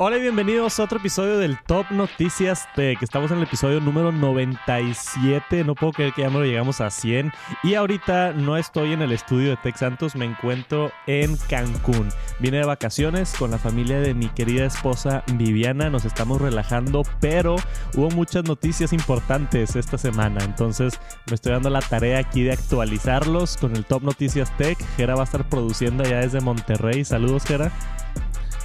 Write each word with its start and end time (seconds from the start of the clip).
Hola 0.00 0.16
y 0.16 0.20
bienvenidos 0.20 0.78
a 0.78 0.84
otro 0.84 0.98
episodio 0.98 1.38
del 1.38 1.58
Top 1.58 1.90
Noticias 1.90 2.68
Tech. 2.76 3.02
Estamos 3.02 3.32
en 3.32 3.38
el 3.38 3.42
episodio 3.42 3.80
número 3.80 4.12
97. 4.12 5.64
No 5.64 5.74
puedo 5.74 5.92
creer 5.92 6.12
que 6.12 6.22
ya 6.22 6.30
no 6.30 6.44
llegamos 6.44 6.80
a 6.80 6.88
100. 6.88 7.32
Y 7.64 7.74
ahorita 7.74 8.32
no 8.32 8.56
estoy 8.56 8.92
en 8.92 9.02
el 9.02 9.10
estudio 9.10 9.50
de 9.50 9.56
Tech 9.56 9.74
Santos, 9.74 10.14
me 10.14 10.24
encuentro 10.24 10.92
en 11.08 11.36
Cancún. 11.48 12.10
Vine 12.38 12.58
de 12.58 12.64
vacaciones 12.64 13.34
con 13.36 13.50
la 13.50 13.58
familia 13.58 13.98
de 13.98 14.14
mi 14.14 14.28
querida 14.28 14.66
esposa 14.66 15.24
Viviana. 15.34 15.90
Nos 15.90 16.04
estamos 16.04 16.40
relajando, 16.40 17.02
pero 17.18 17.56
hubo 17.96 18.08
muchas 18.10 18.44
noticias 18.44 18.92
importantes 18.92 19.74
esta 19.74 19.98
semana. 19.98 20.44
Entonces 20.44 21.00
me 21.26 21.34
estoy 21.34 21.54
dando 21.54 21.70
la 21.70 21.80
tarea 21.80 22.20
aquí 22.20 22.44
de 22.44 22.52
actualizarlos 22.52 23.56
con 23.56 23.74
el 23.74 23.84
Top 23.84 24.04
Noticias 24.04 24.56
Tech. 24.58 24.78
Gera 24.96 25.16
va 25.16 25.22
a 25.22 25.24
estar 25.24 25.48
produciendo 25.48 26.04
allá 26.04 26.20
desde 26.20 26.40
Monterrey. 26.40 27.04
Saludos, 27.04 27.42
Gera. 27.42 27.72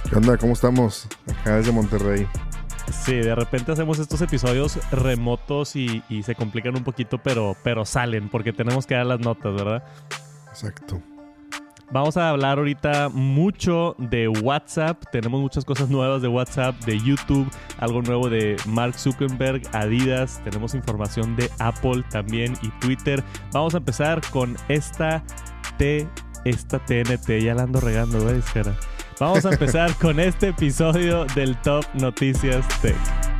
¿Qué 0.08 0.16
onda? 0.16 0.36
¿Cómo 0.36 0.52
estamos? 0.52 1.08
Acá 1.40 1.56
desde 1.56 1.72
Monterrey. 1.72 2.26
Sí, 2.92 3.14
de 3.14 3.34
repente 3.34 3.72
hacemos 3.72 3.98
estos 3.98 4.20
episodios 4.20 4.78
remotos 4.90 5.74
y, 5.76 6.02
se 6.22 6.34
complican 6.34 6.76
un 6.76 6.84
poquito, 6.84 7.18
pero, 7.18 7.56
pero 7.62 7.84
salen 7.84 8.28
porque 8.28 8.52
tenemos 8.52 8.86
que 8.86 8.94
dar 8.94 9.06
las 9.06 9.20
notas, 9.20 9.54
¿verdad? 9.54 9.82
Exacto. 10.50 11.00
Vamos 11.90 12.16
a 12.16 12.30
hablar 12.30 12.58
ahorita 12.58 13.08
mucho 13.08 13.94
de 13.98 14.28
WhatsApp. 14.28 15.02
Tenemos 15.12 15.40
muchas 15.40 15.64
cosas 15.64 15.88
nuevas 15.90 16.22
de 16.22 16.28
WhatsApp, 16.28 16.74
de 16.84 16.98
YouTube, 16.98 17.48
algo 17.78 18.02
nuevo 18.02 18.28
de 18.28 18.56
Mark 18.66 18.98
Zuckerberg, 18.98 19.62
Adidas. 19.72 20.42
Tenemos 20.44 20.74
información 20.74 21.36
de 21.36 21.50
Apple 21.58 22.04
también 22.10 22.54
y 22.62 22.68
Twitter. 22.80 23.22
Vamos 23.52 23.74
a 23.74 23.78
empezar 23.78 24.20
con 24.30 24.56
esta 24.68 25.22
T, 25.78 26.08
esta 26.44 26.78
TNT. 26.78 27.40
Ya 27.42 27.54
la 27.54 27.62
ando 27.62 27.80
regando, 27.80 28.24
¿ves, 28.24 28.44
Espera. 28.44 28.74
Vamos 29.20 29.46
a 29.46 29.50
empezar 29.50 29.94
con 29.98 30.18
este 30.18 30.48
episodio 30.48 31.24
del 31.36 31.56
Top 31.62 31.84
Noticias 31.94 32.66
Tech. 32.80 33.33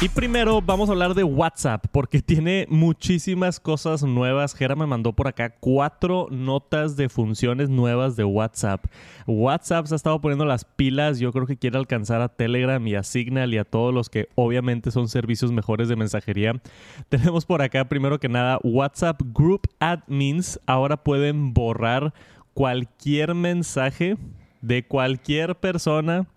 Y 0.00 0.08
primero 0.08 0.62
vamos 0.62 0.88
a 0.88 0.92
hablar 0.92 1.14
de 1.14 1.24
WhatsApp, 1.24 1.86
porque 1.90 2.22
tiene 2.22 2.68
muchísimas 2.70 3.58
cosas 3.58 4.04
nuevas. 4.04 4.54
Jera 4.54 4.76
me 4.76 4.86
mandó 4.86 5.12
por 5.12 5.26
acá 5.26 5.56
cuatro 5.58 6.28
notas 6.30 6.96
de 6.96 7.08
funciones 7.08 7.68
nuevas 7.68 8.14
de 8.14 8.22
WhatsApp. 8.22 8.84
WhatsApp 9.26 9.86
se 9.86 9.94
ha 9.94 9.96
estado 9.96 10.20
poniendo 10.20 10.44
las 10.44 10.64
pilas. 10.64 11.18
Yo 11.18 11.32
creo 11.32 11.46
que 11.46 11.56
quiere 11.56 11.78
alcanzar 11.78 12.20
a 12.20 12.28
Telegram 12.28 12.86
y 12.86 12.94
a 12.94 13.02
Signal 13.02 13.52
y 13.52 13.58
a 13.58 13.64
todos 13.64 13.92
los 13.92 14.08
que 14.08 14.28
obviamente 14.36 14.92
son 14.92 15.08
servicios 15.08 15.50
mejores 15.50 15.88
de 15.88 15.96
mensajería. 15.96 16.52
Tenemos 17.08 17.44
por 17.44 17.60
acá, 17.60 17.88
primero 17.88 18.20
que 18.20 18.28
nada, 18.28 18.60
WhatsApp 18.62 19.20
Group 19.34 19.62
Admins 19.80 20.60
ahora 20.66 20.96
pueden 21.02 21.52
borrar 21.52 22.14
cualquier 22.54 23.34
mensaje 23.34 24.16
de 24.62 24.86
cualquier 24.86 25.56
persona 25.56 26.28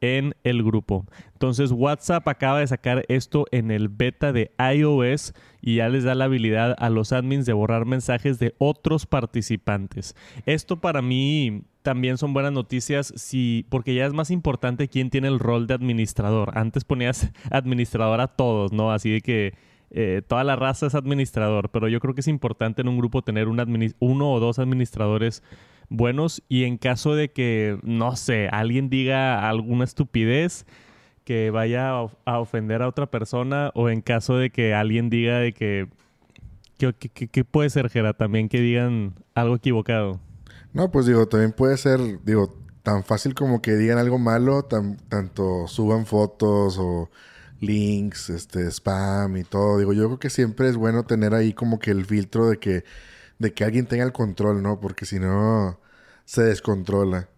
en 0.00 0.34
el 0.44 0.62
grupo. 0.62 1.06
Entonces 1.32 1.72
WhatsApp 1.72 2.26
acaba 2.28 2.60
de 2.60 2.66
sacar 2.66 3.04
esto 3.08 3.46
en 3.50 3.70
el 3.70 3.88
beta 3.88 4.32
de 4.32 4.52
iOS 4.58 5.34
y 5.60 5.76
ya 5.76 5.88
les 5.88 6.04
da 6.04 6.14
la 6.14 6.24
habilidad 6.24 6.74
a 6.78 6.90
los 6.90 7.12
admins 7.12 7.46
de 7.46 7.52
borrar 7.52 7.86
mensajes 7.86 8.38
de 8.38 8.54
otros 8.58 9.06
participantes. 9.06 10.16
Esto 10.46 10.80
para 10.80 11.02
mí 11.02 11.62
también 11.82 12.18
son 12.18 12.32
buenas 12.32 12.52
noticias 12.52 13.12
porque 13.68 13.94
ya 13.94 14.06
es 14.06 14.12
más 14.12 14.30
importante 14.30 14.88
quién 14.88 15.10
tiene 15.10 15.28
el 15.28 15.38
rol 15.38 15.66
de 15.66 15.74
administrador. 15.74 16.56
Antes 16.56 16.84
ponías 16.84 17.30
administrador 17.50 18.20
a 18.20 18.28
todos, 18.28 18.72
¿no? 18.72 18.92
Así 18.92 19.10
de 19.10 19.20
que 19.20 19.54
eh, 19.90 20.22
toda 20.26 20.44
la 20.44 20.56
raza 20.56 20.86
es 20.86 20.94
administrador, 20.94 21.70
pero 21.70 21.88
yo 21.88 22.00
creo 22.00 22.14
que 22.14 22.20
es 22.20 22.28
importante 22.28 22.82
en 22.82 22.88
un 22.88 22.98
grupo 22.98 23.22
tener 23.22 23.48
un 23.48 23.94
uno 23.98 24.32
o 24.32 24.40
dos 24.40 24.58
administradores 24.58 25.42
buenos 25.90 26.42
y 26.48 26.64
en 26.64 26.78
caso 26.78 27.14
de 27.14 27.30
que, 27.30 27.78
no 27.82 28.16
sé, 28.16 28.48
alguien 28.50 28.88
diga 28.88 29.48
alguna 29.48 29.84
estupidez 29.84 30.64
que 31.24 31.50
vaya 31.50 31.90
a, 32.24 32.38
ofender 32.38 32.80
a 32.80 32.88
otra 32.88 33.10
persona 33.10 33.70
o 33.74 33.90
en 33.90 34.00
caso 34.00 34.36
de 34.36 34.50
que 34.50 34.72
alguien 34.72 35.10
diga 35.10 35.38
de 35.38 35.52
que... 35.52 35.88
¿Qué, 36.78 37.44
puede 37.44 37.68
ser, 37.68 37.90
Gera? 37.90 38.14
También 38.14 38.48
que 38.48 38.58
digan 38.58 39.12
algo 39.34 39.56
equivocado. 39.56 40.18
No, 40.72 40.90
pues 40.90 41.04
digo, 41.04 41.28
también 41.28 41.52
puede 41.52 41.76
ser, 41.76 42.00
digo, 42.24 42.56
tan 42.82 43.04
fácil 43.04 43.34
como 43.34 43.60
que 43.60 43.76
digan 43.76 43.98
algo 43.98 44.18
malo, 44.18 44.62
tanto 44.62 45.66
suban 45.66 46.06
fotos 46.06 46.78
o 46.78 47.10
links, 47.60 48.30
este, 48.30 48.66
spam 48.70 49.36
y 49.36 49.44
todo. 49.44 49.78
Digo, 49.78 49.92
yo 49.92 50.06
creo 50.06 50.18
que 50.18 50.30
siempre 50.30 50.68
es 50.70 50.76
bueno 50.76 51.04
tener 51.04 51.34
ahí 51.34 51.52
como 51.52 51.78
que 51.78 51.90
el 51.90 52.06
filtro 52.06 52.48
de 52.48 52.58
que 52.58 52.84
de 53.40 53.52
que 53.52 53.64
alguien 53.64 53.86
tenga 53.86 54.04
el 54.04 54.12
control, 54.12 54.62
¿no? 54.62 54.78
Porque 54.78 55.06
si 55.06 55.18
no, 55.18 55.80
se 56.24 56.42
descontrola. 56.42 57.28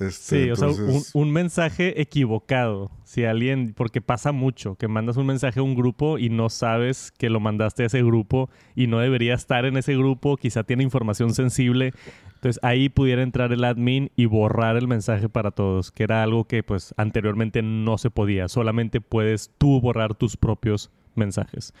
Este, 0.00 0.46
sí, 0.46 0.50
o 0.50 0.56
sea, 0.56 0.68
un, 1.12 1.32
mensaje 1.32 2.00
equivocado. 2.00 2.90
Si 3.04 3.24
alguien, 3.24 3.74
porque 3.76 4.00
pasa 4.00 4.32
mucho, 4.32 4.74
que 4.74 4.88
mandas 4.88 5.18
un 5.18 5.26
mensaje 5.26 5.60
a 5.60 5.62
un 5.62 5.76
grupo 5.76 6.18
y 6.18 6.30
no 6.30 6.48
sabes 6.48 7.12
que 7.12 7.30
lo 7.30 7.38
mandaste 7.38 7.84
a 7.84 7.86
ese 7.86 8.02
grupo 8.02 8.50
y 8.74 8.88
no 8.88 8.98
debería 8.98 9.34
estar 9.34 9.66
en 9.66 9.76
ese 9.76 9.94
grupo, 9.94 10.36
quizá 10.36 10.64
tiene 10.64 10.82
información 10.82 11.34
sensible. 11.34 11.92
Entonces 12.36 12.58
ahí 12.64 12.88
pudiera 12.88 13.22
entrar 13.22 13.52
el 13.52 13.64
admin 13.64 14.10
y 14.16 14.24
borrar 14.24 14.76
el 14.76 14.88
mensaje 14.88 15.28
para 15.28 15.50
todos, 15.50 15.92
que 15.92 16.04
era 16.04 16.22
algo 16.22 16.44
que 16.44 16.62
pues 16.62 16.94
anteriormente 16.96 17.62
no 17.62 17.98
se 17.98 18.10
podía. 18.10 18.48
Solamente 18.48 19.00
puedes 19.02 19.50
tú 19.58 19.80
borrar 19.80 20.14
tus 20.14 20.36
propios 20.38 20.90
mensajes. 21.14 21.74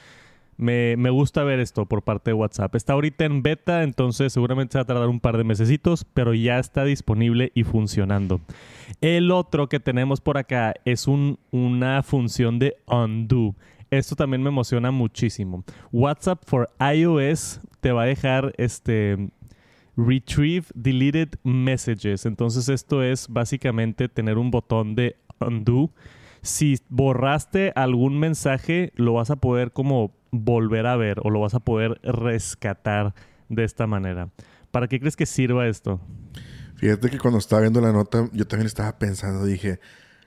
Me, 0.56 0.94
gusta 1.10 1.42
ver 1.42 1.60
esto 1.60 1.86
por 1.86 2.02
parte 2.02 2.30
de 2.30 2.34
WhatsApp. 2.34 2.74
Está 2.74 2.92
ahorita 2.92 3.24
en 3.24 3.42
beta, 3.42 3.82
entonces 3.82 4.32
seguramente 4.32 4.72
se 4.72 4.78
va 4.78 4.82
a 4.82 4.86
tardar 4.86 5.08
un 5.08 5.20
par 5.20 5.36
de 5.36 5.44
mesecitos, 5.44 6.04
pero 6.14 6.34
ya 6.34 6.58
está 6.58 6.84
disponible 6.84 7.50
y 7.54 7.64
funcionando. 7.64 8.40
El 9.00 9.30
otro 9.30 9.68
que 9.68 9.80
tenemos 9.80 10.20
por 10.20 10.38
acá 10.38 10.74
es 10.84 11.08
un, 11.08 11.38
una 11.50 12.02
función 12.02 12.58
de 12.58 12.76
undo. 12.86 13.54
Esto 13.90 14.16
también 14.16 14.42
me 14.42 14.48
emociona 14.48 14.90
muchísimo. 14.90 15.64
WhatsApp 15.92 16.42
for 16.46 16.68
iOS 16.80 17.60
te 17.80 17.92
va 17.92 18.02
a 18.02 18.06
dejar 18.06 18.52
este 18.56 19.30
retrieve 19.96 20.66
deleted 20.74 21.30
messages. 21.42 22.26
Entonces 22.26 22.68
esto 22.68 23.02
es 23.02 23.28
básicamente 23.28 24.08
tener 24.08 24.38
un 24.38 24.50
botón 24.50 24.94
de 24.94 25.16
undo. 25.40 25.90
Si 26.42 26.76
borraste 26.88 27.72
algún 27.74 28.18
mensaje, 28.18 28.92
lo 28.96 29.14
vas 29.14 29.30
a 29.30 29.36
poder 29.36 29.72
como 29.72 30.12
volver 30.42 30.86
a 30.86 30.96
ver 30.96 31.20
o 31.22 31.30
lo 31.30 31.40
vas 31.40 31.54
a 31.54 31.60
poder 31.60 32.00
rescatar 32.02 33.14
de 33.48 33.64
esta 33.64 33.86
manera. 33.86 34.30
¿Para 34.70 34.88
qué 34.88 34.98
crees 34.98 35.16
que 35.16 35.26
sirva 35.26 35.68
esto? 35.68 36.00
Fíjate 36.76 37.08
que 37.08 37.18
cuando 37.18 37.38
estaba 37.38 37.62
viendo 37.62 37.80
la 37.80 37.92
nota, 37.92 38.28
yo 38.32 38.46
también 38.46 38.66
estaba 38.66 38.98
pensando, 38.98 39.44
dije, 39.44 39.78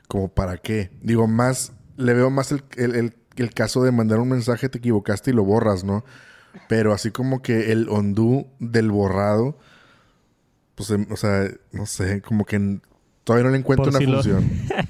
como 0.07 0.29
para 0.29 0.57
qué. 0.57 0.91
Digo, 1.01 1.28
más, 1.28 1.73
le 1.97 2.13
veo 2.13 2.29
más 2.29 2.51
el, 2.51 2.63
el, 2.78 3.53
caso 3.53 3.84
de 3.84 3.91
mandar 3.91 4.19
un 4.19 4.29
mensaje, 4.29 4.69
te 4.69 4.78
equivocaste 4.78 5.31
y 5.31 5.34
lo 5.34 5.44
borras, 5.44 5.84
¿no? 5.84 6.06
Pero 6.69 6.94
así 6.94 7.12
como 7.12 7.41
que 7.41 7.72
el 7.72 7.90
undo 7.90 8.47
del 8.59 8.90
borrado, 8.90 9.59
pues, 10.75 10.90
em, 10.91 11.06
o 11.12 11.17
sea, 11.17 11.47
no 11.72 11.85
sé, 11.85 12.22
como 12.22 12.46
que 12.46 12.79
todavía 13.23 13.46
no 13.46 13.51
le 13.51 13.59
encuentro 13.59 13.90
una 13.90 14.00
función. 14.00 14.50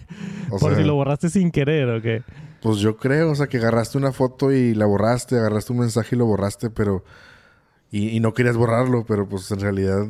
Por 0.59 0.75
si 0.75 0.83
lo 0.83 0.95
borraste 0.95 1.29
sin 1.29 1.51
querer, 1.51 1.89
¿o 1.89 2.01
qué? 2.01 2.23
Pues 2.67 2.79
yo 2.79 2.97
creo, 2.97 3.31
o 3.31 3.35
sea, 3.35 3.47
que 3.47 3.59
agarraste 3.59 3.97
una 3.97 4.11
foto 4.11 4.51
y 4.51 4.73
la 4.73 4.85
borraste, 4.85 5.37
agarraste 5.37 5.71
un 5.71 5.79
mensaje 5.79 6.17
y 6.17 6.19
lo 6.19 6.25
borraste, 6.25 6.69
pero... 6.69 7.05
Y, 7.91 8.19
no 8.19 8.33
querías 8.33 8.57
borrarlo, 8.57 9.05
pero 9.05 9.25
pues 9.29 9.49
en 9.51 9.61
realidad... 9.61 10.05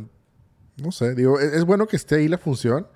No 0.78 0.91
sé, 0.91 1.13
digo, 1.13 1.40
es, 1.40 1.63
bueno 1.66 1.88
que 1.88 1.96
esté 1.96 2.16
ahí 2.16 2.28
la 2.28 2.40
función. 2.40 2.88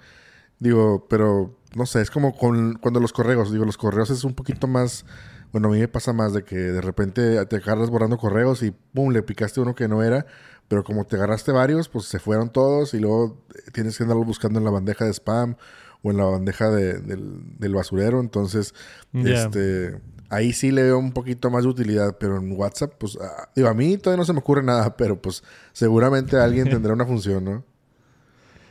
Digo, 0.57 1.05
pero 1.07 1.59
no 1.75 1.85
sé, 1.85 2.01
es 2.01 2.09
como 2.09 2.35
con, 2.35 2.73
cuando 2.81 3.00
los 3.00 3.13
correos, 3.13 3.51
digo, 3.51 3.63
los 3.63 3.77
correos 3.77 4.09
es 4.09 4.23
un 4.23 4.33
poquito 4.33 4.66
más... 4.66 5.05
Bueno, 5.51 5.67
a 5.67 5.71
mí 5.71 5.77
me 5.77 5.88
pasa 5.88 6.11
más 6.11 6.33
de 6.33 6.44
que 6.44 6.55
de 6.55 6.81
repente 6.81 7.45
te 7.45 7.55
agarras 7.57 7.91
borrando 7.91 8.17
correos 8.17 8.63
y 8.63 8.71
pum, 8.71 9.13
le 9.13 9.21
picaste 9.21 9.61
uno 9.61 9.75
que 9.75 9.88
no 9.88 10.01
era, 10.01 10.25
pero 10.69 10.83
como 10.83 11.05
te 11.05 11.17
agarraste 11.17 11.51
varios, 11.51 11.88
pues 11.88 12.05
se 12.05 12.17
fueron 12.17 12.50
todos 12.50 12.95
y 12.95 13.00
luego 13.00 13.45
tienes 13.73 13.95
que 13.95 14.01
andarlo 14.06 14.24
buscando 14.24 14.57
en 14.57 14.65
la 14.65 14.71
bandeja 14.71 15.06
de 15.06 15.13
spam 15.13 15.56
o 16.03 16.12
en 16.12 16.18
la 16.18 16.25
bandeja 16.25 16.69
del, 16.69 17.74
basurero. 17.74 18.19
Entonces, 18.19 18.74
este 19.13 20.00
ahí 20.31 20.53
sí 20.53 20.71
le 20.71 20.83
veo 20.83 20.98
un 20.98 21.12
poquito 21.12 21.51
más 21.51 21.63
de 21.63 21.69
utilidad, 21.69 22.18
pero 22.18 22.38
en 22.38 22.53
WhatsApp, 22.53 22.94
pues, 22.98 23.18
ah, 23.21 23.50
digo, 23.53 23.68
a 23.68 23.74
mí 23.74 23.98
todavía 23.98 24.21
no 24.21 24.25
se 24.25 24.33
me 24.33 24.39
ocurre 24.39 24.63
nada, 24.63 24.95
pero 24.98 25.21
pues 25.21 25.44
seguramente 25.74 26.38
alguien 26.38 26.68
tendrá 26.69 26.94
una 26.94 27.06
función, 27.06 27.44
¿no? 27.44 27.63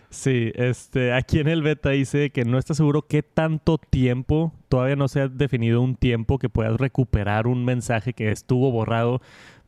Sí, 0.08 0.50
este, 0.56 1.12
aquí 1.12 1.38
en 1.38 1.46
el 1.46 1.62
beta 1.62 1.90
dice 1.90 2.30
que 2.30 2.44
no 2.44 2.58
está 2.58 2.74
seguro 2.74 3.06
qué 3.06 3.22
tanto 3.22 3.78
tiempo, 3.78 4.52
todavía 4.68 4.96
no 4.96 5.06
se 5.06 5.20
ha 5.20 5.28
definido 5.28 5.80
un 5.82 5.94
tiempo 5.94 6.40
que 6.40 6.48
puedas 6.48 6.76
recuperar 6.78 7.46
un 7.46 7.64
mensaje 7.64 8.12
que 8.12 8.32
estuvo 8.32 8.72
borrado, 8.72 9.20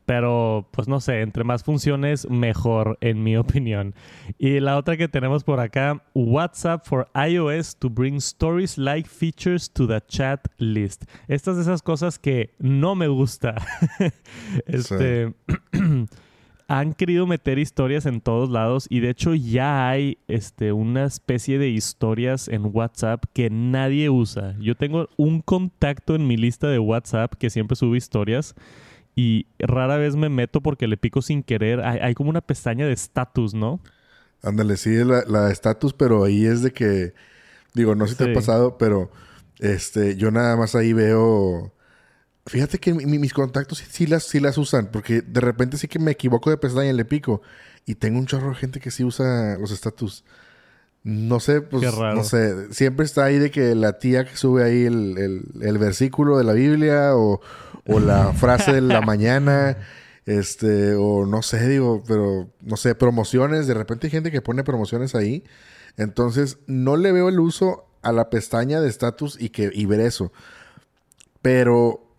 pero, 0.07 0.69
pues 0.73 0.89
no 0.89 1.01
sé, 1.01 1.21
entre 1.21 1.45
más 1.45 1.65
funciones, 1.65 2.29
mejor, 2.29 2.99
en 3.01 3.23
mi 3.23 3.37
opinión. 3.39 3.95
Y 4.39 4.61
la 4.61 4.77
otra 4.77 4.97
que 4.97 5.09
tenemos 5.09 5.45
por 5.45 5.61
acá, 5.61 6.03
WhatsApp 6.15 6.85
for 6.85 7.09
iOS 7.15 7.77
to 7.77 7.89
bring 7.89 8.17
stories 8.17 8.79
like 8.79 9.09
features 9.09 9.71
to 9.71 9.87
the 9.87 10.01
chat 10.07 10.47
list. 10.59 11.05
Estas 11.29 11.57
de 11.57 11.63
esas 11.63 11.83
cosas 11.83 12.19
que 12.19 12.55
no 12.59 12.95
me 12.95 13.09
gusta. 13.09 13.55
este. 14.67 15.35
han 16.73 16.95
querido 16.95 17.27
meter 17.27 17.59
historias 17.59 18.07
en 18.07 18.23
todos 18.23 18.49
lados 18.49 18.87
y 18.89 19.01
de 19.01 19.11
hecho 19.11 19.35
ya 19.35 19.91
hay 19.91 20.17
este, 20.27 20.73
una 20.73 21.05
especie 21.05 21.59
de 21.59 21.69
historias 21.69 22.49
en 22.49 22.71
WhatsApp 22.73 23.25
que 23.35 23.51
nadie 23.51 24.09
usa. 24.09 24.57
Yo 24.59 24.75
tengo 24.75 25.11
un 25.19 25.43
contacto 25.43 26.15
en 26.15 26.27
mi 26.27 26.39
lista 26.39 26.69
de 26.69 26.79
WhatsApp 26.79 27.35
que 27.35 27.51
siempre 27.51 27.77
sube 27.77 27.99
historias 27.99 28.55
y 29.15 29.47
rara 29.59 29.97
vez 29.97 30.17
me 30.17 30.29
meto 30.29 30.61
porque 30.61 30.87
le 30.87 30.97
pico 30.97 31.23
sin 31.23 31.43
querer. 31.43 31.81
Hay, 31.81 32.15
como 32.15 32.31
una 32.31 32.41
pestaña 32.41 32.87
de 32.87 32.93
estatus, 32.93 33.55
¿no? 33.55 33.81
Ándale, 34.43 34.77
sí, 34.77 34.91
la 35.05 35.51
estatus, 35.51 35.93
pero 35.93 36.25
ahí 36.25 36.47
es 36.47 36.63
de 36.63 36.73
que, 36.73 37.15
digo, 37.75 37.95
no 37.95 38.07
sé 38.07 38.13
si 38.13 38.25
te 38.25 38.31
ha 38.31 38.35
pasado, 38.35 38.77
pero 38.79 39.11
este, 39.59 40.17
yo 40.17 40.31
nada 40.31 40.57
más 40.57 40.75
ahí 40.75 40.93
veo 40.93 41.73
Fíjate 42.47 42.79
que 42.79 42.93
mis 42.93 43.33
contactos 43.33 43.79
sí, 43.89 44.07
las, 44.07 44.25
sí 44.25 44.41
las 44.41 44.59
usan, 44.59 44.91
porque 44.91 45.23
de 45.23 45.41
repente 45.41 45.77
sí 45.79 45.87
que 45.87 46.01
me 46.01 46.11
equivoco 46.11 46.51
de 46.51 46.57
pestaña 46.57 46.91
y 46.91 46.93
le 46.93 47.05
pico. 47.05 47.41
Y 47.87 47.95
tengo 47.95 48.19
un 48.19 48.27
chorro 48.27 48.51
de 48.51 48.57
gente 48.57 48.81
que 48.81 48.91
sí 48.91 49.05
usa 49.05 49.57
los 49.59 49.71
estatus. 49.71 50.25
No 51.05 51.41
sé, 51.41 51.63
pues, 51.63 51.83
no 51.83 52.23
sé. 52.23 52.73
Siempre 52.73 53.05
está 53.05 53.25
ahí 53.25 53.39
de 53.39 53.51
que 53.51 53.75
la 53.75 53.99
tía 53.99 54.25
que 54.25 54.37
sube 54.37 54.63
ahí 54.63 54.85
el, 54.85 55.79
versículo 55.79 56.39
de 56.39 56.45
la 56.45 56.53
Biblia 56.53 57.17
o, 57.17 57.41
o 57.87 58.01
la 58.01 58.33
frase 58.35 58.73
de 58.73 58.81
la 58.81 59.01
mañana, 59.01 59.79
este, 60.27 60.95
o 60.95 61.27
no 61.27 61.43
sé, 61.43 61.69
digo, 61.69 62.05
pero, 62.07 62.51
no 62.61 62.77
sé, 62.77 62.95
promociones. 62.95 63.67
De 63.67 63.75
repente 63.75 64.07
hay 64.07 64.13
gente 64.13 64.31
que 64.31 64.43
pone 64.43 64.63
promociones 64.63 65.15
ahí. 65.15 65.45
Entonces, 65.97 66.59
no 66.67 66.97
le 66.97 67.11
veo 67.11 67.29
el 67.29 67.41
uso 67.41 67.89
a 68.03 68.13
la 68.13 68.31
pestaña 68.31 68.81
de 68.81 68.89
estatus 68.89 69.37
y, 69.41 69.51
que, 69.51 69.71
y 69.73 69.87
ver 69.87 70.01
eso. 70.01 70.33
Pero 71.41 72.13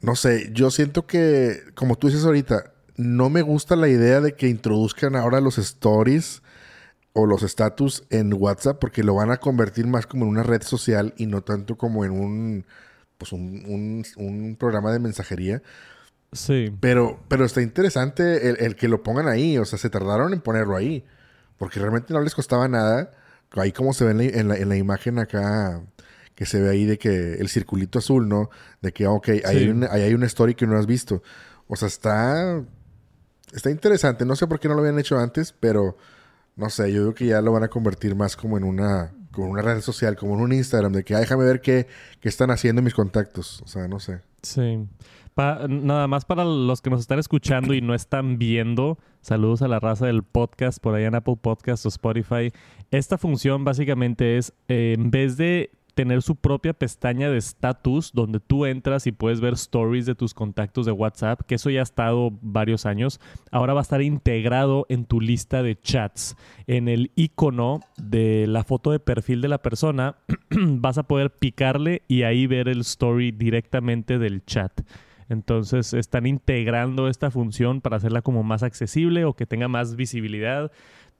no 0.00 0.16
sé, 0.16 0.50
yo 0.52 0.70
siento 0.70 1.06
que, 1.06 1.62
como 1.74 1.96
tú 1.96 2.08
dices 2.08 2.24
ahorita, 2.24 2.72
no 2.96 3.30
me 3.30 3.42
gusta 3.42 3.76
la 3.76 3.88
idea 3.88 4.20
de 4.20 4.34
que 4.34 4.48
introduzcan 4.48 5.14
ahora 5.14 5.40
los 5.40 5.58
stories 5.58 6.42
o 7.12 7.26
los 7.26 7.42
status 7.42 8.04
en 8.10 8.32
WhatsApp 8.32 8.78
porque 8.78 9.02
lo 9.02 9.14
van 9.14 9.30
a 9.30 9.38
convertir 9.38 9.86
más 9.86 10.06
como 10.06 10.24
en 10.24 10.30
una 10.30 10.42
red 10.42 10.62
social 10.62 11.12
y 11.16 11.26
no 11.26 11.42
tanto 11.42 11.76
como 11.76 12.04
en 12.04 12.12
un, 12.12 12.66
pues 13.18 13.32
un, 13.32 14.56
programa 14.58 14.92
de 14.92 14.98
mensajería. 14.98 15.62
Sí. 16.32 16.72
Pero, 16.80 17.20
pero 17.28 17.44
está 17.44 17.60
interesante 17.60 18.64
el, 18.64 18.76
que 18.76 18.88
lo 18.88 19.02
pongan 19.02 19.28
ahí. 19.28 19.58
O 19.58 19.64
sea, 19.64 19.78
se 19.78 19.90
tardaron 19.90 20.32
en 20.32 20.40
ponerlo 20.40 20.76
ahí. 20.76 21.04
Porque 21.58 21.80
realmente 21.80 22.14
no 22.14 22.20
les 22.20 22.34
costaba 22.34 22.68
nada. 22.68 23.10
Ahí 23.52 23.72
como 23.72 23.92
se 23.92 24.04
ve 24.04 24.38
en 24.38 24.48
la, 24.48 24.56
en 24.56 24.68
la 24.68 24.76
imagen 24.76 25.18
acá 25.18 25.82
que 26.40 26.46
se 26.46 26.58
ve 26.58 26.70
ahí 26.70 26.86
de 26.86 26.96
que 26.96 27.34
el 27.34 27.50
circulito 27.50 27.98
azul, 27.98 28.26
¿no? 28.26 28.48
De 28.80 28.92
que, 28.92 29.06
ok, 29.06 29.28
ahí, 29.28 29.42
hay, 29.44 29.68
una, 29.68 29.88
hay 29.92 30.14
una 30.14 30.24
story 30.24 30.54
que 30.54 30.66
no 30.66 30.78
has 30.78 30.86
visto. 30.86 31.22
O 31.66 31.76
sea, 31.76 31.88
está, 31.88 32.64
está 33.52 33.70
interesante. 33.70 34.24
No 34.24 34.34
sé 34.36 34.46
por 34.46 34.58
qué 34.58 34.66
no 34.66 34.74
lo 34.74 34.80
habían 34.80 34.98
hecho 34.98 35.18
antes, 35.18 35.52
pero 35.52 35.98
no 36.60 36.70
sé, 36.70 36.92
yo 36.92 37.02
creo 37.02 37.14
que 37.14 37.26
ya 37.26 37.40
lo 37.40 37.52
van 37.52 37.64
a 37.64 37.68
convertir 37.68 38.14
más 38.14 38.36
como 38.36 38.58
en 38.58 38.64
una, 38.64 39.12
como 39.32 39.48
una 39.48 39.62
red 39.62 39.80
social, 39.80 40.14
como 40.14 40.34
en 40.34 40.42
un 40.42 40.52
Instagram, 40.52 40.92
de 40.92 41.02
que 41.02 41.14
ah, 41.14 41.18
déjame 41.18 41.44
ver 41.44 41.60
qué, 41.60 41.86
qué 42.20 42.28
están 42.28 42.50
haciendo 42.50 42.82
mis 42.82 42.94
contactos. 42.94 43.62
O 43.62 43.66
sea, 43.66 43.88
no 43.88 43.98
sé. 43.98 44.20
Sí. 44.42 44.86
nada 45.68 46.06
más 46.06 46.24
para 46.24 46.44
los 46.44 46.82
que 46.82 46.90
nos 46.90 47.00
están 47.00 47.18
escuchando 47.18 47.72
y 47.72 47.80
no 47.80 47.94
están 47.94 48.38
viendo, 48.38 48.98
saludos 49.22 49.62
a 49.62 49.68
la 49.68 49.80
raza 49.80 50.06
del 50.06 50.22
podcast 50.22 50.80
por 50.80 50.94
allá 50.94 51.06
en 51.06 51.14
Apple 51.14 51.38
Podcast 51.40 51.86
o 51.86 51.88
Spotify. 51.88 52.52
Esta 52.90 53.16
función 53.16 53.64
básicamente 53.64 54.36
es, 54.36 54.52
eh, 54.68 54.94
en 54.98 55.10
vez 55.10 55.38
de 55.38 55.70
tener 55.94 56.22
su 56.22 56.36
propia 56.36 56.72
pestaña 56.72 57.30
de 57.30 57.38
status 57.38 58.12
donde 58.12 58.40
tú 58.40 58.66
entras 58.66 59.06
y 59.06 59.12
puedes 59.12 59.40
ver 59.40 59.54
stories 59.54 60.06
de 60.06 60.14
tus 60.14 60.34
contactos 60.34 60.86
de 60.86 60.92
WhatsApp, 60.92 61.40
que 61.42 61.56
eso 61.56 61.70
ya 61.70 61.80
ha 61.80 61.82
estado 61.82 62.30
varios 62.40 62.86
años. 62.86 63.20
Ahora 63.50 63.74
va 63.74 63.80
a 63.80 63.82
estar 63.82 64.02
integrado 64.02 64.86
en 64.88 65.04
tu 65.04 65.20
lista 65.20 65.62
de 65.62 65.78
chats. 65.78 66.36
En 66.66 66.88
el 66.88 67.12
icono 67.16 67.80
de 67.96 68.46
la 68.46 68.64
foto 68.64 68.90
de 68.90 69.00
perfil 69.00 69.40
de 69.40 69.48
la 69.48 69.62
persona, 69.62 70.16
vas 70.50 70.98
a 70.98 71.04
poder 71.04 71.30
picarle 71.30 72.02
y 72.08 72.22
ahí 72.22 72.46
ver 72.46 72.68
el 72.68 72.80
story 72.80 73.32
directamente 73.32 74.18
del 74.18 74.44
chat. 74.44 74.80
Entonces 75.30 75.94
están 75.94 76.26
integrando 76.26 77.08
esta 77.08 77.30
función 77.30 77.80
para 77.80 77.96
hacerla 77.96 78.20
como 78.20 78.42
más 78.42 78.64
accesible 78.64 79.24
o 79.24 79.34
que 79.34 79.46
tenga 79.46 79.68
más 79.68 79.94
visibilidad. 79.94 80.72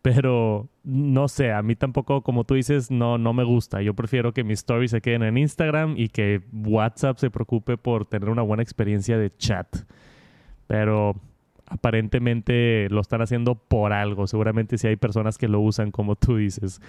Pero 0.02 0.68
no 0.82 1.28
sé, 1.28 1.52
a 1.52 1.62
mí 1.62 1.76
tampoco, 1.76 2.22
como 2.22 2.44
tú 2.44 2.54
dices, 2.54 2.90
no, 2.90 3.18
no 3.18 3.32
me 3.34 3.44
gusta. 3.44 3.82
Yo 3.82 3.94
prefiero 3.94 4.32
que 4.32 4.44
mis 4.44 4.60
stories 4.60 4.92
se 4.92 5.00
queden 5.02 5.22
en 5.22 5.36
Instagram 5.36 5.94
y 5.96 6.08
que 6.08 6.40
WhatsApp 6.52 7.18
se 7.18 7.30
preocupe 7.30 7.76
por 7.76 8.06
tener 8.06 8.30
una 8.30 8.42
buena 8.42 8.62
experiencia 8.62 9.18
de 9.18 9.30
chat. 9.36 9.68
Pero 10.66 11.16
aparentemente 11.66 12.88
lo 12.90 13.00
están 13.00 13.20
haciendo 13.20 13.54
por 13.54 13.92
algo. 13.92 14.26
Seguramente 14.26 14.78
si 14.78 14.86
hay 14.86 14.96
personas 14.96 15.36
que 15.36 15.48
lo 15.48 15.60
usan 15.60 15.90
como 15.90 16.16
tú 16.16 16.36
dices. 16.36 16.80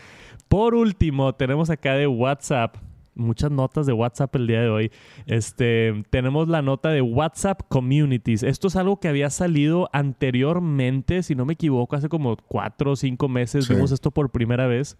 Por 0.47 0.73
último, 0.73 1.33
tenemos 1.35 1.69
acá 1.69 1.95
de 1.95 2.07
WhatsApp 2.07 2.77
muchas 3.15 3.51
notas 3.51 3.85
de 3.85 3.93
WhatsApp 3.93 4.35
el 4.35 4.47
día 4.47 4.61
de 4.61 4.69
hoy. 4.69 4.91
Este, 5.25 6.03
tenemos 6.09 6.47
la 6.47 6.61
nota 6.61 6.89
de 6.89 7.01
WhatsApp 7.01 7.61
Communities. 7.69 8.43
Esto 8.43 8.67
es 8.67 8.75
algo 8.75 8.99
que 8.99 9.07
había 9.07 9.29
salido 9.29 9.89
anteriormente, 9.93 11.23
si 11.23 11.35
no 11.35 11.45
me 11.45 11.53
equivoco, 11.53 11.95
hace 11.95 12.09
como 12.09 12.37
cuatro 12.37 12.91
o 12.91 12.95
cinco 12.95 13.27
meses 13.27 13.67
vimos 13.67 13.91
esto 13.91 14.11
por 14.11 14.31
primera 14.31 14.67
vez 14.67 14.97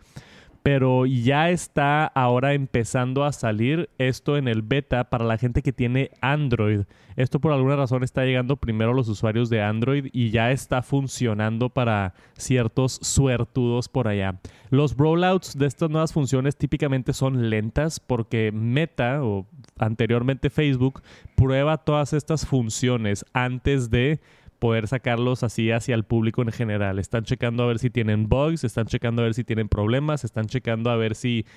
pero 0.64 1.06
ya 1.06 1.50
está 1.50 2.06
ahora 2.06 2.54
empezando 2.54 3.24
a 3.24 3.32
salir 3.32 3.90
esto 3.98 4.38
en 4.38 4.48
el 4.48 4.62
beta 4.62 5.10
para 5.10 5.26
la 5.26 5.38
gente 5.38 5.62
que 5.62 5.74
tiene 5.74 6.12
Android. 6.22 6.82
Esto 7.16 7.40
por 7.40 7.52
alguna 7.52 7.76
razón 7.76 8.04
está 8.04 8.24
llegando 8.24 8.58
primero 8.58 8.92
a 8.92 8.94
los 8.94 9.10
usuarios 9.10 9.50
de 9.50 9.62
Android 9.62 10.08
y 10.12 10.30
ya 10.30 10.52
está 10.52 10.84
funcionando 10.84 11.70
para 11.70 12.14
ciertos 12.38 13.00
suertudos 13.02 13.90
por 13.90 14.08
allá. 14.08 14.40
Los 14.70 14.96
rollouts 14.96 15.58
de 15.58 15.66
estas 15.66 15.90
nuevas 15.90 16.14
funciones 16.14 16.56
típicamente 16.56 17.14
son 17.14 17.50
lentas 17.50 18.00
porque 18.00 18.52
Meta 18.54 19.24
o 19.24 19.48
anteriormente 19.80 20.50
Facebook 20.50 21.02
prueba 21.36 21.78
todas 21.78 22.14
estas 22.14 22.46
funciones 22.46 23.26
antes 23.34 23.90
de 23.90 24.20
poder 24.62 24.88
sacarlos 24.88 25.42
así 25.42 25.72
hacia 25.72 25.96
el 25.96 26.04
público 26.04 26.44
en 26.44 26.52
general. 26.52 27.00
Están 27.00 27.24
checando 27.24 27.64
a 27.64 27.66
ver 27.66 27.80
si 27.80 27.90
tienen 27.90 28.30
bugs, 28.30 28.64
están 28.64 28.86
checando 28.86 29.24
a 29.24 29.26
ver 29.26 29.34
si 29.34 29.44
tienen 29.44 29.68
problemas, 29.68 30.24
están 30.24 30.46
checando 30.46 30.92
a 30.92 30.96
ver 30.96 31.16
si 31.16 31.48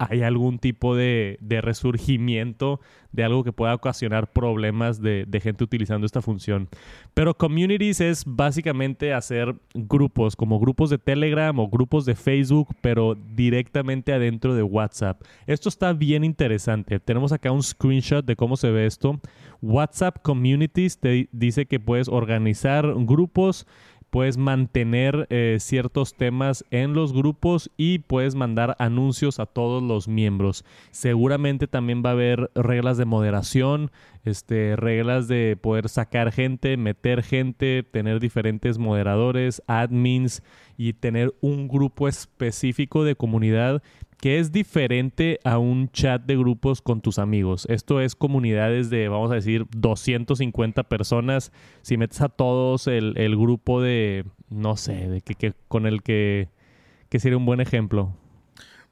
hay 0.00 0.22
algún 0.22 0.58
tipo 0.58 0.96
de, 0.96 1.38
resurgimiento 1.62 2.80
de 3.12 3.22
algo 3.22 3.44
que 3.44 3.52
pueda 3.52 3.72
ocasionar 3.72 4.32
problemas 4.32 5.00
de, 5.00 5.40
gente 5.40 5.62
utilizando 5.62 6.06
esta 6.06 6.22
función. 6.22 6.68
Pero 7.14 7.34
communities 7.34 8.00
es 8.00 8.24
básicamente 8.26 9.14
hacer 9.14 9.54
grupos, 9.72 10.34
como 10.34 10.58
grupos 10.58 10.90
de 10.90 10.98
Telegram 10.98 11.56
o 11.56 11.68
grupos 11.68 12.04
de 12.04 12.16
Facebook, 12.16 12.74
pero 12.80 13.14
directamente 13.14 14.12
adentro 14.12 14.56
de 14.56 14.64
WhatsApp. 14.64 15.22
Esto 15.46 15.68
está 15.68 15.92
bien 15.92 16.24
interesante. 16.24 16.98
Tenemos 16.98 17.30
acá 17.30 17.52
un 17.52 17.62
screenshot 17.62 18.24
de 18.24 18.34
cómo 18.34 18.56
se 18.56 18.72
ve 18.72 18.86
esto. 18.86 19.20
WhatsApp 19.62 20.18
Communities 20.22 20.98
te 20.98 21.28
dice 21.32 21.66
que 21.66 21.80
puedes 21.80 22.08
organizar 22.08 22.94
grupos, 22.96 23.66
puedes 24.10 24.36
mantener 24.36 25.26
eh, 25.30 25.58
ciertos 25.60 26.14
temas 26.14 26.64
en 26.70 26.94
los 26.94 27.12
grupos 27.12 27.70
y 27.76 28.00
puedes 28.00 28.34
mandar 28.34 28.76
anuncios 28.78 29.38
a 29.38 29.46
todos 29.46 29.82
los 29.82 30.08
miembros. 30.08 30.64
Seguramente 30.90 31.66
también 31.68 32.02
va 32.04 32.10
a 32.10 32.14
haber 32.14 32.50
reglas 32.54 32.98
de 32.98 33.04
moderación, 33.04 33.90
este, 34.24 34.76
reglas 34.76 35.28
de 35.28 35.56
poder 35.60 35.88
sacar 35.88 36.32
gente, 36.32 36.76
meter 36.76 37.22
gente, 37.22 37.84
tener 37.84 38.20
diferentes 38.20 38.78
moderadores, 38.78 39.62
admins 39.66 40.42
y 40.76 40.94
tener 40.94 41.32
un 41.40 41.68
grupo 41.68 42.08
específico 42.08 43.04
de 43.04 43.14
comunidad 43.14 43.82
que 44.20 44.38
es 44.38 44.52
diferente 44.52 45.40
a 45.44 45.58
un 45.58 45.90
chat 45.90 46.22
de 46.22 46.36
grupos 46.36 46.82
con 46.82 47.00
tus 47.00 47.18
amigos. 47.18 47.66
Esto 47.70 48.02
es 48.02 48.14
comunidades 48.14 48.90
de, 48.90 49.08
vamos 49.08 49.30
a 49.30 49.34
decir, 49.34 49.66
250 49.74 50.84
personas. 50.84 51.52
Si 51.80 51.96
metes 51.96 52.20
a 52.20 52.28
todos 52.28 52.86
el, 52.86 53.14
grupo 53.36 53.80
de, 53.80 54.26
no 54.50 54.76
sé, 54.76 55.08
de 55.08 55.22
que, 55.22 55.54
con 55.68 55.86
el 55.86 56.02
que, 56.02 56.50
que 57.08 57.18
sería 57.18 57.38
un 57.38 57.46
buen 57.46 57.60
ejemplo. 57.60 58.14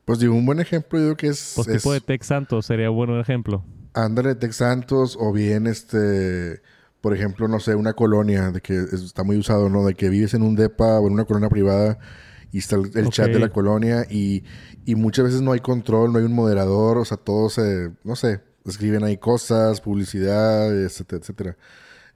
Pues 0.07 0.19
digo, 0.19 0.35
un 0.35 0.47
buen 0.47 0.61
ejemplo 0.61 0.99
yo 0.99 1.05
creo 1.05 1.17
que 1.19 1.29
es... 1.29 1.53
Pues 1.55 1.67
tipo 1.67 1.93
de 1.93 2.01
Tech 2.01 2.23
Santos 2.23 2.65
sería 2.65 2.91
un 2.91 2.97
buen 2.97 3.21
ejemplo. 3.21 3.63
Ándale, 3.93 4.35
Tech 4.35 4.53
Santos 4.53 5.17
o 5.21 5.33
bien 5.33 5.67
este... 5.67 6.63
Por 7.03 7.15
ejemplo, 7.15 7.47
no 7.47 7.61
sé, 7.61 7.75
una 7.75 7.93
colonia 7.93 8.51
de 8.51 8.61
que 8.61 8.75
está 8.77 9.23
muy 9.23 9.37
usado, 9.37 9.69
¿no? 9.69 9.85
De 9.85 9.95
que 9.95 10.09
vives 10.09 10.35
en 10.35 10.43
un 10.43 10.57
depa 10.57 10.99
o 10.99 11.07
en 11.07 11.13
una 11.13 11.27
colonia 11.27 11.49
privada 11.49 11.99
y 12.51 12.59
está 12.59 12.77
el, 12.77 13.11
chat 13.11 13.29
de 13.29 13.39
la 13.39 13.51
colonia 13.51 14.07
y, 14.09 14.43
y, 14.85 14.95
muchas 14.95 15.27
veces 15.27 15.41
no 15.43 15.53
hay 15.53 15.61
control, 15.61 16.13
no 16.13 16.19
hay 16.19 16.25
un 16.25 16.35
moderador, 16.35 16.99
o 16.99 17.05
sea, 17.05 17.17
todos 17.19 17.55
se, 17.55 17.91
no 18.05 18.17
sé, 18.17 18.41
escriben 18.65 19.05
ahí 19.05 19.17
cosas, 19.19 19.81
publicidad, 19.81 20.75
etcétera, 20.75 21.21
etcétera. 21.21 21.57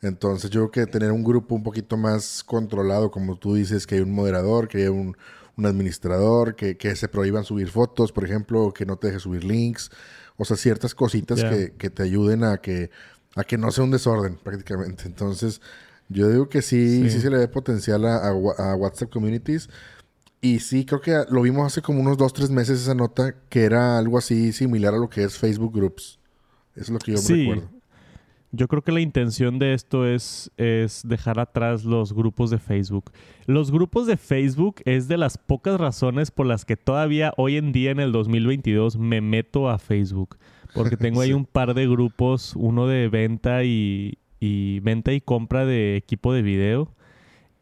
Entonces 0.01 0.51
yo 0.51 0.69
creo 0.71 0.87
que 0.87 0.91
tener 0.91 1.13
un 1.13 1.23
grupo 1.23 1.55
un 1.55 1.63
poquito 1.63 1.97
más 1.97 2.43
controlado, 2.43 3.11
como 3.11 3.37
tú 3.37 3.55
dices, 3.55 3.87
que 3.87 3.97
hay 3.97 4.01
un 4.01 4.13
moderador, 4.13 4.69
que 4.69 4.79
hay 4.79 4.89
un, 4.89 5.17
un 5.57 5.67
administrador, 5.67 6.57
que, 6.57 6.77
que, 6.77 6.97
se 6.97 7.09
prohíban 7.09 7.45
subir 7.45 7.69
fotos, 7.69 8.11
por 8.11 8.25
ejemplo, 8.25 8.65
o 8.65 8.75
que 8.75 8.85
no 8.85 8.97
te 8.97 9.09
deje 9.09 9.21
subir 9.21 9.45
links, 9.45 9.91
o 10.37 10.45
sea, 10.45 10.57
ciertas 10.57 10.95
cositas 10.95 11.45
que, 11.45 11.75
que, 11.79 11.91
te 11.91 12.03
ayuden 12.03 12.43
a 12.43 12.59
que, 12.59 12.91
a 13.37 13.45
que 13.45 13.59
no 13.59 13.71
sea 13.71 13.85
un 13.85 13.91
desorden 13.91 14.37
prácticamente. 14.43 15.05
Entonces, 15.07 15.61
Yo 16.09 16.29
digo 16.29 16.49
que 16.49 16.63
sí, 16.63 17.09
sí, 17.09 17.21
se 17.21 17.31
le 17.31 17.39
ve 17.39 17.49
potencial 17.49 18.05
a, 18.07 18.33
WhatsApp 18.35 19.11
Communities. 19.11 19.69
Y 20.45 20.59
sí, 20.59 20.85
creo 20.85 21.01
que 21.01 21.13
lo 21.31 21.43
vimos 21.43 21.65
hace 21.67 21.81
como 21.81 22.01
unos 22.01 22.19
dos, 22.19 22.33
tres 22.33 22.51
meses 22.51 22.83
esa 22.83 22.97
nota, 22.97 23.37
que 23.49 23.63
era 23.63 23.97
algo 23.97 24.19
así 24.19 24.53
similar 24.53 24.93
a 24.93 24.99
lo 24.99 25.09
que 25.09 25.23
es 25.23 25.39
Facebook 25.39 25.73
Groups. 25.73 26.19
Es 26.75 26.91
lo 26.91 26.99
que 26.99 27.13
yo 27.13 27.19
me 27.23 27.37
recuerdo. 27.37 27.83
Yo 28.55 28.69
creo 28.69 28.83
que 28.83 28.93
la 28.93 29.01
intención 29.01 29.59
de 29.59 29.73
esto 29.73 30.07
es, 30.07 30.51
es 30.59 31.03
dejar 31.07 31.39
atrás 31.39 31.85
los 31.85 32.13
grupos 32.13 32.51
de 32.51 32.59
Facebook. 32.59 33.11
Los 33.47 33.71
grupos 33.71 34.07
de 34.07 34.19
Facebook 34.19 34.83
es 34.85 35.09
de 35.09 35.17
las 35.17 35.39
pocas 35.39 35.81
razones 35.81 36.31
por 36.31 36.45
las 36.45 36.67
que 36.67 36.77
todavía 36.77 37.33
hoy 37.39 37.57
en 37.57 37.73
día 37.73 37.93
en 37.93 38.01
el 38.01 38.13
2022 38.13 38.99
me 38.99 39.23
meto 39.23 39.71
a 39.71 39.79
Facebook. 39.79 40.37
Porque 40.75 40.99
tengo 40.99 41.21
ahí 41.23 41.33
un 41.33 41.47
par 41.47 41.73
de 41.73 41.89
grupos, 41.89 42.55
uno 42.55 42.87
de 42.89 43.09
venta 43.09 43.65
y, 43.65 44.19
venta 44.83 45.13
y 45.15 45.23
compra 45.23 45.65
de 45.65 45.97
equipo 45.97 46.35
de 46.35 46.43
video. 46.43 46.95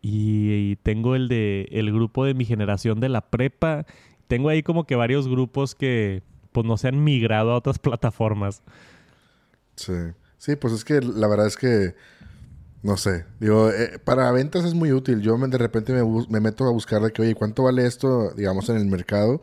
Y, 0.02 0.76
tengo 0.76 1.14
el 1.14 1.28
de 1.28 1.68
el 1.72 1.92
grupo 1.92 2.24
de 2.24 2.34
mi 2.34 2.44
generación 2.44 3.00
de 3.00 3.08
la 3.08 3.30
prepa. 3.30 3.86
Tengo 4.28 4.48
ahí 4.48 4.62
como 4.62 4.84
que 4.84 4.96
varios 4.96 5.28
grupos 5.28 5.74
que 5.74 6.22
pues 6.52 6.66
no 6.66 6.76
se 6.76 6.88
han 6.88 7.04
migrado 7.04 7.52
a 7.52 7.56
otras 7.56 7.78
plataformas. 7.80 8.62
Sí. 9.76 9.92
Sí, 10.40 10.56
pues 10.56 10.72
es 10.72 10.84
que 10.86 11.02
la 11.02 11.28
verdad 11.28 11.46
es 11.46 11.58
que, 11.58 11.94
no 12.82 12.96
sé, 12.96 13.26
digo, 13.40 13.70
eh, 13.70 13.98
para 14.02 14.32
ventas 14.32 14.64
es 14.64 14.72
muy 14.72 14.90
útil. 14.90 15.20
Yo 15.20 15.36
de 15.36 15.58
repente 15.58 15.92
me, 15.92 16.40
meto 16.40 16.64
a 16.64 16.72
buscar 16.72 17.02
de 17.02 17.12
que, 17.12 17.20
oye, 17.20 17.34
¿cuánto 17.34 17.64
vale 17.64 17.86
esto, 17.86 18.32
digamos, 18.34 18.70
en 18.70 18.76
el 18.76 18.86
mercado? 18.86 19.42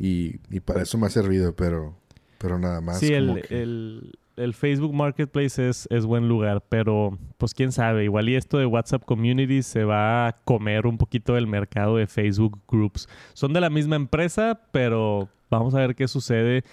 Y, 0.00 0.38
para 0.60 0.82
eso 0.82 0.98
me 0.98 1.06
ha 1.06 1.10
servido, 1.10 1.54
pero, 1.54 1.96
pero 2.38 2.58
nada 2.58 2.80
más. 2.80 2.98
Sí, 2.98 3.14
el, 3.14 3.44
el, 3.50 4.18
Facebook 4.54 4.94
Marketplace 4.94 5.68
es, 5.68 5.88
es 5.90 6.04
buen 6.06 6.28
lugar, 6.28 6.62
pero 6.68 7.18
pues 7.38 7.54
quién 7.54 7.72
sabe, 7.72 8.04
igual 8.04 8.28
y 8.28 8.36
esto 8.36 8.58
de 8.58 8.66
WhatsApp 8.66 9.04
Community 9.04 9.62
se 9.62 9.84
va 9.84 10.28
a 10.28 10.32
comer 10.44 10.86
un 10.86 10.98
poquito 10.98 11.34
del 11.34 11.46
mercado 11.46 11.96
de 11.96 12.06
Facebook 12.06 12.60
Groups. 12.68 13.08
Son 13.32 13.52
de 13.52 13.60
la 13.60 13.70
misma 13.70 13.96
empresa, 13.96 14.60
pero 14.72 15.28
vamos 15.50 15.74
a 15.74 15.78
ver 15.78 15.94
qué 15.94 16.08
sucede 16.08 16.64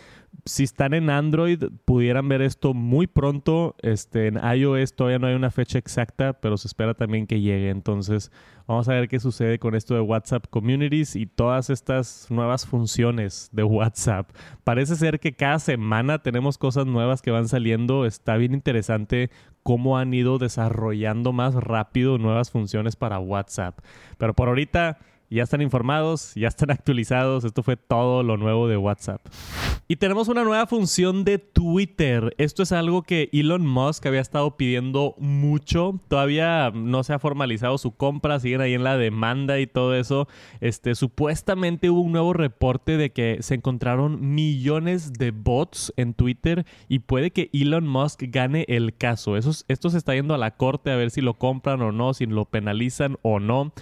si 0.45 0.63
están 0.63 0.93
en 0.93 1.09
Android, 1.09 1.63
pudieran 1.85 2.27
ver 2.27 2.41
esto 2.41 2.73
muy 2.73 3.07
pronto. 3.07 3.75
Este, 3.81 4.27
en 4.27 4.37
iOS 4.37 4.95
todavía 4.95 5.19
no 5.19 5.27
hay 5.27 5.35
una 5.35 5.51
fecha 5.51 5.77
exacta, 5.77 6.33
pero 6.33 6.57
se 6.57 6.67
espera 6.67 6.93
también 6.93 7.27
que 7.27 7.39
llegue. 7.39 7.69
Entonces, 7.69 8.31
vamos 8.67 8.89
a 8.89 8.93
ver 8.93 9.07
qué 9.07 9.19
sucede 9.19 9.59
con 9.59 9.75
esto 9.75 9.93
de 9.93 10.01
WhatsApp 10.01 10.47
Communities 10.49 11.15
y 11.15 11.25
todas 11.25 11.69
estas 11.69 12.27
nuevas 12.29 12.65
funciones 12.65 13.49
de 13.53 13.63
WhatsApp. 13.63 14.29
Parece 14.63 14.95
ser 14.95 15.19
que 15.19 15.33
cada 15.33 15.59
semana 15.59 16.19
tenemos 16.19 16.57
cosas 16.57 16.85
nuevas 16.85 17.21
que 17.21 17.31
van 17.31 17.47
saliendo. 17.47 18.05
Está 18.05 18.35
bien 18.35 18.53
interesante 18.53 19.29
cómo 19.61 19.97
han 19.97 20.13
ido 20.13 20.39
desarrollando 20.39 21.31
más 21.31 21.55
rápido 21.55 22.17
nuevas 22.17 22.51
funciones 22.51 22.95
para 22.97 23.19
WhatsApp. 23.19 23.79
Pero 24.17 24.33
por 24.33 24.49
ahorita 24.49 24.97
ya 25.33 25.43
están 25.43 25.61
informados, 25.61 26.33
ya 26.35 26.47
están 26.47 26.71
actualizados. 26.71 27.43
Esto 27.43 27.63
fue 27.63 27.75
todo 27.75 28.23
lo 28.23 28.37
nuevo 28.37 28.67
de 28.67 28.77
WhatsApp. 28.77 29.21
Y 29.87 29.97
tenemos 29.97 30.27
una 30.27 30.43
nueva 30.43 30.65
función 30.65 31.23
de 31.23 31.39
Twitter. 31.39 32.33
Esto 32.37 32.63
es 32.63 32.71
algo 32.71 33.03
que 33.03 33.29
Elon 33.33 33.65
Musk 33.65 34.05
había 34.05 34.21
estado 34.21 34.55
pidiendo 34.55 35.15
mucho. 35.17 35.99
Todavía 36.07 36.71
no 36.73 37.03
se 37.03 37.13
ha 37.13 37.19
formalizado 37.19 37.77
su 37.77 37.95
compra, 37.95 38.39
siguen 38.39 38.61
ahí 38.61 38.73
en 38.73 38.83
la 38.83 38.97
demanda 38.97 39.59
y 39.59 39.67
todo 39.67 39.95
eso. 39.95 40.27
Este, 40.61 40.95
supuestamente 40.95 41.89
hubo 41.89 42.01
un 42.01 42.13
nuevo 42.13 42.33
reporte 42.33 42.97
de 42.97 43.11
que 43.11 43.39
se 43.41 43.55
encontraron 43.55 44.33
millones 44.35 45.13
de 45.13 45.31
bots 45.31 45.93
en 45.97 46.13
Twitter 46.13 46.65
y 46.87 46.99
puede 46.99 47.31
que 47.31 47.49
Elon 47.53 47.87
Musk 47.87 48.23
gane 48.27 48.65
el 48.69 48.95
caso. 48.95 49.35
Esto 49.35 49.89
se 49.89 49.97
está 49.97 50.13
yendo 50.13 50.33
a 50.33 50.37
la 50.37 50.51
corte 50.51 50.91
a 50.91 50.95
ver 50.95 51.11
si 51.11 51.21
lo 51.21 51.35
compran 51.35 51.81
o 51.81 51.91
no, 51.91 52.13
si 52.13 52.25
lo 52.25 52.45
penalizan 52.45 53.17
o 53.21 53.39
no. 53.39 53.73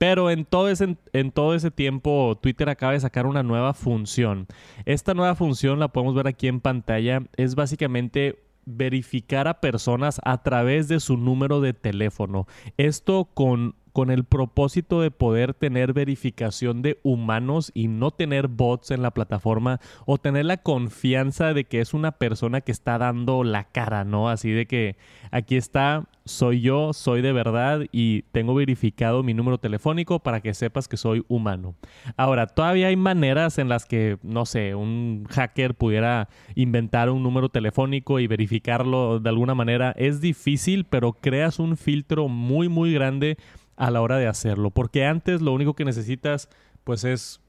Pero 0.00 0.30
en 0.30 0.46
todo, 0.46 0.70
ese, 0.70 0.96
en 1.12 1.30
todo 1.30 1.54
ese 1.54 1.70
tiempo 1.70 2.38
Twitter 2.40 2.70
acaba 2.70 2.94
de 2.94 3.00
sacar 3.00 3.26
una 3.26 3.42
nueva 3.42 3.74
función. 3.74 4.46
Esta 4.86 5.12
nueva 5.12 5.34
función 5.34 5.78
la 5.78 5.88
podemos 5.88 6.14
ver 6.14 6.26
aquí 6.26 6.48
en 6.48 6.60
pantalla. 6.60 7.24
Es 7.36 7.54
básicamente 7.54 8.42
verificar 8.64 9.46
a 9.46 9.60
personas 9.60 10.18
a 10.24 10.42
través 10.42 10.88
de 10.88 11.00
su 11.00 11.18
número 11.18 11.60
de 11.60 11.74
teléfono. 11.74 12.46
Esto 12.78 13.26
con 13.34 13.74
con 13.92 14.10
el 14.10 14.24
propósito 14.24 15.00
de 15.00 15.10
poder 15.10 15.54
tener 15.54 15.92
verificación 15.92 16.82
de 16.82 16.98
humanos 17.02 17.70
y 17.74 17.88
no 17.88 18.10
tener 18.10 18.48
bots 18.48 18.90
en 18.90 19.02
la 19.02 19.12
plataforma 19.12 19.80
o 20.06 20.18
tener 20.18 20.44
la 20.44 20.58
confianza 20.58 21.54
de 21.54 21.64
que 21.64 21.80
es 21.80 21.94
una 21.94 22.12
persona 22.12 22.60
que 22.60 22.72
está 22.72 22.98
dando 22.98 23.44
la 23.44 23.64
cara, 23.64 24.04
¿no? 24.04 24.28
Así 24.28 24.50
de 24.50 24.66
que 24.66 24.96
aquí 25.30 25.56
está, 25.56 26.06
soy 26.24 26.60
yo, 26.60 26.92
soy 26.92 27.22
de 27.22 27.32
verdad 27.32 27.82
y 27.92 28.22
tengo 28.32 28.54
verificado 28.54 29.22
mi 29.22 29.34
número 29.34 29.58
telefónico 29.58 30.20
para 30.20 30.40
que 30.40 30.54
sepas 30.54 30.88
que 30.88 30.96
soy 30.96 31.24
humano. 31.28 31.74
Ahora, 32.16 32.46
todavía 32.46 32.88
hay 32.88 32.96
maneras 32.96 33.58
en 33.58 33.68
las 33.68 33.86
que, 33.86 34.18
no 34.22 34.46
sé, 34.46 34.74
un 34.74 35.26
hacker 35.30 35.74
pudiera 35.74 36.28
inventar 36.54 37.10
un 37.10 37.22
número 37.22 37.48
telefónico 37.48 38.20
y 38.20 38.26
verificarlo 38.26 39.20
de 39.20 39.28
alguna 39.28 39.54
manera. 39.54 39.92
Es 39.96 40.20
difícil, 40.20 40.84
pero 40.84 41.12
creas 41.12 41.58
un 41.58 41.76
filtro 41.76 42.28
muy, 42.28 42.68
muy 42.68 42.92
grande 42.92 43.36
a 43.76 43.90
la 43.90 44.00
hora 44.00 44.18
de 44.18 44.26
hacerlo. 44.26 44.70
Porque 44.70 45.04
antes 45.04 45.40
lo 45.40 45.52
único 45.52 45.74
que 45.74 45.84
necesitas 45.84 46.48
pues 46.84 47.04
es 47.04 47.40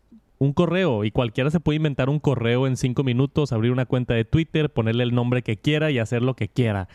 un 0.42 0.54
correo 0.54 1.04
y 1.04 1.12
cualquiera 1.12 1.51
se 1.51 1.60
puede 1.60 1.75
inventar 1.75 2.10
un 2.10 2.20
correo 2.20 2.66
en 2.66 2.75
cinco 2.75 3.04
minutos, 3.04 3.51
abrir 3.51 3.72
una 3.72 3.86
cuenta 3.86 4.16
de 4.16 4.25
Twitter, 4.25 4.72
ponerle 4.72 5.04
el 5.04 5.13
nombre 5.13 5.44
que 5.44 5.58
quiera 5.58 5.92
y 5.92 6.00
hacer 6.00 6.24
lo 6.24 6.36
que 6.36 6.48
quiera. 6.48 6.88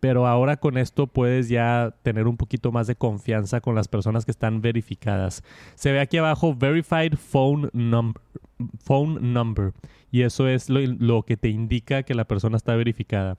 Pero 0.00 0.26
ahora 0.26 0.56
con 0.56 0.76
esto 0.76 1.06
puedes 1.06 1.48
ya 1.48 1.94
tener 2.02 2.26
un 2.26 2.36
poquito 2.36 2.72
más 2.72 2.88
de 2.88 2.96
confianza 2.96 3.60
con 3.60 3.76
las 3.76 3.86
personas 3.86 4.24
que 4.24 4.32
están 4.32 4.62
verificadas. 4.62 5.44
Se 5.76 5.92
ve 5.92 6.00
aquí 6.00 6.16
abajo 6.16 6.56
Verified 6.56 7.14
Phone 7.14 7.70
Number. 7.72 9.72
Y 10.10 10.22
eso 10.22 10.48
es 10.48 10.68
lo, 10.68 10.80
lo 10.80 11.22
que 11.22 11.36
te 11.36 11.50
indica 11.50 12.02
que 12.02 12.14
la 12.14 12.24
persona 12.24 12.56
está 12.56 12.74
verificada. 12.74 13.36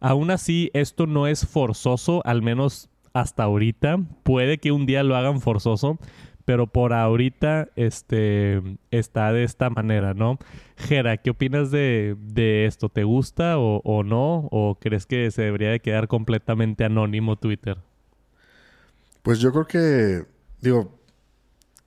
Aún 0.00 0.30
así, 0.30 0.70
esto 0.72 1.06
no 1.06 1.26
es 1.26 1.46
forzoso, 1.46 2.22
al 2.24 2.40
menos 2.40 2.88
hasta 3.14 3.44
ahorita. 3.44 3.98
Puede 4.22 4.58
que 4.58 4.72
un 4.72 4.84
día 4.84 5.02
lo 5.02 5.16
hagan 5.16 5.40
forzoso, 5.40 5.98
pero 6.44 6.66
por 6.66 6.92
ahorita 6.92 7.68
este, 7.76 8.60
está 8.90 9.32
de 9.32 9.44
esta 9.44 9.70
manera, 9.70 10.12
¿no? 10.12 10.38
Jera, 10.76 11.16
¿qué 11.16 11.30
opinas 11.30 11.70
de, 11.70 12.16
esto? 12.66 12.90
¿Te 12.90 13.04
gusta 13.04 13.56
o, 13.56 14.02
no? 14.02 14.48
¿O 14.50 14.78
crees 14.78 15.06
que 15.06 15.30
se 15.30 15.42
debería 15.42 15.70
de 15.70 15.80
quedar 15.80 16.08
completamente 16.08 16.84
anónimo 16.84 17.36
Twitter? 17.36 17.78
Pues 19.22 19.38
yo 19.38 19.52
creo 19.52 19.66
que, 19.66 20.26
digo, 20.60 21.00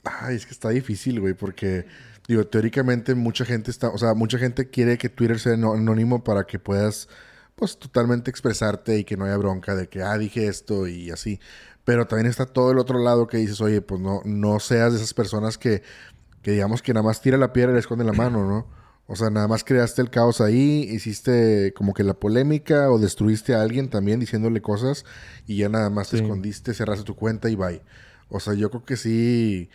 ay, 0.04 0.38
es 0.38 0.46
que 0.46 0.54
está 0.54 0.70
difícil, 0.70 1.20
güey, 1.20 1.36
porque, 1.36 1.86
digo, 2.28 2.48
teóricamente 2.48 3.14
mucha 3.14 3.46
gente 3.46 3.70
está, 3.70 3.90
o 3.90 3.98
sea, 4.00 4.16
mucha 4.16 4.40
gente 4.40 4.72
quiere 4.72 4.98
que 4.98 5.10
Twitter 5.10 5.38
sea 5.38 5.54
anónimo 5.54 6.24
para 6.24 6.46
que 6.46 6.58
puedas 6.58 7.10
pues 7.58 7.80
totalmente 7.80 8.30
expresarte 8.30 9.00
y 9.00 9.04
que 9.04 9.18
no 9.18 9.26
haya 9.26 9.36
bronca 9.36 9.76
de 9.76 9.90
que, 9.90 10.04
ah, 10.04 10.18
dije 10.18 10.48
esto 10.48 10.88
y 10.88 11.10
así. 11.10 11.40
Pero 11.84 12.06
también 12.06 12.28
está 12.30 12.46
todo 12.46 12.72
el 12.72 12.78
otro 12.78 13.00
lado 13.00 13.28
que 13.28 13.38
dices, 13.38 13.60
oye, 13.62 13.82
pues 13.82 14.00
no, 14.00 14.22
no 14.26 14.60
seas 14.60 14.94
de 14.94 15.00
esas 15.00 15.16
personas 15.16 15.58
que, 15.58 15.82
que 16.44 16.52
digamos 16.52 16.84
que 16.84 16.94
nada 16.94 17.06
más 17.06 17.20
tira 17.20 17.36
la 17.36 17.54
piedra 17.54 17.72
y 17.72 17.74
le 17.74 17.80
esconde 17.80 18.06
la 18.06 18.14
mano, 18.14 18.48
¿no? 18.48 18.68
O 19.08 19.16
sea, 19.16 19.32
nada 19.32 19.48
más 19.48 19.64
creaste 19.64 20.04
el 20.04 20.12
caos 20.12 20.40
ahí, 20.40 20.86
hiciste 20.88 21.74
como 21.76 21.96
que 21.96 22.04
la 22.04 22.14
polémica 22.14 22.92
o 22.92 23.00
destruiste 23.00 23.56
a 23.56 23.62
alguien 23.62 23.90
también 23.90 24.20
diciéndole 24.20 24.62
cosas 24.62 25.04
y 25.48 25.58
ya 25.58 25.70
nada 25.70 25.90
más 25.90 26.10
te 26.10 26.18
escondiste, 26.18 26.76
cerraste 26.76 27.06
tu 27.06 27.16
cuenta 27.16 27.50
y 27.50 27.56
bye. 27.56 27.82
O 28.30 28.40
sea, 28.40 28.54
yo 28.54 28.70
creo 28.70 28.86
que 28.86 28.98
sí. 28.98 29.70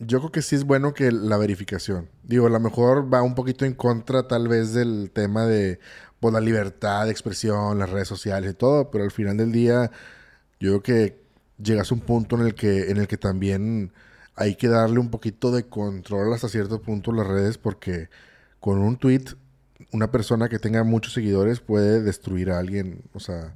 Yo 0.00 0.18
creo 0.18 0.32
que 0.32 0.42
sí 0.42 0.56
es 0.56 0.64
bueno 0.64 0.92
que 0.92 1.12
la 1.12 1.36
verificación. 1.38 2.10
Digo, 2.24 2.46
a 2.48 2.50
lo 2.50 2.60
mejor 2.60 3.12
va 3.12 3.22
un 3.22 3.36
poquito 3.36 3.64
en 3.64 3.74
contra 3.74 4.26
tal 4.26 4.48
vez 4.48 4.74
del 4.74 5.12
tema 5.14 5.46
de, 5.46 5.78
por 6.22 6.32
la 6.32 6.40
libertad 6.40 7.06
de 7.06 7.10
expresión, 7.10 7.80
las 7.80 7.90
redes 7.90 8.06
sociales 8.06 8.52
y 8.52 8.54
todo, 8.54 8.92
pero 8.92 9.02
al 9.02 9.10
final 9.10 9.36
del 9.36 9.50
día 9.50 9.90
yo 10.60 10.80
creo 10.80 10.82
que 10.84 11.20
llegas 11.60 11.90
a 11.90 11.94
un 11.96 12.00
punto 12.00 12.36
en 12.36 12.46
el 12.46 12.54
que, 12.54 12.92
en 12.92 12.98
el 12.98 13.08
que 13.08 13.16
también 13.16 13.92
hay 14.36 14.54
que 14.54 14.68
darle 14.68 15.00
un 15.00 15.10
poquito 15.10 15.50
de 15.50 15.64
control 15.64 16.32
hasta 16.32 16.48
cierto 16.48 16.80
punto 16.80 17.10
las 17.10 17.26
redes 17.26 17.58
porque 17.58 18.08
con 18.60 18.78
un 18.78 18.98
tweet 18.98 19.24
una 19.90 20.12
persona 20.12 20.48
que 20.48 20.60
tenga 20.60 20.84
muchos 20.84 21.12
seguidores 21.12 21.58
puede 21.58 22.00
destruir 22.00 22.52
a 22.52 22.60
alguien, 22.60 23.02
o 23.14 23.18
sea, 23.18 23.52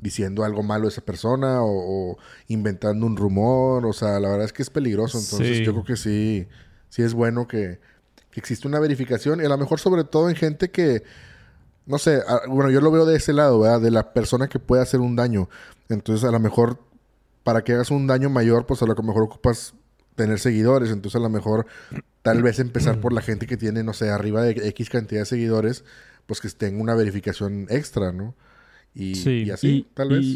diciendo 0.00 0.42
algo 0.42 0.64
malo 0.64 0.86
de 0.86 0.88
esa 0.88 1.02
persona 1.02 1.58
o, 1.62 2.18
inventando 2.48 3.06
un 3.06 3.16
rumor, 3.16 3.86
o 3.86 3.92
sea, 3.92 4.18
la 4.18 4.28
verdad 4.28 4.44
es 4.44 4.52
que 4.52 4.62
es 4.62 4.70
peligroso, 4.70 5.20
entonces 5.20 5.60
yo 5.60 5.70
creo 5.70 5.84
que 5.84 5.96
sí, 5.96 6.48
sí 6.88 7.02
es 7.02 7.14
bueno 7.14 7.46
que, 7.46 7.78
que 8.32 8.40
existe 8.40 8.66
una 8.66 8.80
verificación 8.80 9.40
y 9.40 9.44
a 9.44 9.48
lo 9.48 9.56
mejor 9.56 9.78
sobre 9.78 10.02
todo 10.02 10.28
en 10.28 10.34
gente 10.34 10.72
que 10.72 11.04
no 11.88 11.98
sé, 11.98 12.22
bueno, 12.48 12.70
yo 12.70 12.82
lo 12.82 12.90
veo 12.90 13.06
de 13.06 13.16
ese 13.16 13.32
lado, 13.32 13.60
¿verdad? 13.60 13.80
De 13.80 13.90
la 13.90 14.12
persona 14.12 14.46
que 14.48 14.58
puede 14.58 14.82
hacer 14.82 15.00
un 15.00 15.16
daño. 15.16 15.48
Entonces, 15.88 16.28
a 16.28 16.30
lo 16.30 16.38
mejor, 16.38 16.78
para 17.42 17.64
que 17.64 17.72
hagas 17.72 17.90
un 17.90 18.06
daño 18.06 18.28
mayor, 18.28 18.66
pues 18.66 18.82
a 18.82 18.86
lo 18.86 18.94
mejor 18.94 19.22
ocupas 19.22 19.72
tener 20.14 20.38
seguidores. 20.38 20.90
Entonces, 20.90 21.18
a 21.18 21.22
lo 21.22 21.30
mejor, 21.30 21.66
tal 22.20 22.42
vez 22.42 22.58
empezar 22.58 23.00
por 23.00 23.14
la 23.14 23.22
gente 23.22 23.46
que 23.46 23.56
tiene, 23.56 23.82
no 23.82 23.94
sé, 23.94 24.10
arriba 24.10 24.42
de 24.42 24.68
X 24.68 24.90
cantidad 24.90 25.22
de 25.22 25.26
seguidores, 25.26 25.82
pues 26.26 26.42
que 26.42 26.50
tenga 26.50 26.82
una 26.82 26.94
verificación 26.94 27.66
extra, 27.70 28.12
¿no? 28.12 28.34
Y, 28.94 29.50
así, 29.50 29.88
tal 29.94 30.10
vez. 30.10 30.26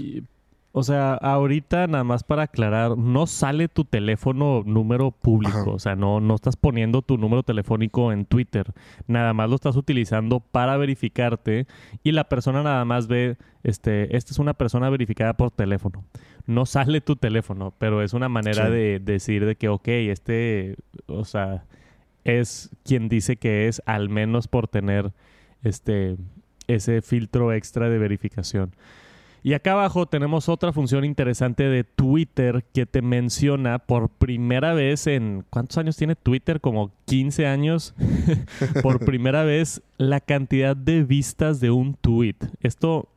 O 0.75 0.83
sea, 0.83 1.13
ahorita 1.15 1.87
nada 1.87 2.03
más 2.03 2.25
para 2.25 2.45
aclarar, 2.45 2.97
no 2.97 3.27
sale 3.27 3.69
tu 3.69 3.85
teléfono 3.85 4.63
número 4.65 5.11
público, 5.11 5.73
o 5.73 5.79
sea, 5.79 5.97
no, 5.97 6.19
no 6.19 6.35
estás 6.35 6.57
poniendo 6.57 7.03
tu 7.03 7.19
número 7.19 7.43
telefónico 7.43 8.11
en 8.11 8.25
Twitter, 8.25 8.73
nada 9.07 9.35
más 9.35 9.51
lo 9.51 9.57
estás 9.57 9.77
utilizando 9.77 10.41
para 10.41 10.79
verificarte 10.79 11.67
y 12.03 12.13
la 12.13 12.25
persona 12.25 12.63
nada 12.63 12.87
más 12.87 13.07
ve, 13.07 13.37
este, 13.65 14.17
esta 14.17 14.33
es 14.33 14.39
una 14.39 14.55
persona 14.55 14.89
verificada 14.89 15.35
por 15.35 15.51
teléfono. 15.51 16.05
No 16.47 16.65
sale 16.65 17.03
tu 17.03 17.17
teléfono, 17.17 17.75
pero 17.77 18.03
es 18.03 18.15
una 18.15 18.31
manera 18.31 18.71
de 18.71 18.99
decir 18.99 19.45
de 19.45 19.57
que, 19.57 19.69
ok, 19.69 19.89
este, 19.89 20.77
o 21.07 21.27
sea, 21.27 21.65
es 22.25 22.71
quien 22.83 23.11
dice 23.11 23.37
que 23.37 23.69
es, 23.69 23.83
al 23.85 24.09
menos 24.09 24.49
por 24.49 24.69
tener 24.69 25.13
este, 25.63 26.17
ese 26.67 27.03
filtro 27.03 27.53
extra 27.53 27.91
de 27.91 27.99
verificación. 27.99 28.73
Y 29.45 29.55
acá 29.55 29.73
abajo 29.73 30.07
tenemos 30.07 30.49
otra 30.49 30.73
función 30.73 31.05
interesante 31.05 31.65
de 31.65 31.83
Twitter 31.83 32.65
que 32.73 32.87
te 32.87 33.03
menciona 33.03 33.81
por 33.81 34.09
primera 34.09 34.73
vez 34.73 35.09
en... 35.09 35.45
¿Cuántos 35.51 35.79
años 35.79 35.97
tiene 35.97 36.15
Twitter? 36.15 36.61
Como 36.61 36.93
15 37.07 37.49
años. 37.49 37.95
por 38.83 39.05
primera 39.05 39.43
vez 39.43 39.83
la 39.99 40.21
cantidad 40.21 40.77
de 40.77 41.03
vistas 41.03 41.59
de 41.59 41.73
un 41.73 41.95
tweet. 41.95 42.37
Esto 42.61 43.09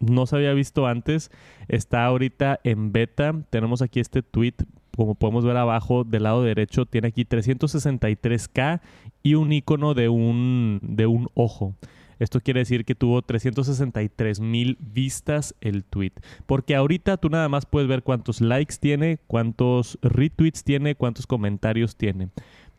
no 0.00 0.24
se 0.24 0.36
había 0.36 0.54
visto 0.54 0.86
antes. 0.86 1.30
Está 1.68 2.06
ahorita 2.06 2.60
en 2.64 2.90
beta. 2.90 3.34
Tenemos 3.50 3.82
aquí 3.82 4.00
este 4.00 4.22
tweet. 4.22 4.54
Como 4.96 5.16
podemos 5.16 5.44
ver 5.44 5.58
abajo 5.58 6.02
del 6.02 6.22
lado 6.22 6.42
derecho, 6.42 6.86
tiene 6.86 7.08
aquí 7.08 7.24
363K 7.24 8.80
y 9.22 9.34
un 9.34 9.52
icono 9.52 9.92
de 9.92 10.08
un, 10.08 10.80
de 10.82 11.06
un 11.06 11.28
ojo. 11.34 11.74
Esto 12.18 12.40
quiere 12.40 12.60
decir 12.60 12.84
que 12.84 12.94
tuvo 12.94 13.22
363 13.22 14.40
mil 14.40 14.76
vistas 14.80 15.54
el 15.60 15.84
tweet. 15.84 16.12
Porque 16.46 16.74
ahorita 16.74 17.16
tú 17.16 17.28
nada 17.30 17.48
más 17.48 17.66
puedes 17.66 17.88
ver 17.88 18.02
cuántos 18.02 18.40
likes 18.40 18.76
tiene, 18.80 19.18
cuántos 19.26 19.98
retweets 20.02 20.64
tiene, 20.64 20.94
cuántos 20.94 21.26
comentarios 21.26 21.96
tiene. 21.96 22.28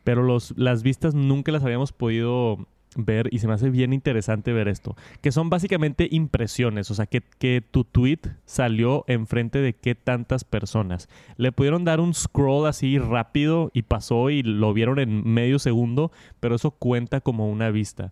Pero 0.04 0.24
los, 0.24 0.54
las 0.58 0.84
vistas 0.84 1.14
nunca 1.14 1.52
las 1.52 1.64
habíamos 1.64 1.92
podido 1.92 2.68
ver 2.96 3.30
y 3.32 3.40
se 3.40 3.48
me 3.48 3.54
hace 3.54 3.70
bien 3.70 3.94
interesante 3.94 4.54
ver 4.54 4.68
esto, 4.68 4.96
que 5.22 5.32
son 5.32 5.50
básicamente 5.50 6.08
impresiones, 6.10 6.90
o 6.92 6.96
sea, 6.96 7.06
que, 7.06 7.22
que, 7.38 7.62
tu 7.70 7.84
tweet 7.84 8.20
salió 8.46 9.04
enfrente 9.08 9.60
de 9.60 9.74
qué 9.74 9.96
tantas 9.96 10.44
personas. 10.44 11.08
Le 11.38 11.52
pudieron 11.52 11.86
dar 11.86 12.00
un 12.00 12.14
scroll 12.14 12.68
así 12.68 12.98
rápido 12.98 13.72
y 13.74 13.84
pasó 13.84 14.30
y 14.30 14.42
lo 14.42 14.74
vieron 14.74 15.00
en 15.00 15.28
medio 15.32 15.60
segundo, 15.60 16.12
pero 16.40 16.56
eso 16.56 16.72
cuenta 16.72 17.22
como 17.22 17.50
una 17.50 17.70
vista. 17.70 18.12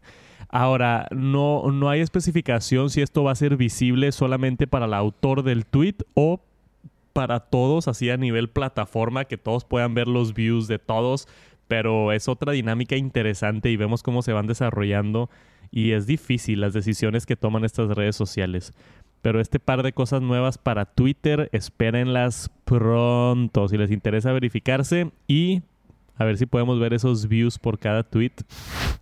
Ahora, 0.50 1.08
no, 1.12 1.72
no 1.72 1.90
hay 1.90 2.00
especificación 2.00 2.90
si 2.90 3.02
esto 3.02 3.24
va 3.24 3.32
a 3.32 3.36
ser 3.36 3.58
visible 3.58 4.12
solamente 4.12 4.66
para 4.68 4.86
el 4.86 4.94
autor 4.94 5.44
del 5.44 5.66
tweet 5.66 5.96
o 6.14 6.40
para 7.14 7.40
todos, 7.40 7.88
así 7.88 8.10
a 8.10 8.18
nivel 8.18 8.50
plataforma, 8.50 9.26
que 9.26 9.38
todos 9.38 9.66
puedan 9.66 9.94
ver 9.94 10.08
los 10.08 10.34
views 10.34 10.68
de 10.68 10.80
todos, 10.80 11.28
pero 11.68 12.12
es 12.12 12.28
otra 12.28 12.54
dinámica 12.54 12.96
interesante 12.96 13.72
y 13.72 13.76
vemos 13.76 14.04
cómo 14.04 14.22
se 14.22 14.34
van 14.34 14.48
desarrollando 14.48 15.30
y 15.72 15.92
es 15.92 16.08
difícil 16.08 16.62
las 16.62 16.74
decisiones 16.74 17.26
que 17.26 17.36
toman 17.36 17.66
estas 17.66 17.90
redes 17.90 18.16
sociales. 18.16 18.74
Pero 19.22 19.42
este 19.42 19.60
par 19.60 19.84
de 19.84 19.94
cosas 19.94 20.22
nuevas 20.22 20.58
para 20.58 20.86
Twitter, 20.86 21.50
espérenlas 21.52 22.52
pronto 22.66 23.68
si 23.68 23.78
les 23.78 23.92
interesa 23.92 24.32
verificarse 24.32 25.12
y 25.28 25.64
a 26.18 26.26
ver 26.26 26.38
si 26.38 26.46
podemos 26.46 26.80
ver 26.80 26.94
esos 26.94 27.28
views 27.28 27.60
por 27.60 27.80
cada 27.80 28.04
tweet. 28.04 28.34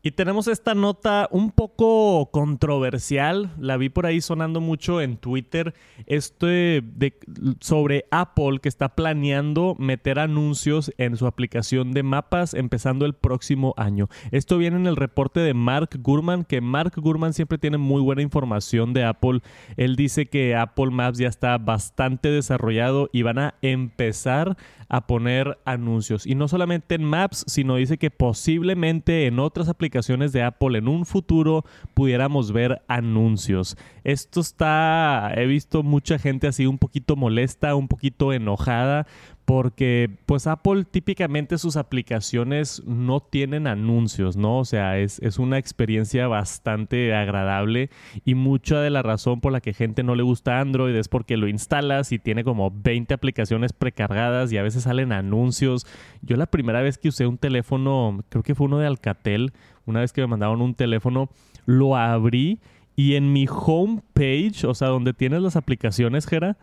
Y 0.01 0.11
tenemos 0.11 0.47
esta 0.47 0.75
nota 0.75 1.27
un 1.31 1.51
poco 1.51 2.29
controversial, 2.31 3.51
la 3.59 3.77
vi 3.77 3.89
por 3.89 4.05
ahí 4.05 4.21
sonando 4.21 4.61
mucho 4.61 5.01
en 5.01 5.17
Twitter, 5.17 5.73
este 6.05 6.81
de, 6.83 7.17
sobre 7.59 8.05
Apple 8.11 8.59
que 8.61 8.69
está 8.69 8.89
planeando 8.89 9.75
meter 9.79 10.19
anuncios 10.19 10.91
en 10.97 11.17
su 11.17 11.25
aplicación 11.25 11.93
de 11.93 12.03
mapas 12.03 12.53
empezando 12.53 13.05
el 13.05 13.13
próximo 13.13 13.73
año. 13.77 14.09
Esto 14.31 14.57
viene 14.57 14.77
en 14.77 14.87
el 14.87 14.95
reporte 14.95 15.39
de 15.39 15.53
Mark 15.53 15.89
Gurman, 15.99 16.43
que 16.43 16.61
Mark 16.61 16.93
Gurman 16.97 17.33
siempre 17.33 17.57
tiene 17.57 17.77
muy 17.77 18.01
buena 18.01 18.21
información 18.21 18.93
de 18.93 19.05
Apple. 19.05 19.41
Él 19.77 19.95
dice 19.95 20.27
que 20.27 20.55
Apple 20.55 20.91
Maps 20.91 21.17
ya 21.17 21.27
está 21.27 21.57
bastante 21.57 22.29
desarrollado 22.29 23.09
y 23.11 23.21
van 23.21 23.39
a 23.39 23.55
empezar 23.61 24.57
a 24.89 25.07
poner 25.07 25.57
anuncios. 25.65 26.25
Y 26.25 26.35
no 26.35 26.47
solamente 26.47 26.95
en 26.95 27.04
Maps, 27.05 27.45
sino 27.47 27.75
dice 27.75 27.97
que 27.97 28.11
posiblemente 28.11 29.25
en 29.25 29.39
otras 29.39 29.69
aplicaciones 29.69 30.31
de 30.31 30.43
Apple 30.43 30.77
en 30.77 30.87
un 30.87 31.05
futuro 31.05 31.63
pudiéramos 31.93 32.51
ver 32.51 32.81
anuncios. 32.87 33.77
Esto 34.03 34.41
está, 34.41 35.31
he 35.35 35.45
visto 35.45 35.83
mucha 35.83 36.19
gente 36.19 36.47
así 36.47 36.65
un 36.65 36.77
poquito 36.77 37.15
molesta, 37.15 37.75
un 37.75 37.87
poquito 37.87 38.33
enojada, 38.33 39.07
porque 39.45 40.09
pues 40.25 40.47
Apple 40.47 40.85
típicamente 40.89 41.59
sus 41.59 41.77
aplicaciones 41.77 42.81
no 42.85 43.19
tienen 43.19 43.67
anuncios, 43.67 44.35
¿no? 44.35 44.57
O 44.57 44.65
sea, 44.65 44.97
es, 44.97 45.19
es, 45.19 45.37
una 45.37 45.59
experiencia 45.59 46.27
bastante 46.27 47.13
agradable 47.13 47.91
y 48.25 48.33
mucha 48.33 48.81
de 48.81 48.89
la 48.89 49.03
razón 49.03 49.41
por 49.41 49.51
la 49.51 49.61
que 49.61 49.73
gente 49.73 50.01
no 50.01 50.15
le 50.15 50.23
gusta 50.23 50.59
Android 50.59 50.95
es 50.95 51.07
porque 51.07 51.37
lo 51.37 51.47
instalas 51.47 52.11
y 52.11 52.17
tiene 52.17 52.43
como 52.43 52.71
20 52.71 53.13
aplicaciones 53.13 53.71
precargadas 53.71 54.51
y 54.51 54.57
a 54.57 54.63
veces 54.63 54.83
salen 54.83 55.11
anuncios. 55.11 55.85
Yo 56.23 56.37
la 56.37 56.47
primera 56.47 56.81
vez 56.81 56.97
que 56.97 57.09
usé 57.09 57.27
un 57.27 57.37
teléfono, 57.37 58.23
creo 58.29 58.41
que 58.41 58.55
fue 58.55 58.65
uno 58.65 58.79
de 58.79 58.87
Alcatel, 58.87 59.53
una 59.85 59.99
vez 59.99 60.11
que 60.11 60.21
me 60.21 60.27
mandaron 60.27 60.63
un 60.63 60.73
teléfono, 60.73 61.29
lo 61.67 61.95
abrí 61.95 62.59
y 62.95 63.13
en 63.13 63.31
mi 63.31 63.45
home 63.47 64.01
page, 64.13 64.65
o 64.65 64.73
sea, 64.73 64.87
donde 64.87 65.13
tienes 65.13 65.41
las 65.41 65.55
aplicaciones, 65.55 66.25
Jera, 66.25 66.57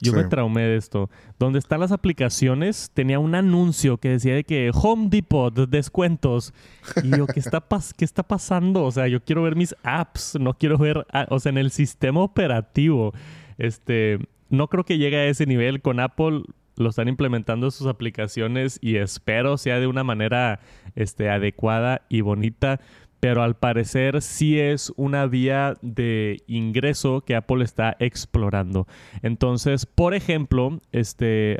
yo 0.00 0.12
me 0.12 0.24
traumé 0.24 0.62
de 0.62 0.76
esto. 0.76 1.10
Donde 1.38 1.58
están 1.58 1.80
las 1.80 1.92
aplicaciones, 1.92 2.90
tenía 2.92 3.18
un 3.18 3.34
anuncio 3.34 3.98
que 3.98 4.10
decía 4.10 4.34
de 4.34 4.44
que 4.44 4.70
Home 4.74 5.08
Depot, 5.08 5.54
descuentos. 5.68 6.52
Y 7.02 7.16
yo, 7.16 7.26
¿qué 7.26 7.40
está, 7.40 7.64
¿qué 7.96 8.04
está 8.04 8.22
pasando? 8.22 8.84
O 8.84 8.90
sea, 8.90 9.08
yo 9.08 9.22
quiero 9.22 9.42
ver 9.42 9.56
mis 9.56 9.74
apps, 9.82 10.36
no 10.40 10.54
quiero 10.54 10.78
ver, 10.78 11.06
o 11.30 11.40
sea, 11.40 11.50
en 11.50 11.58
el 11.58 11.70
sistema 11.70 12.20
operativo. 12.20 13.12
Este, 13.58 14.18
no 14.50 14.68
creo 14.68 14.84
que 14.84 14.98
llegue 14.98 15.16
a 15.16 15.26
ese 15.26 15.46
nivel. 15.46 15.80
Con 15.80 16.00
Apple 16.00 16.42
lo 16.76 16.90
están 16.90 17.08
implementando 17.08 17.70
sus 17.70 17.86
aplicaciones 17.86 18.78
y 18.82 18.96
espero 18.96 19.56
sea 19.56 19.80
de 19.80 19.86
una 19.86 20.04
manera 20.04 20.60
este, 20.94 21.30
adecuada 21.30 22.02
y 22.08 22.20
bonita 22.20 22.80
pero 23.26 23.42
al 23.42 23.56
parecer 23.56 24.22
sí 24.22 24.60
es 24.60 24.92
una 24.94 25.26
vía 25.26 25.74
de 25.82 26.44
ingreso 26.46 27.22
que 27.22 27.34
Apple 27.34 27.64
está 27.64 27.96
explorando. 27.98 28.86
Entonces, 29.20 29.84
por 29.84 30.14
ejemplo, 30.14 30.80
este, 30.92 31.58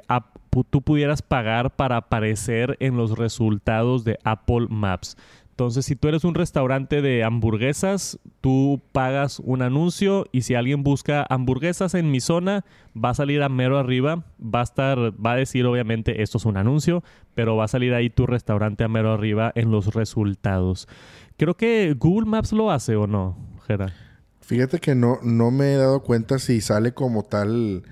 tú 0.71 0.83
pudieras 0.83 1.23
pagar 1.23 1.75
para 1.75 1.97
aparecer 1.97 2.77
en 2.79 2.97
los 2.97 3.19
resultados 3.19 4.05
de 4.05 4.17
Apple 4.23 4.69
Maps. 4.71 5.17
Entonces, 5.57 5.87
si 5.87 5.97
tú 5.97 6.07
eres 6.07 6.23
un 6.23 6.35
restaurante 6.35 7.01
de 7.01 7.25
hamburguesas, 7.25 8.21
tú 8.43 8.83
pagas 8.93 9.41
un 9.41 9.63
anuncio 9.63 10.27
y 10.31 10.43
si 10.43 10.55
alguien 10.55 10.83
busca 10.83 11.27
hamburguesas 11.31 11.95
en 11.95 12.11
mi 12.11 12.21
zona, 12.21 12.67
va 12.95 13.09
a 13.09 13.15
salir 13.15 13.43
a 13.43 13.49
mero 13.49 13.79
arriba, 13.79 14.23
va 14.39 14.61
a 14.61 14.65
estar, 14.65 14.99
va 14.99 15.33
a 15.33 15.37
decir 15.37 15.65
obviamente 15.65 16.21
esto 16.21 16.37
es 16.37 16.45
un 16.45 16.59
anuncio, 16.59 17.03
pero 17.35 17.57
va 17.57 17.65
a 17.65 17.69
salir 17.69 17.95
ahí 17.95 18.11
tu 18.11 18.27
restaurante 18.27 18.85
a 18.85 18.89
mero 18.89 19.15
arriba 19.15 19.51
en 19.55 19.71
los 19.71 19.95
resultados. 19.95 20.89
Creo 21.37 21.55
que 21.55 21.95
Google 21.99 22.27
Maps 22.27 22.53
lo 22.53 22.71
hace 22.71 22.97
o 22.97 23.07
no, 23.07 23.37
Gerard. 23.67 23.93
Fíjate 24.41 24.79
que 24.79 24.95
no, 24.95 25.19
no 25.23 25.51
me 25.51 25.75
he 25.75 25.77
dado 25.77 26.03
cuenta 26.03 26.39
si 26.39 26.61
sale 26.61 26.95
como 26.95 27.25
tal 27.25 27.83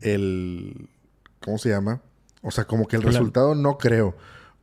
el... 0.00 0.88
¿Cómo 1.40 1.58
se 1.58 1.68
llama? 1.68 2.00
O 2.42 2.50
sea, 2.50 2.64
como 2.64 2.86
que 2.86 2.96
el 2.96 3.02
resultado 3.02 3.54
no 3.54 3.76
creo. 3.76 4.16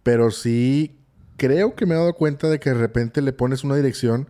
Pero 0.04 0.32
sí 0.32 0.96
creo 1.38 1.76
que 1.76 1.86
me 1.86 1.96
he 1.96 1.98
dado 1.98 2.14
cuenta 2.14 2.50
de 2.50 2.60
que 2.60 2.70
de 2.70 2.78
repente 2.78 3.22
le 3.22 3.34
pones 3.34 3.64
una 3.64 3.76
dirección 3.76 4.30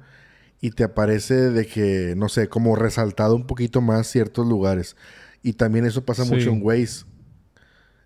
y 0.59 0.71
te 0.71 0.83
aparece 0.83 1.35
de 1.35 1.67
que, 1.67 2.15
no 2.17 2.29
sé, 2.29 2.47
como 2.47 2.75
resaltado 2.75 3.35
un 3.35 3.45
poquito 3.45 3.81
más 3.81 4.07
ciertos 4.07 4.47
lugares. 4.47 4.95
Y 5.41 5.53
también 5.53 5.85
eso 5.85 6.05
pasa 6.05 6.25
mucho 6.25 6.49
en 6.49 6.61
Waze. 6.63 7.05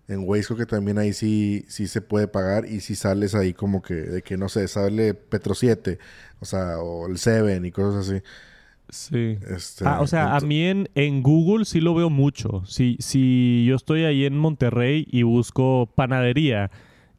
En 0.08 0.26
Waze 0.26 0.46
creo 0.46 0.58
que 0.58 0.66
también 0.66 0.98
ahí 0.98 1.12
sí, 1.12 1.64
sí 1.68 1.86
se 1.86 2.00
puede 2.00 2.28
pagar 2.28 2.64
y 2.64 2.80
si 2.80 2.96
sales 2.96 3.34
ahí 3.34 3.52
como 3.52 3.82
que, 3.82 3.94
de 3.94 4.22
que 4.22 4.38
no 4.38 4.48
sé, 4.48 4.66
sale 4.66 5.12
Petro 5.14 5.54
7, 5.54 5.98
o 6.40 6.44
sea, 6.46 6.78
o 6.78 7.06
el 7.06 7.18
7 7.18 7.60
y 7.62 7.70
cosas 7.70 8.08
así. 8.08 8.22
Sí. 8.88 9.38
Este, 9.54 9.84
ah, 9.86 10.00
o 10.00 10.06
sea, 10.06 10.34
a 10.34 10.40
mí 10.40 10.62
en, 10.62 10.88
en, 10.94 11.22
Google 11.22 11.66
sí 11.66 11.80
lo 11.80 11.94
veo 11.94 12.08
mucho. 12.08 12.64
Si, 12.64 12.96
si 13.00 13.66
yo 13.68 13.76
estoy 13.76 14.04
ahí 14.04 14.24
en 14.24 14.38
Monterrey 14.38 15.06
y 15.10 15.24
busco 15.24 15.90
panadería 15.94 16.70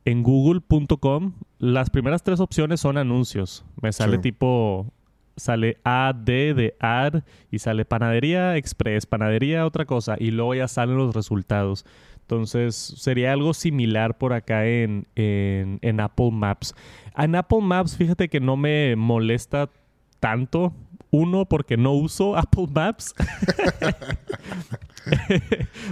en 0.03 0.23
google.com, 0.23 1.33
las 1.59 1.91
primeras 1.91 2.23
tres 2.23 2.39
opciones 2.39 2.79
son 2.79 2.97
anuncios. 2.97 3.65
Me 3.81 3.93
sale 3.93 4.17
tipo 4.17 4.91
sale 5.35 5.77
AD 5.83 6.25
de 6.25 6.75
ad 6.79 7.23
y 7.49 7.59
sale 7.59 7.85
panadería 7.85 8.57
express, 8.57 9.05
panadería 9.05 9.65
otra 9.65 9.85
cosa 9.85 10.15
y 10.19 10.31
luego 10.31 10.55
ya 10.55 10.67
salen 10.67 10.97
los 10.97 11.15
resultados. 11.15 11.85
Entonces 12.29 12.75
sería 12.75 13.33
algo 13.33 13.55
similar 13.55 14.19
por 14.19 14.33
acá 14.33 14.67
en, 14.67 15.07
en, 15.15 15.99
Apple 15.99 16.29
Maps. 16.31 16.75
En 17.17 17.33
Apple 17.33 17.61
Maps, 17.61 17.97
fíjate 17.97 18.29
que 18.29 18.39
no 18.39 18.55
me 18.55 18.95
molesta 18.95 19.71
tanto. 20.19 20.71
Uno, 21.11 21.45
porque 21.45 21.77
no 21.77 21.93
uso 21.93 22.35
Apple 22.37 22.67
Maps. 22.73 23.13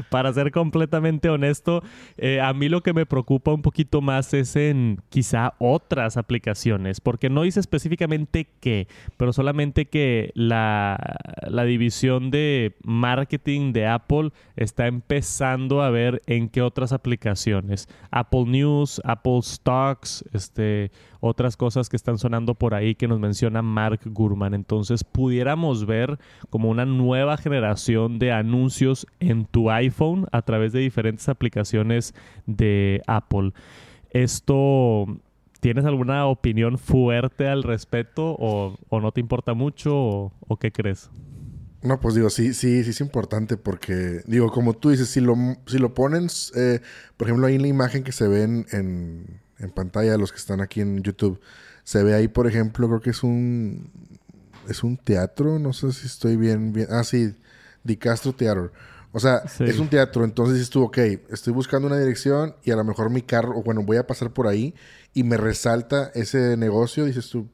para 0.10 0.34
ser 0.34 0.51
completamente 0.51 1.30
honesto, 1.30 1.84
eh, 2.17 2.41
a 2.41 2.53
mí 2.53 2.69
lo 2.69 2.82
que 2.82 2.93
me 2.93 3.06
preocupa 3.06 3.53
un 3.53 3.62
poquito 3.62 4.01
más 4.01 4.34
es 4.34 4.56
en 4.56 4.99
quizá 5.10 5.53
otras 5.60 6.17
aplicaciones, 6.17 7.01
porque 7.01 7.30
no 7.30 7.43
dice 7.43 7.60
específicamente 7.60 8.47
qué, 8.60 8.88
pero 9.17 9.34
solamente 9.34 9.86
que 9.86 10.32
la, 10.36 11.17
la 11.47 11.63
división 11.63 12.32
de 12.32 12.75
marketing 12.84 13.73
de 13.73 13.88
Apple 13.88 14.32
está 14.56 14.88
empezando 14.88 15.82
a 15.82 15.89
ver 15.89 16.21
en 16.27 16.49
qué 16.49 16.62
otras 16.62 16.93
aplicaciones. 16.93 17.88
Apple 18.12 18.45
News, 18.45 19.01
Apple 19.03 19.39
Stocks, 19.41 20.23
este, 20.34 20.91
otras 21.19 21.58
cosas 21.58 21.89
que 21.89 21.95
están 21.95 22.17
sonando 22.17 22.56
por 22.56 22.73
ahí 22.73 22.95
que 22.95 23.08
nos 23.08 23.19
menciona 23.19 23.62
Mark 23.62 24.01
Gurman. 24.06 24.53
Entonces 24.53 25.03
pudiéramos 25.03 25.86
ver 25.86 26.19
como 26.49 26.69
una 26.69 26.86
nueva 26.86 27.38
generación 27.38 28.19
de 28.19 28.32
anuncios 28.32 29.08
en 29.19 29.45
tu 29.45 29.69
iPhone 29.71 30.27
a 30.32 30.41
través 30.41 30.73
de 30.73 30.80
diferentes 30.80 31.30
aplicaciones 31.30 32.13
de 32.45 33.01
Apple. 33.08 33.53
Esto 34.12 35.08
¿Tienes 35.60 35.86
alguna 35.86 36.27
opinión 36.27 36.77
fuerte 36.77 37.47
al 37.47 37.63
respecto 37.63 38.36
o, 38.39 38.77
no 38.91 39.12
te 39.12 39.19
importa 39.19 39.53
mucho 39.53 39.95
o, 39.95 40.58
qué 40.60 40.71
crees? 40.71 41.10
No, 41.82 41.99
pues 41.99 42.15
digo, 42.15 42.30
sí, 42.30 42.53
sí, 42.53 42.84
sí 42.84 42.89
es 42.89 43.01
importante 43.01 43.58
porque, 43.58 44.21
digo, 44.27 44.51
como 44.51 44.73
tú 44.73 44.89
dices, 44.89 45.10
si 45.10 45.21
lo, 45.21 45.36
si 45.65 45.77
lo 45.77 45.93
ponen, 45.93 46.27
eh, 46.56 46.80
por 47.15 47.27
ejemplo, 47.27 47.47
ahí 47.47 47.56
en 47.56 47.62
la 47.62 47.67
imagen 47.67 48.03
que 48.03 48.12
se 48.12 48.27
ven 48.27 48.65
en, 48.71 49.41
en 49.60 49.72
pantalla, 49.72 50.17
los 50.17 50.32
que 50.32 50.38
están 50.38 50.62
aquí 50.62 50.82
en 50.82 51.02
YouTube, 51.04 51.39
se 51.84 52.04
ve 52.04 52.13
ahí, 52.13 52.28
por 52.28 52.48
ejemplo, 52.48 52.88
creo 52.88 53.02
que 53.02 53.12
es 53.12 53.24
un 53.24 53.91
es 54.67 54.84
un 54.84 54.98
teatro, 54.98 55.60
no 55.60 55.74
sé 55.74 55.91
si 55.93 56.06
estoy 56.08 56.36
bien, 56.36 56.74
bien. 56.74 56.88
Ah, 56.91 57.04
sí, 57.04 57.36
Di 57.84 57.98
Castro 57.98 58.34
Theater. 58.34 58.72
O 59.13 59.20
sea, 59.20 59.41
es 59.60 59.80
un 59.80 59.88
teatro, 59.88 60.24
entonces 60.24 60.60
estuvo, 60.60 60.86
ok, 60.86 60.98
estoy 61.30 61.54
buscando 61.54 61.88
una 61.88 61.98
dirección 61.98 62.56
y 62.63 62.72
a 62.72 62.76
lo 62.76 62.84
mejor 62.84 63.10
mi 63.10 63.22
carro, 63.22 63.63
bueno, 63.63 63.82
voy 63.82 63.98
a 63.98 64.06
pasar 64.06 64.32
por 64.32 64.48
ahí 64.48 64.76
y 65.13 65.24
me 65.24 65.38
resalta 65.38 66.12
ese 66.13 66.58
negocio, 66.58 67.06
dices 67.06 67.30
tú, 67.30 67.48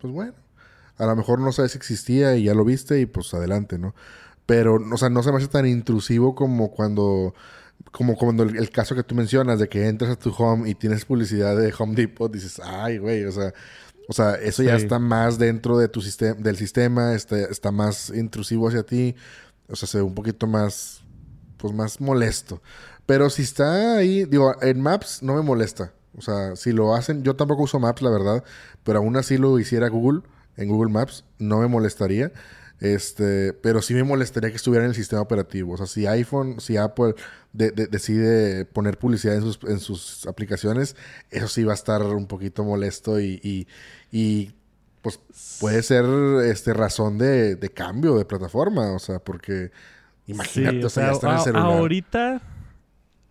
pues 0.00 0.12
bueno, 0.14 0.34
a 0.96 1.06
lo 1.06 1.16
mejor 1.16 1.40
no 1.40 1.52
sabes 1.52 1.72
si 1.72 1.78
existía 1.78 2.36
y 2.36 2.44
ya 2.44 2.54
lo 2.54 2.64
viste 2.64 3.00
y 3.00 3.06
pues 3.06 3.34
adelante, 3.34 3.76
¿no? 3.78 3.94
Pero, 4.46 4.76
o 4.76 4.96
sea, 4.96 5.10
no 5.10 5.22
se 5.22 5.30
me 5.30 5.38
hace 5.38 5.48
tan 5.48 5.66
intrusivo 5.66 6.34
como 6.34 6.70
cuando 6.70 7.34
como 7.90 8.16
cuando 8.16 8.42
el, 8.44 8.70
caso 8.70 8.94
que 8.94 9.02
tú 9.02 9.14
mencionas 9.14 9.58
de 9.58 9.68
que 9.68 9.88
entras 9.88 10.10
a 10.10 10.16
tu 10.16 10.30
home 10.30 10.68
y 10.68 10.74
tienes 10.74 11.04
publicidad 11.04 11.56
de 11.56 11.72
Home 11.78 11.94
Depot, 11.94 12.32
dices, 12.32 12.60
ay, 12.64 12.98
güey, 12.98 13.24
o 13.24 13.32
sea, 13.32 13.52
o 14.08 14.12
sea, 14.12 14.34
eso 14.34 14.62
ya 14.62 14.76
está 14.76 14.98
más 14.98 15.38
dentro 15.38 15.78
de 15.78 15.88
tu 15.88 16.00
sistema, 16.00 16.40
del 16.40 16.56
sistema, 16.56 17.14
está, 17.14 17.38
está 17.38 17.70
más 17.70 18.10
intrusivo 18.10 18.68
hacia 18.68 18.82
ti, 18.82 19.14
o 19.68 19.76
sea, 19.76 19.88
se 19.88 19.98
ve 19.98 20.02
un 20.02 20.14
poquito 20.14 20.46
más, 20.46 21.02
pues 21.56 21.72
más 21.72 22.00
molesto. 22.00 22.60
Pero 23.06 23.30
si 23.30 23.42
está 23.42 23.96
ahí, 23.96 24.24
digo, 24.24 24.54
en 24.62 24.80
Maps 24.80 25.22
no 25.22 25.34
me 25.34 25.42
molesta. 25.42 25.92
O 26.16 26.22
sea, 26.22 26.56
si 26.56 26.72
lo 26.72 26.94
hacen, 26.94 27.22
yo 27.22 27.36
tampoco 27.36 27.62
uso 27.62 27.78
Maps, 27.78 28.02
la 28.02 28.10
verdad, 28.10 28.44
pero 28.82 28.98
aún 28.98 29.16
así 29.16 29.36
lo 29.38 29.58
hiciera 29.58 29.88
Google, 29.88 30.22
en 30.56 30.68
Google 30.68 30.92
Maps, 30.92 31.24
no 31.38 31.60
me 31.60 31.68
molestaría. 31.68 32.32
Este, 32.80 33.52
pero 33.52 33.82
sí 33.82 33.92
me 33.92 34.04
molestaría 34.04 34.48
que 34.48 34.56
estuviera 34.56 34.84
en 34.84 34.90
el 34.90 34.96
sistema 34.96 35.20
operativo. 35.20 35.74
O 35.74 35.76
sea, 35.76 35.86
si 35.86 36.06
iPhone, 36.06 36.60
si 36.60 36.78
Apple 36.78 37.14
decide 37.52 38.64
poner 38.64 38.98
publicidad 38.98 39.34
en 39.36 39.42
sus, 39.42 39.60
en 39.64 39.80
sus 39.80 40.26
aplicaciones, 40.26 40.96
eso 41.30 41.46
sí 41.46 41.62
va 41.62 41.72
a 41.72 41.74
estar 41.74 42.02
un 42.02 42.26
poquito 42.26 42.64
molesto 42.64 43.20
y, 43.20 43.66
y, 44.10 44.54
pues 45.02 45.20
puede 45.60 45.82
ser 45.82 46.04
este 46.44 46.74
razón 46.74 47.18
de, 47.18 47.70
cambio 47.74 48.16
de 48.16 48.24
plataforma. 48.24 48.92
O 48.92 48.98
sea, 48.98 49.18
porque 49.18 49.70
imagínate, 50.26 50.84
o 50.84 50.88
sea, 50.88 51.06
ya 51.06 51.12
está 51.12 51.28
en 51.28 51.34
el 51.34 51.40
celular. 51.40 51.66
Ahorita, 51.66 52.42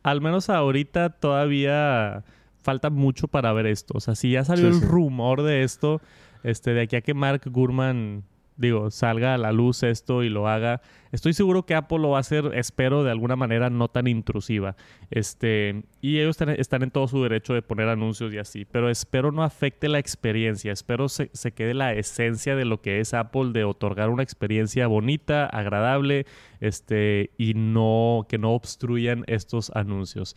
al 0.04 0.22
menos 0.22 0.50
ahorita 0.52 1.10
todavía 1.10 2.24
falta 2.62 2.92
mucho 2.92 3.28
para 3.28 3.52
ver 3.54 3.66
esto. 3.66 3.96
O 3.98 4.00
sea, 4.00 4.14
si 4.14 4.32
ya 4.32 4.46
salió 4.46 4.68
el 4.68 4.80
rumor 4.80 5.42
de 5.42 5.64
esto, 5.64 6.02
este, 6.44 6.76
de 6.76 6.82
aquí 6.82 6.96
a 6.96 7.02
que 7.02 7.16
Mark 7.16 7.42
Gurman 7.46 8.24
digo, 8.60 8.91
salga 8.91 9.34
a 9.34 9.38
la 9.38 9.54
luz 9.54 9.84
esto 9.84 10.22
y 10.22 10.30
lo 10.30 10.48
haga. 10.50 10.82
Estoy 11.13 11.34
seguro 11.34 11.65
que 11.65 11.74
Apple 11.74 11.98
lo 11.98 12.10
va 12.10 12.17
a 12.17 12.19
hacer, 12.19 12.52
espero, 12.54 13.04
de 13.04 13.10
alguna 13.10 13.38
manera 13.38 13.69
no 13.69 13.88
tan 13.88 14.06
intrusiva. 14.06 14.76
Este, 15.10 15.84
y 16.02 16.19
ellos 16.19 16.38
están, 16.41 16.84
en 16.84 16.91
todo 16.91 17.08
su 17.08 17.24
derecho 17.24 17.54
de 17.54 17.62
poner 17.62 17.88
anuncios 17.88 18.34
y 18.34 18.38
así, 18.38 18.65
pero 18.65 18.89
espero 18.89 19.32
no 19.32 19.43
afecte 19.43 19.88
la 19.88 19.98
experiencia, 19.98 20.74
espero 20.74 21.08
se, 21.10 21.30
se 21.34 21.54
quede 21.54 21.74
la 21.74 21.93
esencia 21.93 22.56
de 22.56 22.65
lo 22.65 22.82
que 22.82 23.00
es 23.00 23.13
Apple, 23.13 23.52
de 23.54 23.63
otorgar 23.63 24.10
una 24.10 24.24
experiencia 24.24 24.88
bonita, 24.88 25.45
agradable, 25.45 26.26
este, 26.60 27.32
y 27.38 27.54
no, 27.54 28.28
que 28.28 28.38
no 28.38 28.52
obstruyan 28.52 29.24
estos 29.28 29.72
anuncios. 29.74 30.36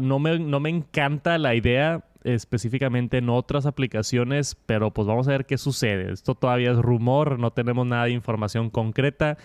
no, 0.00 0.18
me, 0.18 0.38
no 0.38 0.60
me 0.60 0.68
encanta 0.68 1.38
la 1.38 1.54
idea 1.54 2.04
específicamente 2.24 3.18
en 3.18 3.28
otras 3.28 3.66
aplicaciones, 3.66 4.56
pero 4.66 4.92
pues 4.92 5.06
vamos 5.06 5.28
a 5.28 5.32
ver 5.32 5.46
qué 5.46 5.58
sucede. 5.58 6.12
Esto 6.12 6.34
todavía 6.34 6.72
es 6.72 6.78
rumor, 6.78 7.38
no 7.38 7.52
tenemos 7.52 7.86
nada 7.86 8.04
de 8.04 8.12
información 8.12 8.70
concreta, 8.70 9.36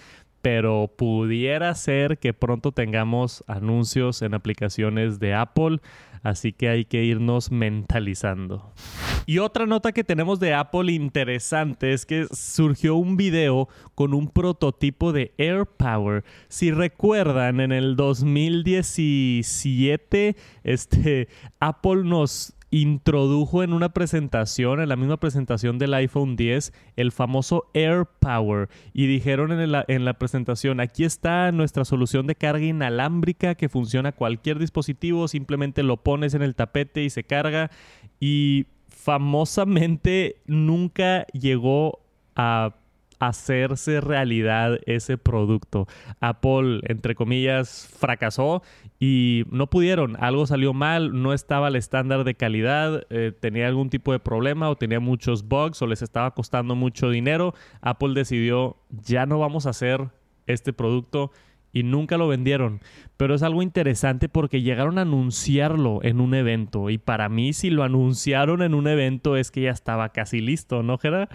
pero 0.41 0.93
pudiera 0.97 1.75
ser 1.75 2.17
que 2.17 2.33
pronto 2.33 2.71
tengamos 2.71 3.43
anuncios 3.47 4.21
en 4.21 4.33
aplicaciones 4.33 5.19
de 5.19 5.33
Apple, 5.33 5.81
así 6.23 6.53
que 6.53 6.69
hay 6.69 6.85
que 6.85 7.03
irnos 7.03 7.51
mentalizando. 7.51 8.71
Y 9.25 9.39
otra 9.39 9.65
nota 9.65 9.91
que 9.91 10.05
tenemos 10.05 10.39
de 10.39 10.53
Apple 10.53 10.93
interesante 10.93 11.91
es 11.93 12.05
que 12.05 12.27
surgió 12.31 12.95
un 12.95 13.17
video 13.17 13.67
con 13.95 14.13
un 14.13 14.29
prototipo 14.29 15.11
de 15.11 15.33
AirPower. 15.37 16.23
Si 16.47 16.71
recuerdan, 16.71 17.59
en 17.59 17.71
el 17.71 17.95
2017, 17.95 20.35
este, 20.63 21.27
Apple 21.59 22.03
nos 22.05 22.53
introdujo 22.71 23.63
en 23.63 23.73
una 23.73 23.89
presentación, 23.89 24.79
en 24.79 24.89
la 24.89 24.95
misma 24.95 25.17
presentación 25.17 25.79
del 25.79 25.93
iPhone 25.93 26.35
10, 26.35 26.73
el 26.95 27.11
famoso 27.11 27.69
Air 27.73 28.05
Power. 28.19 28.69
Y 28.93 29.07
dijeron 29.07 29.51
en 29.51 29.71
la, 29.71 29.85
en 29.87 30.05
la 30.05 30.13
presentación, 30.13 30.79
aquí 30.79 31.03
está 31.03 31.51
nuestra 31.51 31.85
solución 31.85 32.27
de 32.27 32.35
carga 32.35 32.65
inalámbrica 32.65 33.55
que 33.55 33.69
funciona 33.69 34.11
cualquier 34.11 34.59
dispositivo, 34.59 35.27
simplemente 35.27 35.83
lo 35.83 35.97
pones 35.97 36.33
en 36.33 36.41
el 36.41 36.55
tapete 36.55 37.03
y 37.03 37.09
se 37.09 37.23
carga. 37.23 37.71
Y 38.19 38.67
famosamente 38.87 40.41
nunca 40.45 41.25
llegó 41.27 41.99
a 42.35 42.75
hacerse 43.19 44.01
realidad 44.01 44.79
ese 44.85 45.17
producto. 45.17 45.87
Apple, 46.21 46.81
entre 46.83 47.15
comillas, 47.15 47.93
fracasó 47.99 48.63
y 48.99 49.43
no 49.51 49.69
pudieron. 49.69 50.15
Algo 50.19 50.47
salió 50.47 50.73
mal, 50.73 51.21
no 51.21 51.33
estaba 51.33 51.67
al 51.67 51.75
estándar 51.75 52.23
de 52.23 52.35
calidad, 52.35 53.03
eh, 53.09 53.33
tenía 53.37 53.67
algún 53.67 53.89
tipo 53.89 54.11
de 54.11 54.19
problema 54.19 54.69
o 54.69 54.77
tenía 54.77 54.99
muchos 54.99 55.47
bugs 55.47 55.81
o 55.81 55.87
les 55.87 56.01
estaba 56.01 56.33
costando 56.33 56.75
mucho 56.75 57.09
dinero. 57.09 57.53
Apple 57.81 58.13
decidió, 58.13 58.77
ya 58.89 59.25
no 59.25 59.39
vamos 59.39 59.65
a 59.65 59.71
hacer 59.71 60.09
este 60.47 60.73
producto 60.73 61.31
y 61.71 61.83
nunca 61.83 62.17
lo 62.17 62.27
vendieron. 62.27 62.81
Pero 63.17 63.35
es 63.35 63.43
algo 63.43 63.61
interesante 63.61 64.29
porque 64.29 64.61
llegaron 64.61 64.97
a 64.97 65.01
anunciarlo 65.01 65.99
en 66.03 66.19
un 66.21 66.33
evento. 66.33 66.89
Y 66.89 66.97
para 66.97 67.29
mí, 67.29 67.53
si 67.53 67.69
lo 67.69 67.83
anunciaron 67.83 68.61
en 68.61 68.73
un 68.73 68.87
evento, 68.87 69.35
es 69.35 69.51
que 69.51 69.61
ya 69.61 69.71
estaba 69.71 70.09
casi 70.09 70.41
listo, 70.41 70.83
¿no, 70.83 70.97
Gerard? 70.97 71.29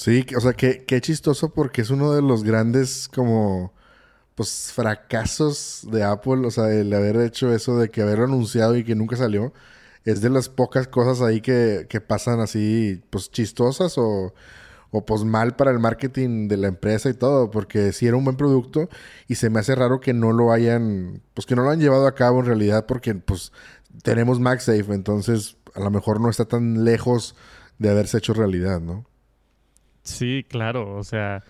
Sí, 0.00 0.24
o 0.36 0.40
sea, 0.40 0.52
qué, 0.52 0.84
qué 0.86 1.00
chistoso 1.00 1.52
porque 1.52 1.80
es 1.82 1.90
uno 1.90 2.12
de 2.12 2.22
los 2.22 2.44
grandes 2.44 3.08
como 3.12 3.72
pues 4.36 4.72
fracasos 4.72 5.86
de 5.90 6.04
Apple, 6.04 6.46
o 6.46 6.52
sea, 6.52 6.72
el 6.72 6.92
haber 6.94 7.16
hecho 7.18 7.52
eso 7.54 7.78
de 7.78 7.90
que 7.90 8.02
haber 8.02 8.20
anunciado 8.20 8.76
y 8.76 8.84
que 8.84 8.94
nunca 8.94 9.16
salió, 9.16 9.52
es 10.04 10.20
de 10.22 10.30
las 10.30 10.48
pocas 10.50 10.88
cosas 10.88 11.22
ahí 11.22 11.40
que, 11.42 11.86
que 11.90 12.00
pasan 12.00 12.40
así, 12.40 13.02
pues 13.10 13.30
chistosas 13.32 13.98
o, 13.98 14.34
o 14.92 15.06
pues 15.06 15.24
mal 15.24 15.56
para 15.56 15.72
el 15.72 15.80
marketing 15.80 16.48
de 16.48 16.58
la 16.58 16.68
empresa 16.68 17.10
y 17.10 17.14
todo, 17.14 17.50
porque 17.50 17.92
sí 17.92 18.06
era 18.06 18.16
un 18.18 18.24
buen 18.24 18.36
producto 18.38 18.88
y 19.28 19.36
se 19.36 19.50
me 19.50 19.60
hace 19.60 19.74
raro 19.76 20.00
que 20.00 20.14
no 20.14 20.32
lo 20.32 20.52
hayan, 20.52 21.22
pues 21.34 21.46
que 21.46 21.56
no 21.56 21.64
lo 21.64 21.70
han 21.70 21.80
llevado 21.80 22.06
a 22.08 22.14
cabo 22.16 22.40
en 22.40 22.46
realidad 22.46 22.86
porque 22.86 23.16
pues 23.16 23.52
tenemos 24.04 24.40
MagSafe, 24.40 24.94
entonces 24.94 25.58
a 25.74 25.80
lo 25.80 25.90
mejor 25.90 26.20
no 26.20 26.30
está 26.30 26.46
tan 26.46 26.84
lejos 26.84 27.36
de 27.78 27.90
haberse 27.90 28.18
hecho 28.18 28.34
realidad, 28.34 28.80
¿no? 28.80 29.07
Sí, 30.08 30.44
claro, 30.48 30.96
o 30.96 31.04
sea, 31.04 31.44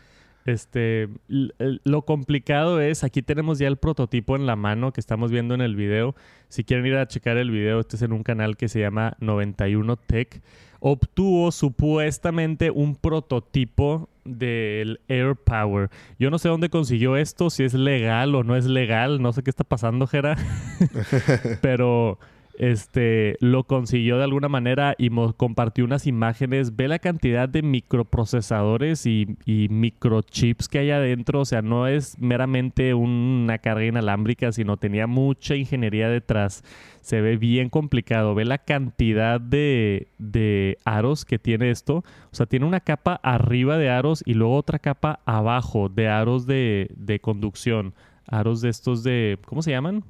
este, 0.44 1.09
lo 1.29 2.03
complicado 2.03 2.81
es, 2.81 3.05
aquí 3.05 3.23
tenemos 3.23 3.59
ya 3.59 3.68
el 3.68 3.77
prototipo 3.77 4.35
en 4.35 4.47
la 4.47 4.57
mano 4.57 4.92
que 4.92 5.01
estamos 5.01 5.31
viendo 5.31 5.55
en 5.55 5.61
el 5.61 5.77
video. 5.77 6.14
Si 6.49 6.64
quieren 6.64 6.87
ir 6.87 6.97
a 6.97 7.07
checar 7.07 7.37
el 7.37 7.51
video, 7.51 7.81
este 7.81 7.97
es 7.97 8.03
en 8.03 8.12
un 8.12 8.23
canal 8.23 8.57
que 8.57 8.68
se 8.68 8.81
llama 8.81 9.16
91 9.21 9.97
Tech. 9.97 10.42
Obtuvo 10.81 11.53
supuestamente 11.53 12.71
un 12.71 12.97
prototipo 12.97 14.09
del 14.25 15.01
Air 15.09 15.37
Power. 15.37 15.90
Yo 16.18 16.31
no 16.31 16.38
sé 16.38 16.49
dónde 16.49 16.68
consiguió 16.68 17.16
esto, 17.16 17.51
si 17.51 17.64
es 17.64 17.75
legal 17.75 18.35
o 18.35 18.42
no 18.42 18.57
es 18.57 18.66
legal, 18.66 19.21
no 19.23 19.33
sé 19.33 19.42
qué 19.42 19.51
está 19.51 19.64
pasando, 19.64 20.07
Jera. 20.07 20.37
Pero 21.62 22.18
este, 22.59 23.37
lo 23.38 23.64
consiguió 23.64 24.18
de 24.18 24.25
alguna 24.25 24.49
manera 24.49 24.97
y 24.99 25.11
compartió 25.37 25.85
unas 25.85 26.09
imágenes. 26.09 26.75
Ve 26.75 26.88
la 26.88 26.99
cantidad 26.99 27.49
de 27.49 27.62
microprocesadores 27.62 29.07
y, 29.07 29.37
microchips 29.47 30.68
que 30.68 30.81
hay 30.81 30.90
adentro. 30.90 31.40
O 31.40 31.44
sea, 31.44 31.62
no 31.62 31.87
es 31.87 32.18
meramente 32.18 32.94
una 32.94 33.59
carga 33.59 33.85
inalámbrica, 33.87 34.51
sino 34.51 34.77
tenía 34.77 35.07
mucha 35.07 35.55
ingeniería 35.55 36.09
detrás. 36.09 36.64
Se 37.01 37.21
ve 37.21 37.37
bien 37.37 37.71
complicado. 37.71 38.35
Ve 38.35 38.44
la 38.44 38.59
cantidad 38.59 39.40
de, 39.40 40.09
de 40.18 40.79
aros 40.85 41.25
que 41.25 41.38
tiene 41.38 41.71
esto. 41.71 41.99
O 42.33 42.35
sea, 42.35 42.47
tiene 42.47 42.66
una 42.66 42.81
capa 42.81 43.21
arriba 43.23 43.79
de 43.79 43.88
aros 43.88 44.25
y 44.27 44.35
luego 44.35 44.57
otra 44.57 44.81
capa 44.81 45.21
abajo 45.27 45.88
de 45.88 46.09
aros 46.09 46.44
de, 46.47 46.90
de 46.97 47.21
conducción. 47.21 47.94
Aros 48.27 48.61
de 48.62 48.68
estos 48.68 49.05
de... 49.05 49.38
¿Cómo 49.47 49.62
se 49.62 49.71
llaman? 49.71 50.03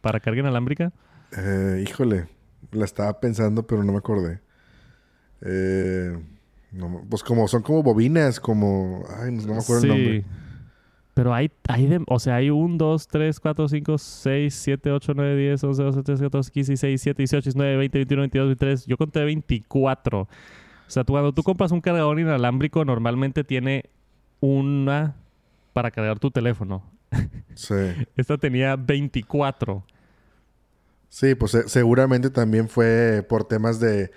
Para 0.00 0.20
carga 0.20 0.40
inalámbrica. 0.40 0.92
Eh, 1.36 1.84
híjole, 1.86 2.28
la 2.72 2.84
estaba 2.84 3.18
pensando, 3.20 3.66
pero 3.66 3.82
no 3.82 3.92
me 3.92 3.98
acordé. 3.98 4.40
Eh, 5.42 6.16
pues 7.08 7.22
como 7.22 7.48
son 7.48 7.62
como 7.62 7.82
bobinas, 7.82 8.40
como. 8.40 9.04
Ay, 9.18 9.32
no, 9.32 9.54
me 9.54 9.58
acuerdo 9.58 9.82
el 9.82 9.88
nombre. 9.88 10.24
Pero 11.14 11.32
hay, 11.32 11.50
hay 11.66 11.86
de, 11.86 12.04
o 12.08 12.18
sea, 12.18 12.36
hay 12.36 12.50
1, 12.50 12.76
2, 12.76 13.08
3, 13.08 13.40
4, 13.40 13.68
5, 13.68 13.96
6, 13.96 14.54
7, 14.54 14.92
8, 14.92 15.12
9, 15.16 15.36
10, 15.36 15.64
11, 15.64 15.82
12, 15.82 16.02
13, 16.02 16.24
14, 16.24 16.50
15, 16.52 16.72
16, 16.72 16.90
17, 16.90 17.22
18, 17.22 17.44
19, 17.44 17.76
20, 17.78 17.98
21, 17.98 18.20
22, 18.20 18.46
23. 18.48 18.86
Yo 18.86 18.96
conté 18.98 19.24
24. 19.24 20.20
O 20.20 20.28
sea, 20.88 21.04
cuando 21.04 21.32
tú 21.32 21.42
compras 21.42 21.72
un 21.72 21.80
cargador 21.80 22.20
inalámbrico, 22.20 22.84
normalmente 22.84 23.44
tiene 23.44 23.88
una 24.40 25.16
para 25.72 25.90
cargar 25.90 26.18
tu 26.18 26.30
teléfono. 26.30 26.82
Sí. 27.54 27.74
Esta 28.16 28.36
tenía 28.36 28.76
24. 28.76 29.84
Sí, 31.08 31.34
pues 31.34 31.56
seguramente 31.66 32.30
también 32.30 32.68
fue 32.68 33.24
por 33.28 33.44
temas 33.44 33.80
de 33.80 34.10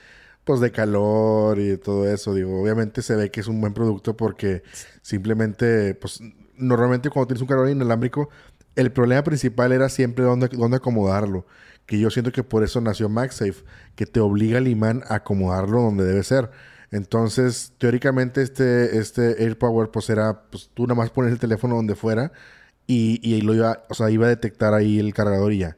pues 0.43 0.60
de 0.62 0.71
calor 0.71 1.60
y 1.60 1.78
todo 1.78 2.10
eso. 2.12 2.34
Digo, 2.34 2.62
obviamente 2.62 3.02
se 3.04 3.15
ve 3.15 3.32
que 3.32 3.39
es 3.41 3.47
un 3.47 3.62
buen 3.62 3.73
producto 3.73 4.17
porque 4.17 4.63
simplemente, 5.02 5.95
pues 5.95 6.21
normalmente 6.58 7.10
cuando 7.10 7.28
tienes 7.28 7.41
un 7.41 7.47
cargador 7.47 7.69
inalámbrico, 7.71 8.30
el 8.75 8.91
problema 8.91 9.23
principal 9.23 9.71
era 9.71 9.89
siempre 9.89 10.25
dónde, 10.25 10.47
dónde 10.49 10.78
acomodarlo. 10.78 11.45
Que 11.86 11.99
yo 11.99 12.10
siento 12.10 12.32
que 12.32 12.43
por 12.43 12.63
eso 12.63 12.82
nació 12.82 13.10
MagSafe, 13.10 13.63
que 13.95 14.06
te 14.06 14.19
obliga 14.19 14.58
al 14.58 14.67
imán 14.67 15.04
a 15.08 15.15
acomodarlo 15.15 15.82
donde 15.82 16.06
debe 16.06 16.23
ser. 16.23 16.49
Entonces, 16.91 17.73
teóricamente, 17.78 18.41
este, 18.41 18.97
este 18.97 19.43
AirPower, 19.43 19.91
pues 19.91 20.10
era, 20.10 20.43
pues 20.49 20.71
tú 20.73 20.84
nada 20.88 20.95
más 20.95 21.12
pones 21.12 21.32
el 21.32 21.39
teléfono 21.39 21.75
donde 21.75 21.95
fuera 21.95 22.32
y, 22.88 23.19
y 23.23 23.41
lo 23.41 23.54
iba, 23.56 23.86
o 23.89 23.93
sea, 23.95 24.10
iba 24.10 24.25
a 24.28 24.30
detectar 24.30 24.73
ahí 24.73 24.99
el 24.99 25.13
cargador 25.13 25.54
y 25.54 25.60
ya. 25.60 25.78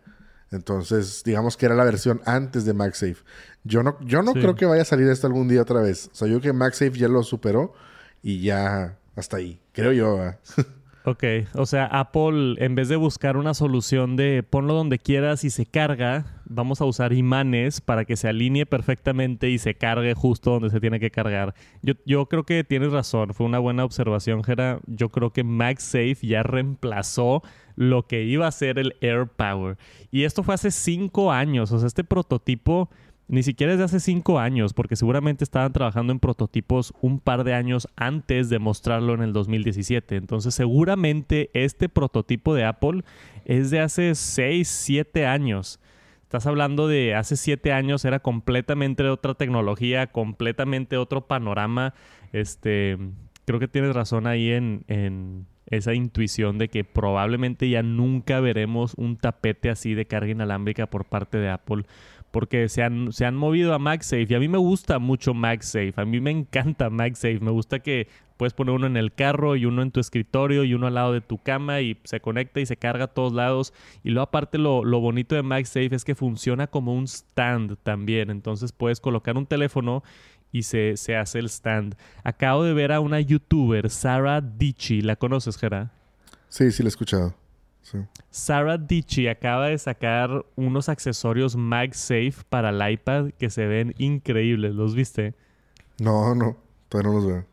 Entonces, 0.52 1.24
digamos 1.24 1.56
que 1.56 1.66
era 1.66 1.76
la 1.76 1.86
versión 1.86 2.22
antes 2.26 2.66
de 2.66 2.74
MagSafe. 2.74 3.18
Yo 3.64 3.84
no, 3.84 3.98
yo 4.02 4.22
no 4.22 4.34
creo 4.34 4.56
que 4.56 4.66
vaya 4.66 4.82
a 4.82 4.86
salir 4.86 5.08
esto 5.08 5.28
algún 5.28 5.48
día 5.48 5.62
otra 5.62 5.82
vez. 5.82 6.10
O 6.12 6.16
sea, 6.16 6.28
yo 6.28 6.42
que 6.42 6.52
MagSafe 6.52 6.98
ya 6.98 7.08
lo 7.08 7.24
superó 7.24 7.74
y 8.22 8.42
ya 8.42 8.98
hasta 9.16 9.38
ahí. 9.38 9.60
Creo 9.72 9.94
yo. 9.94 10.20
Ok, 11.04 11.24
o 11.56 11.66
sea, 11.66 11.86
Apple 11.88 12.64
en 12.64 12.76
vez 12.76 12.88
de 12.88 12.96
buscar 12.96 13.36
una 13.36 13.56
solución 13.56 14.16
de 14.16 14.44
ponlo 14.48 14.76
donde 14.76 15.00
quieras 15.00 15.44
y 15.44 15.50
se 15.50 15.66
carga, 15.66 16.26
vamos 16.46 16.80
a 16.80 16.86
usar 16.86 17.12
imanes 17.12 17.82
para 17.82 18.06
que 18.06 18.16
se 18.16 18.28
alinee 18.28 18.68
perfectamente 18.68 19.50
y 19.50 19.58
se 19.58 19.74
cargue 19.74 20.14
justo 20.14 20.52
donde 20.52 20.70
se 20.70 20.80
tiene 20.80 21.00
que 21.00 21.10
cargar. 21.10 21.56
Yo, 21.82 21.96
yo 22.06 22.28
creo 22.28 22.44
que 22.44 22.64
tienes 22.64 22.92
razón, 22.92 23.34
fue 23.34 23.48
una 23.48 23.58
buena 23.58 23.84
observación, 23.84 24.44
Gera. 24.44 24.80
Yo 24.86 25.10
creo 25.10 25.34
que 25.34 25.44
MagSafe 25.44 26.18
ya 26.22 26.44
reemplazó 26.44 27.42
lo 27.82 28.06
que 28.06 28.24
iba 28.24 28.46
a 28.46 28.52
ser 28.52 28.78
el 28.78 28.96
AirPower. 29.02 29.76
Y 30.12 30.24
esto 30.24 30.44
fue 30.44 30.54
hace 30.54 30.70
cinco 30.70 31.32
años, 31.32 31.72
o 31.72 31.80
sea, 31.80 31.88
este 31.88 32.04
prototipo 32.04 32.89
ni 33.28 33.44
siquiera 33.44 33.72
es 33.72 33.80
de 33.80 33.86
hace 33.86 34.00
cinco 34.00 34.39
años, 34.39 34.74
porque 34.74 34.96
seguramente 34.96 35.44
estaban 35.44 35.72
trabajando 35.72 36.12
en 36.12 36.20
prototipos 36.20 36.94
un 37.02 37.20
par 37.20 37.44
de 37.44 37.54
años 37.54 37.88
antes 37.96 38.50
de 38.50 38.60
mostrarlo 38.60 39.13
en 39.13 39.22
el 39.22 39.34
2017. 39.34 40.17
Entonces 40.17 40.54
seguramente 40.54 41.50
este 41.54 41.88
prototipo 41.88 42.54
de 42.54 42.65
Apple 42.65 43.04
es 43.46 43.72
de 43.72 43.80
hace 43.80 44.15
seis, 44.15 44.67
siete 44.67 45.26
años. 45.26 45.80
Estás 46.24 46.46
hablando 46.46 46.88
de 46.88 47.15
hace 47.15 47.38
siete 47.38 47.72
años 47.72 48.06
era 48.06 48.20
completamente 48.20 49.08
otra 49.08 49.34
tecnología, 49.34 50.08
completamente 50.08 50.98
otro 50.98 51.26
panorama. 51.26 51.94
Este, 52.34 52.98
creo 53.46 53.60
que 53.60 53.70
tienes 53.70 53.96
razón 53.96 54.28
ahí 54.28 54.52
en, 54.52 54.84
en 54.88 55.48
esa 55.71 55.93
intuición 55.93 56.57
de 56.57 56.67
que 56.67 56.84
probablemente 56.84 57.69
ya 57.69 57.81
nunca 57.81 58.39
veremos 58.39 58.93
un 58.97 59.17
tapete 59.17 59.69
así 59.69 59.93
de 59.93 60.05
carga 60.05 60.31
inalámbrica 60.31 60.88
por 60.88 61.05
parte 61.05 61.38
de 61.38 61.49
Apple 61.49 61.86
porque 62.31 62.69
se 62.69 62.81
han, 62.81 63.12
se 63.12 63.25
han 63.25 63.36
movido 63.36 63.73
a 63.73 63.79
MagSafe 63.79 64.27
y 64.29 64.34
a 64.34 64.39
mí 64.39 64.47
me 64.47 64.57
gusta 64.57 64.99
mucho 64.99 65.34
MagSafe, 65.34 65.93
a 65.97 66.05
mí 66.05 66.19
me 66.21 66.31
encanta 66.31 66.89
MagSafe, 66.89 67.39
me 67.41 67.51
gusta 67.51 67.79
que 67.79 68.07
puedes 68.38 68.53
poner 68.53 68.73
uno 68.73 68.88
en 68.88 68.97
el 68.97 69.13
carro 69.13 69.55
y 69.55 69.65
uno 69.65 69.81
en 69.81 69.91
tu 69.91 69.99
escritorio 69.99 70.63
y 70.63 70.73
uno 70.73 70.88
al 70.88 70.95
lado 70.95 71.13
de 71.13 71.21
tu 71.21 71.38
cama 71.38 71.81
y 71.81 71.97
se 72.05 72.21
conecta 72.21 72.60
y 72.60 72.65
se 72.65 72.77
carga 72.77 73.05
a 73.05 73.07
todos 73.07 73.34
lados 73.34 73.73
y 74.03 74.10
luego 74.10 74.23
aparte 74.23 74.57
lo, 74.57 74.84
lo 74.84 74.99
bonito 74.99 75.36
de 75.36 75.43
MagSafe 75.43 75.93
es 75.93 76.05
que 76.05 76.15
funciona 76.15 76.67
como 76.67 76.93
un 76.95 77.03
stand 77.05 77.77
también, 77.84 78.29
entonces 78.29 78.71
puedes 78.71 78.99
colocar 78.99 79.38
un 79.38 79.45
teléfono 79.45 80.03
y 80.52 80.64
se, 80.64 80.98
se 80.98 81.16
hace 81.16 81.40
el 81.40 81.46
stand. 81.46 81.96
Acabo 82.24 82.64
de 82.64 82.74
ver 82.74 82.92
a 82.92 83.00
una 83.00 83.20
youtuber, 83.20 83.90
Sarah 83.90 84.42
Dichi, 84.42 85.02
¿la 85.02 85.16
conoces, 85.16 85.58
Gera? 85.58 85.92
Sí, 86.50 86.72
sí 86.72 86.84
la 86.84 86.88
he 86.88 86.90
escuchado. 86.90 87.36
Sarah 88.30 88.78
Dichi 88.78 89.28
acaba 89.28 89.68
de 89.68 89.78
sacar 89.78 90.46
unos 90.56 90.90
accesorios 90.90 91.56
MagSafe 91.56 92.36
para 92.50 92.70
el 92.70 92.94
iPad 92.94 93.32
que 93.38 93.50
se 93.50 93.66
ven 93.66 93.94
increíbles. 93.98 94.76
¿Los 94.76 94.96
viste? 94.96 95.34
No, 96.00 96.34
no. 96.36 96.58
Todavía 96.90 97.12
no 97.12 97.18
los 97.18 97.28
veo. 97.28 97.46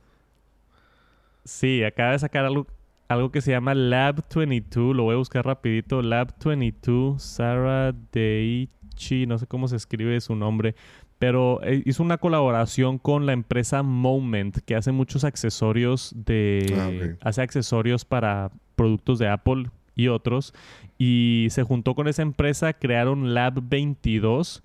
Sí, 1.45 1.83
acaba 1.83 2.13
de 2.13 2.19
sacar 2.19 2.45
algo, 2.45 2.67
algo 3.09 3.31
que 3.31 3.41
se 3.41 3.51
llama 3.51 3.75
Lab 3.75 4.25
22. 4.35 4.95
Lo 4.95 5.05
voy 5.05 5.15
a 5.15 5.19
buscar 5.19 5.45
rapidito. 5.45 6.03
Lab 6.03 6.35
22, 6.45 7.23
Sarah 7.23 7.93
Dichi. 8.13 9.27
No 9.27 9.39
sé 9.39 9.47
cómo 9.47 9.67
se 9.67 9.77
escribe 9.77 10.21
su 10.21 10.37
nombre. 10.37 10.75
Pero 11.19 11.61
eh, 11.63 11.83
hizo 11.85 12.03
una 12.03 12.19
colaboración 12.19 12.99
con 12.99 13.27
la 13.27 13.33
empresa 13.33 13.83
Moment, 13.83 14.59
que 14.59 14.77
hace 14.77 14.93
muchos 14.93 15.25
accesorios 15.25 16.13
de... 16.15 17.17
Ah, 17.21 17.29
hace 17.29 17.43
accesorios 17.43 18.05
para 18.05 18.53
productos 18.77 19.19
de 19.19 19.29
Apple 19.29 19.71
y 19.97 20.09
otros. 20.09 20.55
Y 20.97 21.49
se 21.51 21.65
juntó 21.65 21.95
con 21.95 22.09
esa 22.09 22.23
empresa, 22.23 22.73
crearon 22.73 23.35
Lab 23.35 23.61
22 23.69 24.63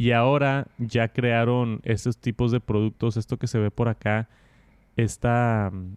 y 0.00 0.12
ahora 0.12 0.66
ya 0.78 1.08
crearon 1.08 1.80
estos 1.84 2.16
tipos 2.16 2.50
de 2.52 2.60
productos. 2.60 3.18
Esto 3.18 3.38
que 3.38 3.46
se 3.46 3.58
ve 3.58 3.70
por 3.70 3.88
acá, 3.88 4.30
está... 4.96 5.70
Mm, 5.70 5.96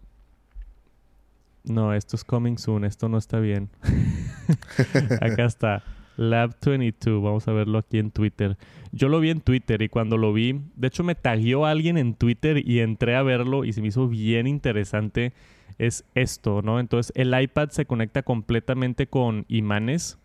no, 1.64 1.94
esto 1.94 2.18
es 2.18 2.26
coming 2.26 2.58
soon, 2.58 2.84
esto 2.84 3.08
no 3.08 3.18
está 3.18 3.40
bien. 3.40 3.70
acá 5.22 5.46
está. 5.46 5.84
Lab 6.18 6.56
22, 6.66 7.24
vamos 7.24 7.48
a 7.48 7.54
verlo 7.54 7.78
aquí 7.78 8.00
en 8.00 8.12
Twitter. 8.12 8.58
Yo 8.92 9.10
lo 9.10 9.20
vi 9.20 9.30
en 9.30 9.42
Twitter 9.42 9.82
y 9.82 9.90
cuando 9.90 10.18
lo 10.18 10.34
vi, 10.34 10.62
de 10.76 10.88
hecho 10.88 11.04
me 11.04 11.16
tagueó 11.16 11.66
alguien 11.66 11.98
en 11.98 12.14
Twitter 12.14 12.62
y 12.68 12.80
entré 12.80 13.16
a 13.16 13.24
verlo 13.24 13.66
y 13.66 13.74
se 13.74 13.82
me 13.82 13.88
hizo 13.88 14.08
bien 14.08 14.48
interesante 14.48 15.34
es 15.78 16.06
esto, 16.16 16.62
¿no? 16.62 16.80
Entonces 16.80 17.12
el 17.16 17.40
iPad 17.40 17.70
se 17.70 17.86
conecta 17.86 18.24
completamente 18.24 19.08
con 19.08 19.46
imanes 19.48 20.20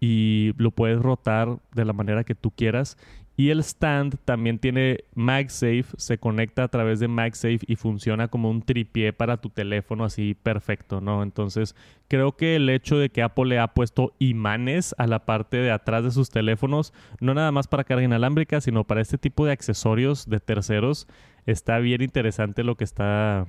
y 0.00 0.52
lo 0.56 0.70
puedes 0.70 0.98
rotar 0.98 1.58
de 1.74 1.84
la 1.84 1.92
manera 1.92 2.24
que 2.24 2.34
tú 2.34 2.50
quieras. 2.50 2.96
Y 3.40 3.48
el 3.48 3.60
stand 3.60 4.18
también 4.26 4.58
tiene 4.58 5.04
MagSafe, 5.14 5.86
se 5.96 6.18
conecta 6.18 6.64
a 6.64 6.68
través 6.68 7.00
de 7.00 7.08
MagSafe 7.08 7.60
y 7.66 7.76
funciona 7.76 8.28
como 8.28 8.50
un 8.50 8.60
tripié 8.60 9.14
para 9.14 9.38
tu 9.38 9.48
teléfono 9.48 10.04
así 10.04 10.34
perfecto, 10.34 11.00
¿no? 11.00 11.22
Entonces 11.22 11.74
creo 12.06 12.36
que 12.36 12.56
el 12.56 12.68
hecho 12.68 12.98
de 12.98 13.08
que 13.08 13.22
Apple 13.22 13.46
le 13.46 13.58
ha 13.58 13.68
puesto 13.68 14.12
imanes 14.18 14.94
a 14.98 15.06
la 15.06 15.24
parte 15.24 15.56
de 15.56 15.70
atrás 15.70 16.04
de 16.04 16.10
sus 16.10 16.28
teléfonos, 16.28 16.92
no 17.18 17.32
nada 17.32 17.50
más 17.50 17.66
para 17.66 17.84
carga 17.84 18.04
inalámbrica, 18.04 18.60
sino 18.60 18.84
para 18.84 19.00
este 19.00 19.16
tipo 19.16 19.46
de 19.46 19.52
accesorios 19.52 20.28
de 20.28 20.38
terceros, 20.40 21.08
está 21.46 21.78
bien 21.78 22.02
interesante 22.02 22.62
lo 22.62 22.74
que 22.74 22.84
está 22.84 23.46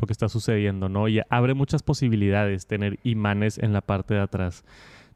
lo 0.00 0.08
que 0.08 0.14
está 0.14 0.28
sucediendo, 0.28 0.88
¿no? 0.88 1.06
Y 1.06 1.20
abre 1.30 1.54
muchas 1.54 1.84
posibilidades 1.84 2.66
tener 2.66 2.98
imanes 3.04 3.58
en 3.58 3.72
la 3.72 3.82
parte 3.82 4.14
de 4.14 4.20
atrás. 4.20 4.64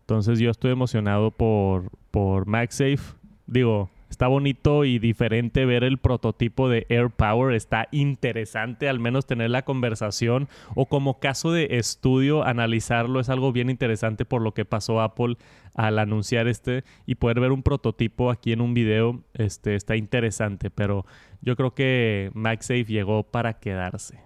Entonces 0.02 0.38
yo 0.38 0.48
estoy 0.48 0.70
emocionado 0.70 1.32
por, 1.32 1.90
por 2.12 2.46
MagSafe. 2.46 3.16
Digo, 3.48 3.90
está 4.22 4.28
bonito 4.28 4.84
y 4.84 5.00
diferente 5.00 5.66
ver 5.66 5.82
el 5.82 5.98
prototipo 5.98 6.68
de 6.68 6.86
AirPower. 6.88 7.56
Está 7.56 7.88
interesante 7.90 8.88
al 8.88 9.00
menos 9.00 9.26
tener 9.26 9.50
la 9.50 9.62
conversación 9.62 10.48
o 10.76 10.86
como 10.86 11.18
caso 11.18 11.50
de 11.50 11.66
estudio 11.72 12.44
analizarlo. 12.44 13.18
Es 13.18 13.28
algo 13.30 13.50
bien 13.50 13.68
interesante 13.68 14.24
por 14.24 14.40
lo 14.40 14.54
que 14.54 14.64
pasó 14.64 15.00
Apple 15.00 15.38
al 15.74 15.98
anunciar 15.98 16.48
este 16.48 16.84
y 17.06 17.16
poder 17.16 17.40
ver 17.40 17.52
un 17.52 17.62
prototipo 17.62 18.30
aquí 18.30 18.52
en 18.52 18.60
un 18.60 18.74
video. 18.74 19.22
Este, 19.34 19.74
está 19.74 19.96
interesante, 19.96 20.70
pero 20.70 21.06
yo 21.40 21.56
creo 21.56 21.74
que 21.74 22.30
MagSafe 22.34 22.84
llegó 22.84 23.24
para 23.24 23.58
quedarse. 23.58 24.20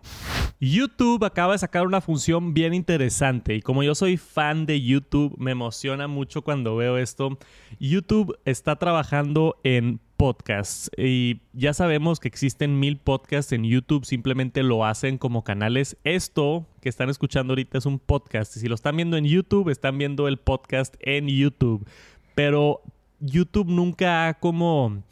YouTube 0.61 1.25
acaba 1.25 1.53
de 1.53 1.59
sacar 1.59 1.87
una 1.87 2.01
función 2.01 2.55
bien 2.55 2.73
interesante 2.73 3.55
y 3.55 3.63
como 3.63 3.83
yo 3.83 3.95
soy 3.95 4.17
fan 4.17 4.65
de 4.65 4.81
YouTube, 4.81 5.35
me 5.39 5.51
emociona 5.51 6.09
mucho 6.09 6.43
cuando 6.43 6.77
veo 6.77 6.97
esto. 6.97 7.39
YouTube 7.79 8.39
está 8.45 8.77
trabajando 8.77 9.57
en 9.65 10.01
podcasts 10.17 10.91
y 10.97 11.41
ya 11.53 11.75
sabemos 11.75 12.21
que 12.21 12.29
existen 12.29 12.81
mil 12.81 12.99
podcasts 12.99 13.53
en 13.53 13.65
YouTube, 13.65 14.05
simplemente 14.05 14.63
lo 14.63 14.85
hacen 14.85 15.19
como 15.19 15.45
canales. 15.45 15.97
Esto 16.05 16.67
que 16.81 16.89
están 16.89 17.11
escuchando 17.11 17.53
ahorita 17.53 17.79
es 17.79 17.87
un 17.87 17.99
podcast 17.99 18.57
y 18.57 18.61
si 18.61 18.69
lo 18.69 18.75
están 18.75 18.97
viendo 18.97 19.17
en 19.17 19.25
YouTube, 19.25 19.69
están 19.69 19.99
viendo 19.99 20.29
el 20.29 20.39
podcast 20.39 20.97
en 21.01 21.29
YouTube. 21.29 21.87
Pero 22.35 22.83
YouTube 23.21 23.69
nunca 23.69 24.29
ha 24.29 24.35
como, 24.35 25.03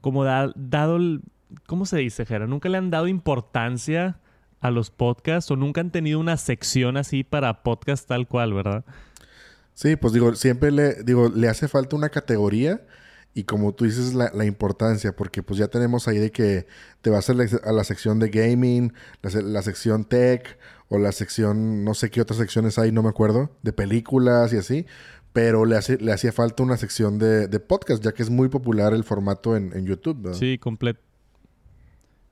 como 0.00 0.24
dado, 0.24 0.98
¿cómo 1.66 1.86
se 1.86 1.98
dice, 1.98 2.26
Jera? 2.26 2.46
Nunca 2.46 2.68
le 2.68 2.78
han 2.78 2.90
dado 2.90 3.08
importancia 3.08 4.18
a 4.60 4.70
los 4.70 4.90
podcasts 4.90 5.50
o 5.50 5.56
nunca 5.56 5.80
han 5.80 5.90
tenido 5.90 6.18
una 6.18 6.36
sección 6.36 6.96
así 6.96 7.24
para 7.24 7.62
podcast 7.62 8.08
tal 8.08 8.26
cual, 8.26 8.54
¿verdad? 8.54 8.84
Sí, 9.74 9.96
pues 9.96 10.14
digo, 10.14 10.34
siempre 10.34 10.72
le, 10.72 11.02
digo, 11.02 11.28
le 11.28 11.48
hace 11.48 11.68
falta 11.68 11.96
una 11.96 12.08
categoría 12.08 12.80
y 13.36 13.44
como 13.44 13.74
tú 13.74 13.84
dices, 13.84 14.14
la, 14.14 14.30
la 14.32 14.46
importancia, 14.46 15.14
porque 15.14 15.42
pues 15.42 15.58
ya 15.58 15.68
tenemos 15.68 16.08
ahí 16.08 16.16
de 16.16 16.32
que 16.32 16.66
te 17.02 17.10
vas 17.10 17.28
a 17.28 17.34
la, 17.34 17.46
a 17.64 17.72
la 17.72 17.84
sección 17.84 18.18
de 18.18 18.30
gaming, 18.30 18.94
la, 19.20 19.60
sección 19.60 20.06
tech 20.06 20.58
o 20.88 20.98
la 20.98 21.12
sección, 21.12 21.84
no 21.84 21.92
sé 21.92 22.10
qué 22.10 22.22
otras 22.22 22.38
secciones 22.38 22.78
hay, 22.78 22.92
no 22.92 23.02
me 23.02 23.10
acuerdo, 23.10 23.50
de 23.62 23.74
películas 23.74 24.54
y 24.54 24.56
así, 24.56 24.86
pero 25.34 25.66
le, 25.66 25.76
hace, 25.76 25.98
le 25.98 26.14
hacía 26.14 26.32
falta 26.32 26.62
una 26.62 26.78
sección 26.78 27.18
de, 27.18 27.46
de, 27.46 27.60
podcast, 27.60 28.02
ya 28.02 28.14
que 28.14 28.22
es 28.22 28.30
muy 28.30 28.48
popular 28.48 28.94
el 28.94 29.04
formato 29.04 29.54
en, 29.54 29.70
en 29.74 29.84
YouTube. 29.84 30.32
Sí, 30.32 30.58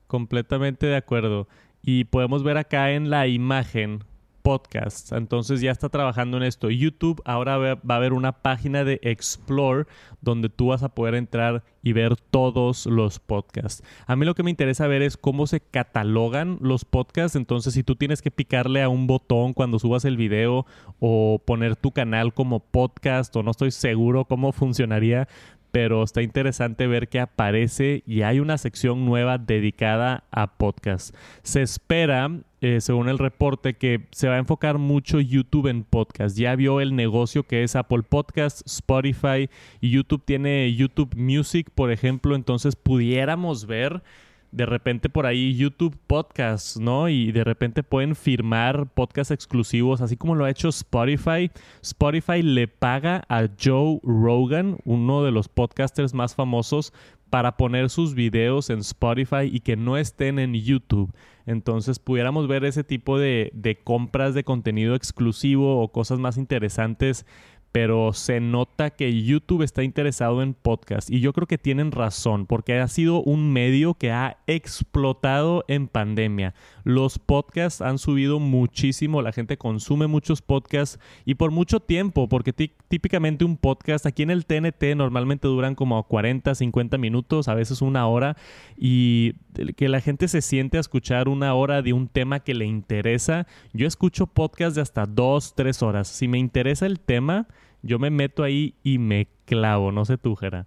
completamente 0.06 0.86
de 0.86 0.96
acuerdo. 0.96 1.48
Y 1.82 2.04
podemos 2.04 2.42
ver 2.42 2.56
acá 2.56 2.92
en 2.92 3.10
la 3.10 3.26
imagen 3.26 4.04
podcast. 4.44 5.10
Entonces 5.12 5.62
ya 5.62 5.70
está 5.70 5.88
trabajando 5.88 6.36
en 6.36 6.42
esto. 6.42 6.68
YouTube 6.68 7.22
ahora 7.24 7.56
va 7.56 7.94
a 7.94 7.96
haber 7.96 8.12
una 8.12 8.42
página 8.42 8.84
de 8.84 9.00
Explore 9.02 9.86
donde 10.20 10.50
tú 10.50 10.66
vas 10.66 10.82
a 10.82 10.90
poder 10.90 11.14
entrar 11.14 11.64
y 11.82 11.94
ver 11.94 12.16
todos 12.16 12.84
los 12.84 13.18
podcasts. 13.18 13.82
A 14.06 14.16
mí 14.16 14.26
lo 14.26 14.34
que 14.34 14.42
me 14.42 14.50
interesa 14.50 14.86
ver 14.86 15.00
es 15.00 15.16
cómo 15.16 15.46
se 15.46 15.60
catalogan 15.60 16.58
los 16.60 16.84
podcasts. 16.84 17.36
Entonces 17.36 17.72
si 17.72 17.82
tú 17.82 17.96
tienes 17.96 18.20
que 18.20 18.30
picarle 18.30 18.82
a 18.82 18.90
un 18.90 19.06
botón 19.06 19.54
cuando 19.54 19.78
subas 19.78 20.04
el 20.04 20.18
video 20.18 20.66
o 21.00 21.42
poner 21.44 21.74
tu 21.74 21.92
canal 21.92 22.34
como 22.34 22.60
podcast 22.60 23.34
o 23.36 23.42
no 23.42 23.50
estoy 23.50 23.70
seguro 23.70 24.26
cómo 24.26 24.52
funcionaría, 24.52 25.26
pero 25.74 26.04
está 26.04 26.22
interesante 26.22 26.86
ver 26.86 27.08
que 27.08 27.18
aparece 27.18 28.04
y 28.06 28.22
hay 28.22 28.38
una 28.38 28.58
sección 28.58 29.04
nueva 29.06 29.38
dedicada 29.38 30.22
a 30.30 30.56
podcast. 30.56 31.16
Se 31.42 31.62
espera, 31.62 32.30
eh, 32.64 32.80
según 32.80 33.10
el 33.10 33.18
reporte, 33.18 33.74
que 33.74 34.06
se 34.10 34.26
va 34.26 34.36
a 34.36 34.38
enfocar 34.38 34.78
mucho 34.78 35.20
YouTube 35.20 35.66
en 35.66 35.84
podcast. 35.84 36.34
Ya 36.34 36.56
vio 36.56 36.80
el 36.80 36.96
negocio 36.96 37.42
que 37.42 37.62
es 37.62 37.76
Apple 37.76 38.04
Podcast, 38.04 38.66
Spotify 38.66 39.50
y 39.82 39.90
YouTube 39.90 40.24
tiene 40.24 40.74
YouTube 40.74 41.14
Music, 41.14 41.68
por 41.74 41.92
ejemplo, 41.92 42.34
entonces 42.34 42.74
pudiéramos 42.74 43.66
ver 43.66 44.02
de 44.50 44.64
repente 44.64 45.10
por 45.10 45.26
ahí 45.26 45.54
YouTube 45.56 45.98
Podcasts, 46.06 46.80
¿no? 46.80 47.10
Y 47.10 47.32
de 47.32 47.44
repente 47.44 47.82
pueden 47.82 48.16
firmar 48.16 48.86
podcasts 48.94 49.32
exclusivos, 49.32 50.00
así 50.00 50.16
como 50.16 50.34
lo 50.34 50.46
ha 50.46 50.50
hecho 50.50 50.70
Spotify. 50.70 51.50
Spotify 51.82 52.40
le 52.40 52.66
paga 52.66 53.24
a 53.28 53.46
Joe 53.62 54.00
Rogan, 54.02 54.78
uno 54.86 55.22
de 55.22 55.32
los 55.32 55.48
podcasters 55.48 56.14
más 56.14 56.34
famosos, 56.34 56.94
para 57.30 57.56
poner 57.56 57.90
sus 57.90 58.14
videos 58.14 58.70
en 58.70 58.80
Spotify 58.80 59.50
y 59.50 59.60
que 59.60 59.76
no 59.76 59.96
estén 59.96 60.38
en 60.38 60.54
YouTube. 60.54 61.12
Entonces 61.46 61.98
pudiéramos 61.98 62.48
ver 62.48 62.64
ese 62.64 62.84
tipo 62.84 63.18
de, 63.18 63.50
de 63.54 63.76
compras 63.76 64.34
de 64.34 64.44
contenido 64.44 64.94
exclusivo 64.94 65.82
o 65.82 65.92
cosas 65.92 66.18
más 66.18 66.36
interesantes 66.36 67.26
pero 67.74 68.12
se 68.12 68.38
nota 68.38 68.90
que 68.90 69.24
YouTube 69.24 69.62
está 69.62 69.82
interesado 69.82 70.42
en 70.42 70.54
podcast 70.54 71.10
y 71.10 71.18
yo 71.18 71.32
creo 71.32 71.48
que 71.48 71.58
tienen 71.58 71.90
razón 71.90 72.46
porque 72.46 72.78
ha 72.78 72.86
sido 72.86 73.20
un 73.20 73.52
medio 73.52 73.94
que 73.94 74.12
ha 74.12 74.38
explotado 74.46 75.64
en 75.66 75.88
pandemia. 75.88 76.54
Los 76.84 77.18
podcasts 77.18 77.80
han 77.80 77.98
subido 77.98 78.38
muchísimo, 78.38 79.22
la 79.22 79.32
gente 79.32 79.58
consume 79.58 80.06
muchos 80.06 80.40
podcasts 80.40 81.00
y 81.24 81.34
por 81.34 81.50
mucho 81.50 81.80
tiempo, 81.80 82.28
porque 82.28 82.52
típicamente 82.52 83.44
un 83.44 83.56
podcast 83.56 84.06
aquí 84.06 84.22
en 84.22 84.30
el 84.30 84.46
TNT 84.46 84.94
normalmente 84.94 85.48
duran 85.48 85.74
como 85.74 86.00
40, 86.06 86.54
50 86.54 86.96
minutos, 86.96 87.48
a 87.48 87.54
veces 87.54 87.82
una 87.82 88.06
hora 88.06 88.36
y 88.76 89.32
que 89.76 89.88
la 89.88 90.00
gente 90.00 90.28
se 90.28 90.42
siente 90.42 90.76
a 90.76 90.80
escuchar 90.80 91.28
una 91.28 91.54
hora 91.54 91.82
de 91.82 91.92
un 91.92 92.06
tema 92.06 92.38
que 92.38 92.54
le 92.54 92.66
interesa. 92.66 93.48
Yo 93.72 93.88
escucho 93.88 94.28
podcasts 94.28 94.76
de 94.76 94.82
hasta 94.82 95.06
dos, 95.06 95.56
tres 95.56 95.82
horas. 95.82 96.06
Si 96.06 96.28
me 96.28 96.38
interesa 96.38 96.86
el 96.86 97.00
tema, 97.00 97.48
yo 97.82 97.98
me 97.98 98.10
meto 98.10 98.42
ahí 98.42 98.74
y 98.82 98.98
me 98.98 99.28
clavo, 99.44 99.92
no 99.92 100.04
sé 100.04 100.18
tú, 100.18 100.36
Jera. 100.36 100.66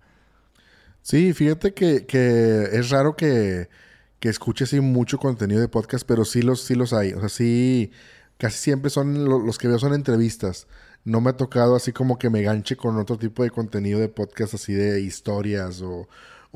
Sí, 1.02 1.34
fíjate 1.34 1.74
que, 1.74 2.06
que 2.06 2.64
es 2.74 2.90
raro 2.90 3.16
que, 3.16 3.70
que 4.20 4.30
escuches 4.30 4.74
mucho 4.74 5.18
contenido 5.18 5.62
de 5.62 5.68
podcast, 5.68 6.06
pero 6.08 6.26
sí 6.26 6.42
los, 6.42 6.62
sí 6.62 6.76
los 6.76 6.94
hay. 6.94 7.14
O 7.14 7.20
sea, 7.20 7.30
sí, 7.30 7.92
casi 8.38 8.58
siempre 8.58 8.90
son 8.90 9.26
los 9.26 9.58
que 9.58 9.68
veo 9.68 9.80
son 9.80 9.94
entrevistas. 9.94 10.68
No 11.06 11.22
me 11.22 11.30
ha 11.30 11.38
tocado 11.38 11.76
así 11.76 11.94
como 11.94 12.20
que 12.20 12.30
me 12.30 12.42
ganche 12.42 12.76
con 12.76 12.98
otro 12.98 13.18
tipo 13.18 13.44
de 13.44 13.52
contenido 13.52 14.00
de 14.00 14.10
podcast, 14.10 14.56
así 14.56 14.74
de 14.74 15.02
historias 15.02 15.82
o, 15.82 16.08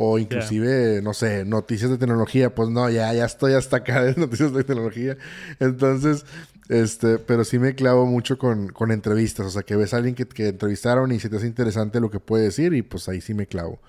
o 0.03 0.17
inclusive, 0.17 0.93
yeah. 0.93 1.01
no 1.03 1.13
sé, 1.13 1.45
noticias 1.45 1.91
de 1.91 1.99
tecnología. 1.99 2.55
Pues 2.55 2.69
no, 2.69 2.89
ya, 2.89 3.13
ya 3.13 3.25
estoy 3.25 3.53
hasta 3.53 3.77
acá 3.77 4.03
de 4.03 4.15
noticias 4.17 4.51
de 4.51 4.63
tecnología. 4.63 5.15
Entonces, 5.59 6.25
este, 6.69 7.19
pero 7.19 7.43
sí 7.43 7.59
me 7.59 7.75
clavo 7.75 8.07
mucho 8.07 8.39
con, 8.39 8.69
con 8.69 8.89
entrevistas. 8.89 9.45
O 9.45 9.49
sea, 9.51 9.61
que 9.61 9.75
ves 9.75 9.93
a 9.93 9.97
alguien 9.97 10.15
que, 10.15 10.25
que, 10.25 10.47
entrevistaron 10.47 11.11
y 11.11 11.19
se 11.19 11.29
te 11.29 11.35
hace 11.35 11.45
interesante 11.45 11.99
lo 11.99 12.09
que 12.09 12.19
puede 12.19 12.45
decir 12.45 12.73
y 12.73 12.81
pues 12.81 13.07
ahí 13.09 13.21
sí 13.21 13.35
me 13.35 13.45
clavo. 13.45 13.79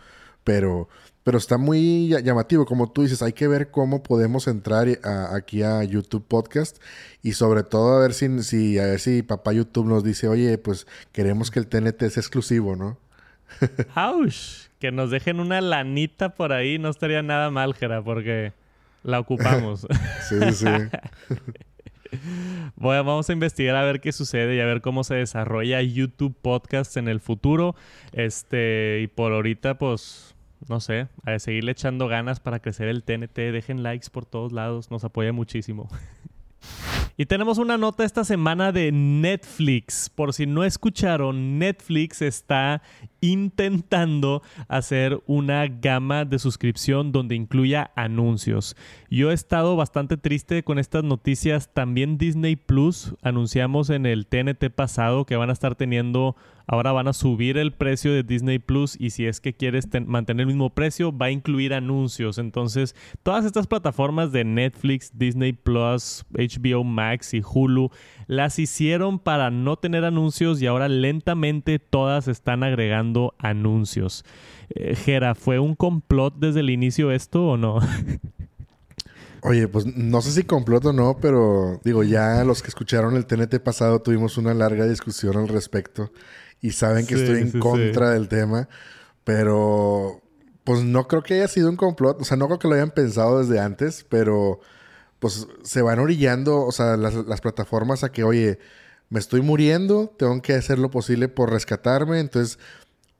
Pero, 0.45 0.91
pero 1.25 1.39
está 1.39 1.57
muy 1.57 2.09
llamativo. 2.23 2.67
Como 2.67 2.93
tú 2.93 3.05
dices, 3.05 3.23
hay 3.23 3.33
que 3.33 3.49
ver 3.49 3.71
cómo 3.71 4.03
podemos 4.03 4.49
entrar 4.49 4.89
a, 5.05 5.35
aquí 5.35 5.63
a 5.63 5.83
YouTube 5.83 6.27
Podcast 6.29 6.77
y 7.23 7.33
sobre 7.33 7.63
todo 7.63 7.97
a 7.97 8.01
ver 8.01 8.13
si, 8.13 8.43
si, 8.43 8.79
a 8.79 8.85
ver 8.85 9.01
si 9.01 9.23
papá 9.23 9.55
YouTube 9.55 9.87
nos 9.87 10.05
dice, 10.05 10.29
oye, 10.29 10.59
pues 10.59 10.87
queremos 11.13 11.51
que 11.51 11.59
el 11.59 11.69
TNT 11.69 12.01
sea 12.11 12.21
exclusivo, 12.21 12.77
¿no? 12.77 12.99
¡Auch! 13.95 14.72
Que 14.83 14.91
nos 14.91 15.13
dejen 15.13 15.39
una 15.39 15.61
lanita 15.61 16.35
por 16.35 16.53
ahí 16.53 16.77
no 16.77 16.89
estaría 16.89 17.23
nada 17.23 17.53
mal, 17.53 17.73
Jera, 17.73 18.03
porque 18.03 18.53
la 19.05 19.21
ocupamos. 19.21 19.87
sí, 20.29 20.53
sí. 20.53 20.67
Bueno, 22.75 23.05
vamos 23.05 23.31
a 23.31 23.33
investigar 23.33 23.77
a 23.77 23.85
ver 23.85 24.01
qué 24.01 24.11
sucede 24.11 24.57
y 24.57 24.61
a 24.61 24.67
ver 24.67 24.81
cómo 24.83 25.05
se 25.05 25.15
desarrolla 25.15 25.81
YouTube 25.81 26.37
Podcast 26.43 26.97
en 26.97 27.07
el 27.07 27.21
futuro. 27.21 27.77
Este, 28.13 29.01
y 29.03 29.07
por 29.07 29.33
ahorita, 29.33 29.79
pues, 29.79 30.35
no 30.69 30.79
sé, 30.81 31.07
a 31.25 31.39
seguirle 31.39 31.73
echando 31.73 32.09
ganas 32.09 32.41
para 32.41 32.59
crecer 32.59 32.89
el 32.89 33.05
TNT. 33.05 33.35
Dejen 33.53 33.85
likes 33.85 34.09
por 34.11 34.27
todos 34.27 34.53
lados, 34.53 34.91
nos 34.91 35.05
apoya 35.05 35.33
muchísimo. 35.33 35.89
Y 37.17 37.27
tenemos 37.27 37.59
una 37.59 37.77
nota 37.77 38.05
esta 38.05 38.25
semana 38.25 38.73
de 38.73 38.91
Netflix. 38.91 40.09
Por 40.09 40.33
si 40.33 40.47
no 40.47 40.65
escucharon, 40.65 41.59
Netflix 41.59 42.23
está 42.23 42.83
intentando 43.21 44.43
hacer 44.69 45.23
una 45.27 45.67
gama 45.69 46.25
de 46.25 46.39
suscripción 46.39 47.13
donde 47.13 47.35
incluya 47.35 47.91
anuncios. 47.97 48.77
Yo 49.11 49.31
he 49.31 49.35
estado 49.35 49.77
bastante 49.77 50.17
triste 50.17 50.65
con 50.65 50.79
estas 50.79 51.05
noticias. 51.05 51.73
También 51.73 52.19
Disney 52.19 52.57
Plus 52.57 53.15
anunciamos 53.23 53.91
en 53.91 54.07
el 54.07 54.27
TNT 54.27 54.71
pasado 54.75 55.27
que 55.27 55.37
van 55.37 55.51
a 55.51 55.53
estar 55.55 55.75
teniendo 55.75 56.37
Ahora 56.67 56.93
van 56.93 57.09
a 57.09 57.13
subir 57.13 57.59
el 57.59 57.73
precio 57.73 58.13
de 58.13 58.23
Disney 58.23 58.59
Plus 58.59 58.97
y 58.99 59.11
si 59.11 59.27
es 59.27 59.41
que 59.41 59.55
quieres 59.55 59.89
mantener 60.07 60.43
el 60.43 60.47
mismo 60.47 60.71
precio, 60.71 61.17
va 61.17 61.27
a 61.27 61.31
incluir 61.31 61.75
anuncios. 61.75 62.39
Entonces, 62.39 62.95
todas 63.23 63.45
estas 63.45 63.67
plataformas 63.67 64.33
de 64.33 64.45
Netflix, 64.45 65.11
Disney 65.15 65.53
Plus, 65.53 66.25
HBO 66.33 66.85
Max 66.85 67.35
y 67.35 67.43
Hulu 67.43 67.91
las 68.27 68.59
hicieron 68.59 69.19
para 69.19 69.51
no 69.51 69.77
tener 69.77 70.05
anuncios 70.05 70.63
y 70.63 70.67
ahora 70.67 70.89
lentamente 70.89 71.79
todas 71.79 72.29
están 72.29 72.63
agregando 72.63 73.35
anuncios. 73.39 74.25
Eh, 74.71 74.95
¿fue 75.35 75.59
un 75.59 75.75
complot 75.75 76.35
desde 76.39 76.61
el 76.61 76.71
inicio 76.71 77.11
esto 77.11 77.47
o 77.47 77.57
no? 77.57 77.81
Oye, 79.45 79.67
pues 79.67 79.87
no 79.87 80.23
sé 80.23 80.31
si 80.31 80.45
complot 80.45 80.87
o 80.87 80.93
no, 80.93 81.17
pero 81.21 81.81
digo, 81.85 82.05
ya 82.05 82.45
los 82.45 82.63
que 82.63 82.69
escucharon 82.69 83.17
el 83.17 83.27
TNT 83.27 83.59
pasado 83.59 84.01
tuvimos 84.01 84.39
una 84.39 84.55
larga 84.55 84.87
discusión 84.87 85.37
al 85.37 85.49
respecto 85.49 86.13
y 86.63 86.71
saben 86.71 87.07
que 87.07 87.17
sí, 87.17 87.23
estoy 87.23 87.41
en 87.43 87.53
sí, 87.53 87.59
contra 87.59 88.09
sí. 88.09 88.15
del 88.15 88.29
tema, 88.29 88.69
pero 89.25 90.23
pues 90.65 90.83
no 90.83 91.07
creo 91.09 91.23
que 91.23 91.35
haya 91.35 91.49
sido 91.49 91.69
un 91.69 91.77
complot, 91.77 92.23
o 92.23 92.25
sea, 92.25 92.39
no 92.39 92.47
creo 92.47 92.59
que 92.59 92.69
lo 92.69 92.75
hayan 92.75 92.93
pensado 92.93 93.41
desde 93.41 93.61
antes, 93.61 94.07
pero 94.09 94.61
pues 95.19 95.47
se 95.63 95.83
van 95.83 95.99
orillando, 95.99 96.63
o 96.63 96.73
sea, 96.73 96.97
las, 96.97 97.15
las 97.15 97.41
plataformas 97.43 98.05
a 98.05 98.11
que, 98.11 98.25
oye, 98.25 98.59
me 99.11 99.21
estoy 99.21 99.43
muriendo, 99.43 100.15
tengo 100.19 100.41
que 100.41 100.55
hacer 100.55 100.79
lo 100.79 100.91
posible 100.91 101.29
por 101.29 101.51
rescatarme, 101.51 102.21
entonces 102.21 102.59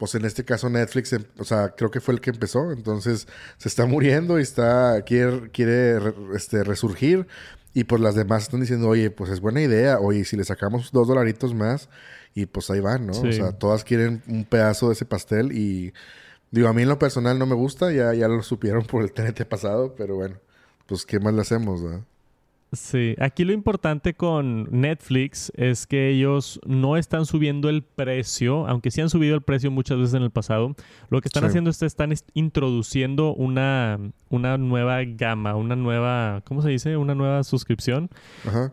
pues 0.03 0.17
en 0.17 0.25
este 0.25 0.45
caso 0.45 0.69
Netflix, 0.69 1.13
em, 1.13 1.25
o 1.39 1.45
sea, 1.45 1.77
creo 1.77 1.93
que 1.93 2.01
fue 2.01 2.15
el 2.15 2.21
que 2.21 2.31
empezó, 2.31 2.73
entonces 2.73 3.29
se 3.57 3.69
está 3.69 3.87
muriendo 3.87 4.41
y 4.41 4.43
está 4.43 5.01
quiere, 5.03 5.49
quiere 5.53 5.97
este, 6.35 6.65
resurgir 6.65 7.29
Y 7.73 7.85
pues 7.85 8.01
las 8.03 8.17
demás 8.17 8.43
están 8.43 8.61
diciendo, 8.61 8.89
oye, 8.89 9.13
pues 9.13 9.31
es 9.31 9.41
buena 9.41 9.63
idea. 9.63 10.01
Oye, 10.01 10.25
si 10.25 10.37
le 10.37 10.45
sacamos 10.45 10.91
dos 10.93 11.07
dolaritos 11.07 11.55
más, 11.55 11.89
y 12.35 12.47
pues 12.47 12.71
ahí 12.71 12.81
van, 12.81 13.07
¿no? 13.07 13.13
O 13.13 13.33
sea, 13.33 13.53
todas 13.53 13.85
quieren 13.85 14.23
un 14.27 14.45
pedazo 14.45 14.89
de 14.89 14.95
ese 14.95 15.05
pastel 15.05 15.53
y 15.53 15.93
digo, 16.51 16.69
a 16.69 16.73
mí 16.73 16.83
en 16.83 16.89
lo 16.89 16.99
personal 16.99 17.39
no 17.39 17.47
me 17.47 17.55
gusta, 17.55 17.93
ya, 17.93 18.15
ya 18.15 18.29
lo 18.29 18.43
supieron 18.43 18.85
por 18.85 19.03
el 19.03 19.13
TNT 19.13 19.45
pasado, 19.45 19.95
pero 19.97 20.17
bueno, 20.17 20.37
pues 20.87 21.05
qué 21.05 21.21
más 21.21 21.35
le 21.35 21.43
hacemos, 21.43 21.83
¿verdad? 21.83 22.03
Sí, 22.73 23.17
aquí 23.21 23.45
lo 23.45 23.53
importante 23.53 24.15
con 24.15 24.67
Netflix 24.71 25.53
es 25.57 25.87
que 25.87 26.09
ellos 26.09 26.59
no 26.65 26.97
están 26.97 27.27
subiendo 27.27 27.69
el 27.69 27.83
precio, 27.83 28.67
aunque 28.67 28.91
sí 28.91 29.03
han 29.03 29.11
subido 29.11 29.35
el 29.35 29.43
precio 29.43 29.71
muchas 29.71 29.99
veces 29.99 30.15
en 30.15 30.23
el 30.23 30.31
pasado. 30.31 30.75
Lo 31.11 31.21
que 31.21 31.29
están 31.29 31.45
haciendo 31.45 31.69
es 31.69 31.79
que 31.79 31.85
están 31.85 32.15
introduciendo 32.33 33.35
una, 33.35 33.99
una 34.31 34.57
nueva 34.57 35.05
gama, 35.05 35.55
una 35.55 35.77
nueva, 35.77 36.41
¿cómo 36.47 36.63
se 36.63 36.71
dice? 36.71 36.97
Una 36.97 37.15
nueva 37.15 37.45
suscripción 37.45 38.09
Ajá. 38.47 38.73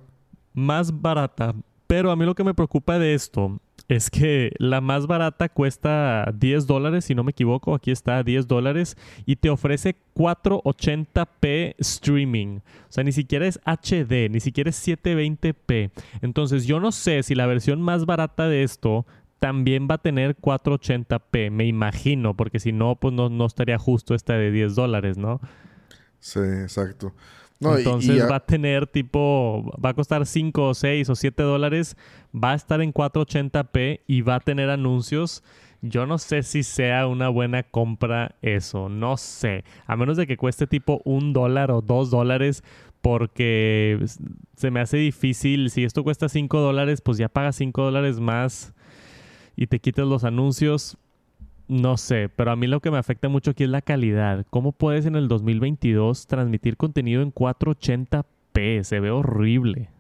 más 0.54 1.02
barata. 1.02 1.54
Pero 1.90 2.12
a 2.12 2.16
mí 2.16 2.24
lo 2.24 2.36
que 2.36 2.44
me 2.44 2.54
preocupa 2.54 3.00
de 3.00 3.16
esto 3.16 3.60
es 3.88 4.12
que 4.12 4.52
la 4.60 4.80
más 4.80 5.08
barata 5.08 5.50
cuesta 5.50 6.32
10 6.36 6.68
dólares, 6.68 7.06
si 7.06 7.16
no 7.16 7.24
me 7.24 7.32
equivoco, 7.32 7.74
aquí 7.74 7.90
está 7.90 8.22
10 8.22 8.48
dólares, 8.48 8.96
y 9.26 9.38
te 9.38 9.50
ofrece 9.50 9.96
480p 10.16 11.74
streaming. 11.80 12.58
O 12.58 12.92
sea, 12.92 13.04
ni 13.04 13.12
siquiera 13.12 13.48
es 13.48 13.60
HD, 13.66 14.30
ni 14.30 14.40
siquiera 14.40 14.70
es 14.70 14.88
720p. 14.88 15.90
Entonces 16.22 16.68
yo 16.68 16.80
no 16.80 16.92
sé 16.92 17.24
si 17.24 17.34
la 17.34 17.48
versión 17.48 17.82
más 17.82 18.06
barata 18.06 18.48
de 18.48 18.62
esto 18.62 19.08
también 19.40 19.88
va 19.90 19.96
a 19.96 19.98
tener 19.98 20.38
480p, 20.38 21.50
me 21.50 21.66
imagino, 21.66 22.36
porque 22.36 22.60
si 22.60 22.72
no, 22.72 22.98
pues 22.98 23.16
no, 23.16 23.30
no 23.30 23.48
estaría 23.48 23.80
justo 23.80 24.14
esta 24.14 24.34
de 24.34 24.52
10 24.52 24.76
dólares, 24.76 25.18
¿no? 25.18 25.42
Sí, 26.20 26.40
exacto. 26.40 27.16
Entonces 27.60 28.30
va 28.30 28.38
a 28.38 28.46
tener 28.46 28.88
tipo, 28.88 29.70
va 29.84 29.90
a 29.90 29.94
costar 29.94 30.26
5 30.26 30.70
o 30.70 30.74
6 30.74 31.10
o 31.10 31.16
7 31.16 31.44
dólares, 31.44 31.98
va 32.34 32.52
a 32.52 32.56
estar 32.56 32.82
en 32.82 32.94
480p 32.94 34.02
y 34.08 34.22
va 34.22 34.36
a 34.36 34.40
tener 34.40 34.70
anuncios. 34.70 35.44
Yo 35.82 36.06
no 36.06 36.18
sé 36.18 36.44
si 36.44 36.64
sea 36.64 37.08
una 37.08 37.30
buena 37.30 37.64
compra 37.64 38.36
eso, 38.42 38.90
no 38.90 39.18
sé. 39.18 39.64
A 39.86 39.96
menos 39.96 40.18
de 40.18 40.28
que 40.28 40.38
cueste 40.38 40.68
tipo 40.68 41.02
un 41.06 41.34
dólar 41.34 41.72
o 41.72 41.82
dos 41.82 42.10
dólares, 42.10 42.64
porque 43.02 43.98
se 44.56 44.72
me 44.72 44.80
hace 44.80 44.98
difícil. 44.98 45.70
Si 45.70 45.84
esto 45.84 46.04
cuesta 46.04 46.30
5 46.30 46.60
dólares, 46.60 47.02
pues 47.02 47.18
ya 47.18 47.30
pagas 47.30 47.56
5 47.58 47.82
dólares 47.82 48.20
más 48.20 48.74
y 49.56 49.68
te 49.68 49.80
quitas 49.80 50.08
los 50.08 50.24
anuncios. 50.24 50.98
No 51.70 51.98
sé, 51.98 52.30
pero 52.36 52.50
a 52.50 52.56
mí 52.56 52.66
lo 52.66 52.80
que 52.80 52.90
me 52.90 52.98
afecta 52.98 53.30
mucho 53.30 53.52
aquí 53.52 53.64
es 53.64 53.70
la 53.70 53.84
calidad. 53.84 54.44
¿Cómo 54.50 54.72
puedes 54.72 55.06
en 55.06 55.16
el 55.16 55.28
2022 55.28 56.26
transmitir 56.26 56.78
contenido 56.78 57.22
en 57.22 57.32
480p? 57.32 58.84
Se 58.84 59.00
ve 59.00 59.12
horrible. 59.12 59.92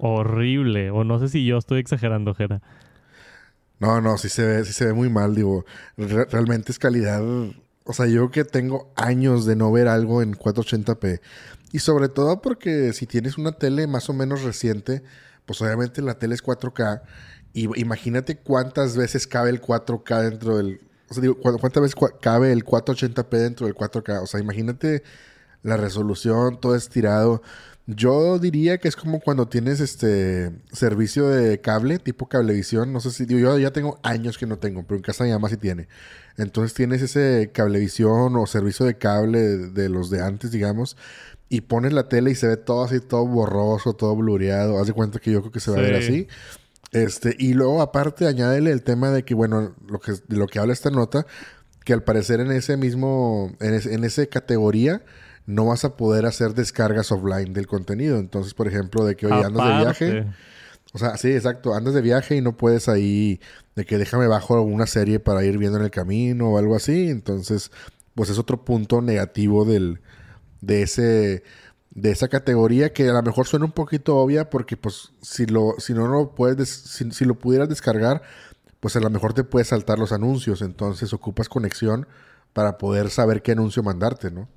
Horrible. 0.00 0.90
O 0.90 1.04
no 1.04 1.18
sé 1.18 1.28
si 1.28 1.46
yo 1.46 1.56
estoy 1.56 1.80
exagerando, 1.80 2.34
Jera. 2.34 2.60
No, 3.80 4.02
no, 4.02 4.18
sí 4.18 4.28
se 4.28 4.44
ve, 4.44 4.64
sí 4.66 4.74
se 4.74 4.84
ve 4.84 4.92
muy 4.92 5.08
mal, 5.08 5.34
digo. 5.34 5.64
realmente 5.96 6.72
es 6.72 6.78
calidad. 6.78 7.22
O 7.84 7.94
sea, 7.94 8.04
yo 8.04 8.30
que 8.30 8.44
tengo 8.44 8.92
años 8.94 9.46
de 9.46 9.56
no 9.56 9.72
ver 9.72 9.88
algo 9.88 10.20
en 10.20 10.34
480p. 10.34 11.22
Y 11.72 11.78
sobre 11.78 12.10
todo 12.10 12.42
porque 12.42 12.92
si 12.92 13.06
tienes 13.06 13.38
una 13.38 13.52
tele 13.52 13.86
más 13.86 14.10
o 14.10 14.12
menos 14.12 14.42
reciente, 14.42 15.02
pues 15.46 15.62
obviamente 15.62 16.02
la 16.02 16.18
tele 16.18 16.34
es 16.34 16.44
4K. 16.44 17.00
Y 17.54 17.80
imagínate 17.80 18.36
cuántas 18.36 18.94
veces 18.94 19.26
cabe 19.26 19.48
el 19.48 19.62
4K 19.62 20.22
dentro 20.22 20.58
del, 20.58 20.80
o 21.10 21.14
sea, 21.14 21.22
digo, 21.22 21.36
¿cuántas 21.36 21.82
veces 21.82 21.96
cabe 22.20 22.52
el 22.52 22.64
480p 22.64 23.30
dentro 23.30 23.66
del 23.66 23.74
4K? 23.74 24.22
O 24.22 24.26
sea, 24.26 24.40
imagínate 24.40 25.02
la 25.62 25.76
resolución, 25.76 26.60
todo 26.60 26.74
estirado. 26.74 27.42
Yo 27.86 28.38
diría 28.38 28.76
que 28.76 28.88
es 28.88 28.96
como 28.96 29.18
cuando 29.20 29.48
tienes 29.48 29.80
este 29.80 30.52
servicio 30.72 31.28
de 31.28 31.60
cable, 31.62 31.98
tipo 31.98 32.28
cablevisión. 32.28 32.92
No 32.92 33.00
sé 33.00 33.10
si 33.10 33.24
digo, 33.24 33.40
yo 33.40 33.58
ya 33.58 33.72
tengo 33.72 33.98
años 34.02 34.36
que 34.36 34.46
no 34.46 34.58
tengo, 34.58 34.82
pero 34.82 34.96
en 34.96 35.02
casa 35.02 35.24
mi 35.24 35.30
mamá 35.30 35.48
sí 35.48 35.56
tiene. 35.56 35.88
Entonces 36.36 36.74
tienes 36.74 37.00
ese 37.00 37.50
cablevisión 37.52 38.36
o 38.36 38.46
servicio 38.46 38.84
de 38.84 38.98
cable 38.98 39.40
de, 39.40 39.88
los 39.88 40.10
de 40.10 40.20
antes, 40.22 40.50
digamos, 40.50 40.98
y 41.48 41.62
pones 41.62 41.94
la 41.94 42.08
tele 42.08 42.30
y 42.30 42.34
se 42.34 42.46
ve 42.48 42.56
todo 42.58 42.84
así, 42.84 43.00
todo 43.00 43.26
borroso, 43.26 43.94
todo 43.94 44.14
blureado. 44.14 44.78
Haz 44.78 44.88
de 44.88 44.92
cuenta 44.92 45.18
que 45.18 45.32
yo 45.32 45.40
creo 45.40 45.52
que 45.52 45.60
se 45.60 45.70
va 45.70 45.78
a 45.78 45.80
ver 45.80 45.94
así. 45.94 46.28
Este, 46.92 47.36
y 47.38 47.52
luego 47.52 47.82
aparte 47.82 48.26
añádele 48.26 48.70
el 48.70 48.82
tema 48.82 49.10
de 49.10 49.24
que, 49.24 49.34
bueno, 49.34 49.74
lo 49.86 50.00
que, 50.00 50.12
de 50.12 50.36
lo 50.36 50.46
que 50.46 50.58
habla 50.58 50.72
esta 50.72 50.90
nota, 50.90 51.26
que 51.84 51.92
al 51.92 52.02
parecer 52.02 52.40
en 52.40 52.50
ese 52.50 52.76
mismo, 52.76 53.54
en, 53.60 53.74
en 53.74 54.04
esa 54.04 54.26
categoría, 54.26 55.02
no 55.46 55.64
vas 55.66 55.84
a 55.84 55.96
poder 55.96 56.26
hacer 56.26 56.52
descargas 56.52 57.10
offline 57.10 57.54
del 57.54 57.66
contenido. 57.66 58.18
Entonces, 58.18 58.52
por 58.52 58.68
ejemplo, 58.68 59.04
de 59.06 59.16
que 59.16 59.26
hoy 59.26 59.32
andas 59.32 59.66
de 59.66 59.78
viaje. 59.78 60.26
O 60.92 60.98
sea, 60.98 61.16
sí, 61.16 61.32
exacto. 61.32 61.74
Andas 61.74 61.94
de 61.94 62.02
viaje 62.02 62.36
y 62.36 62.42
no 62.42 62.56
puedes 62.56 62.88
ahí, 62.88 63.40
de 63.74 63.86
que 63.86 63.96
déjame 63.96 64.26
bajo 64.26 64.60
una 64.60 64.86
serie 64.86 65.20
para 65.20 65.44
ir 65.44 65.56
viendo 65.56 65.78
en 65.78 65.84
el 65.84 65.90
camino 65.90 66.50
o 66.50 66.58
algo 66.58 66.76
así. 66.76 67.08
Entonces, 67.08 67.70
pues 68.14 68.28
es 68.28 68.38
otro 68.38 68.64
punto 68.64 69.00
negativo 69.00 69.64
del, 69.64 70.00
de 70.60 70.82
ese 70.82 71.42
de 72.00 72.10
esa 72.10 72.28
categoría 72.28 72.92
que 72.92 73.08
a 73.08 73.12
lo 73.12 73.22
mejor 73.22 73.46
suena 73.46 73.66
un 73.66 73.72
poquito 73.72 74.16
obvia 74.16 74.50
porque 74.50 74.76
pues 74.76 75.12
si 75.20 75.46
lo 75.46 75.74
si 75.78 75.94
no 75.94 76.06
lo 76.06 76.34
puedes 76.34 76.68
si, 76.68 77.24
lo 77.24 77.34
pudieras 77.34 77.68
descargar 77.68 78.22
pues 78.80 78.96
a 78.96 79.00
lo 79.00 79.10
mejor 79.10 79.34
te 79.34 79.44
puedes 79.44 79.68
saltar 79.68 79.98
los 79.98 80.12
anuncios. 80.12 80.62
Entonces 80.62 81.12
ocupas 81.12 81.48
conexión 81.48 82.06
para 82.52 82.78
poder 82.78 83.10
saber 83.10 83.42
qué 83.42 83.52
anuncio 83.52 83.82
mandarte 83.82 84.30
no 84.30 84.48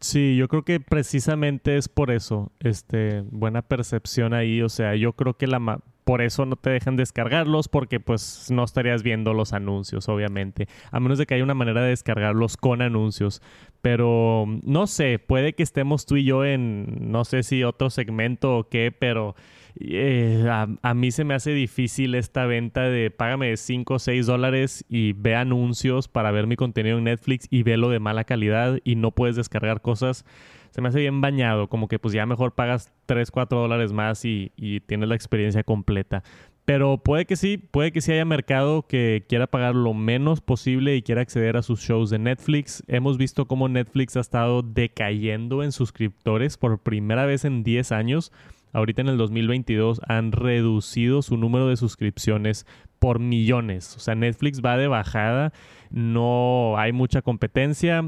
sí 0.00 0.36
yo 0.36 0.48
creo 0.48 0.64
que 0.64 0.80
precisamente 0.80 1.76
es 1.76 1.88
por 1.88 2.10
eso 2.10 2.52
este 2.60 3.22
buena 3.30 3.62
percepción 3.62 4.34
ahí 4.34 4.62
o 4.62 4.68
sea 4.68 4.94
yo 4.94 5.12
creo 5.14 5.34
que 5.34 5.46
la 5.46 5.80
por 6.08 6.22
eso 6.22 6.46
no 6.46 6.56
te 6.56 6.70
dejan 6.70 6.96
descargarlos 6.96 7.68
porque 7.68 8.00
pues 8.00 8.50
no 8.50 8.64
estarías 8.64 9.02
viendo 9.02 9.34
los 9.34 9.52
anuncios, 9.52 10.08
obviamente. 10.08 10.66
A 10.90 11.00
menos 11.00 11.18
de 11.18 11.26
que 11.26 11.34
haya 11.34 11.44
una 11.44 11.52
manera 11.52 11.82
de 11.82 11.90
descargarlos 11.90 12.56
con 12.56 12.80
anuncios. 12.80 13.42
Pero 13.82 14.46
no 14.62 14.86
sé, 14.86 15.18
puede 15.18 15.52
que 15.52 15.62
estemos 15.62 16.06
tú 16.06 16.16
y 16.16 16.24
yo 16.24 16.46
en 16.46 17.12
no 17.12 17.26
sé 17.26 17.42
si 17.42 17.62
otro 17.62 17.90
segmento 17.90 18.56
o 18.56 18.70
qué, 18.70 18.90
pero 18.90 19.36
eh, 19.80 20.46
a, 20.50 20.94
mí 20.94 21.10
se 21.10 21.24
me 21.24 21.34
hace 21.34 21.52
difícil 21.52 22.14
esta 22.14 22.46
venta 22.46 22.82
de 22.82 23.10
págame 23.10 23.56
5 23.56 23.94
o 23.94 23.98
6 23.98 24.26
dólares 24.26 24.84
y 24.88 25.12
ve 25.12 25.36
anuncios 25.36 26.08
para 26.08 26.30
ver 26.30 26.46
mi 26.46 26.56
contenido 26.56 26.98
en 26.98 27.04
Netflix 27.04 27.46
y 27.50 27.64
lo 27.64 27.90
de 27.90 28.00
mala 28.00 28.24
calidad 28.24 28.78
y 28.84 28.96
no 28.96 29.12
puedes 29.12 29.36
descargar 29.36 29.80
cosas 29.80 30.24
se 30.70 30.82
me 30.82 30.88
hace 30.88 31.00
bien 31.00 31.20
bañado, 31.20 31.68
como 31.68 31.88
que 31.88 31.98
pues 31.98 32.14
ya 32.14 32.26
mejor 32.26 32.54
pagas 32.54 32.92
3, 33.06 33.30
4 33.30 33.58
dólares 33.58 33.92
más 33.92 34.24
y, 34.24 34.52
tienes 34.86 35.08
la 35.08 35.14
experiencia 35.14 35.64
completa. 35.64 36.22
Pero 36.64 36.98
puede 36.98 37.24
que 37.24 37.36
sí, 37.36 37.56
puede 37.56 37.92
que 37.92 38.02
sí 38.02 38.12
haya 38.12 38.26
mercado 38.26 38.86
que 38.86 39.24
quiera 39.26 39.46
pagar 39.46 39.74
lo 39.74 39.94
menos 39.94 40.42
posible 40.42 40.94
y 40.96 41.02
quiera 41.02 41.22
acceder 41.22 41.56
a 41.56 41.62
sus 41.62 41.80
shows 41.80 42.10
de 42.10 42.18
Netflix. 42.18 42.82
Hemos 42.88 43.16
visto 43.16 43.46
cómo 43.46 43.68
Netflix 43.68 44.18
ha 44.18 44.20
estado 44.20 44.62
decayendo 44.62 45.62
en 45.62 45.72
suscriptores 45.72 46.58
por 46.58 46.82
primera 46.82 47.24
vez 47.24 47.46
en 47.46 47.64
10 47.64 47.90
años. 47.92 48.32
Ahorita 48.72 49.02
en 49.02 49.08
el 49.08 49.18
2022 49.18 50.00
han 50.06 50.32
reducido 50.32 51.22
su 51.22 51.36
número 51.36 51.68
de 51.68 51.76
suscripciones 51.76 52.66
por 52.98 53.18
millones. 53.18 53.96
O 53.96 54.00
sea, 54.00 54.14
Netflix 54.14 54.60
va 54.62 54.76
de 54.76 54.88
bajada, 54.88 55.52
no 55.90 56.76
hay 56.78 56.92
mucha 56.92 57.22
competencia 57.22 58.04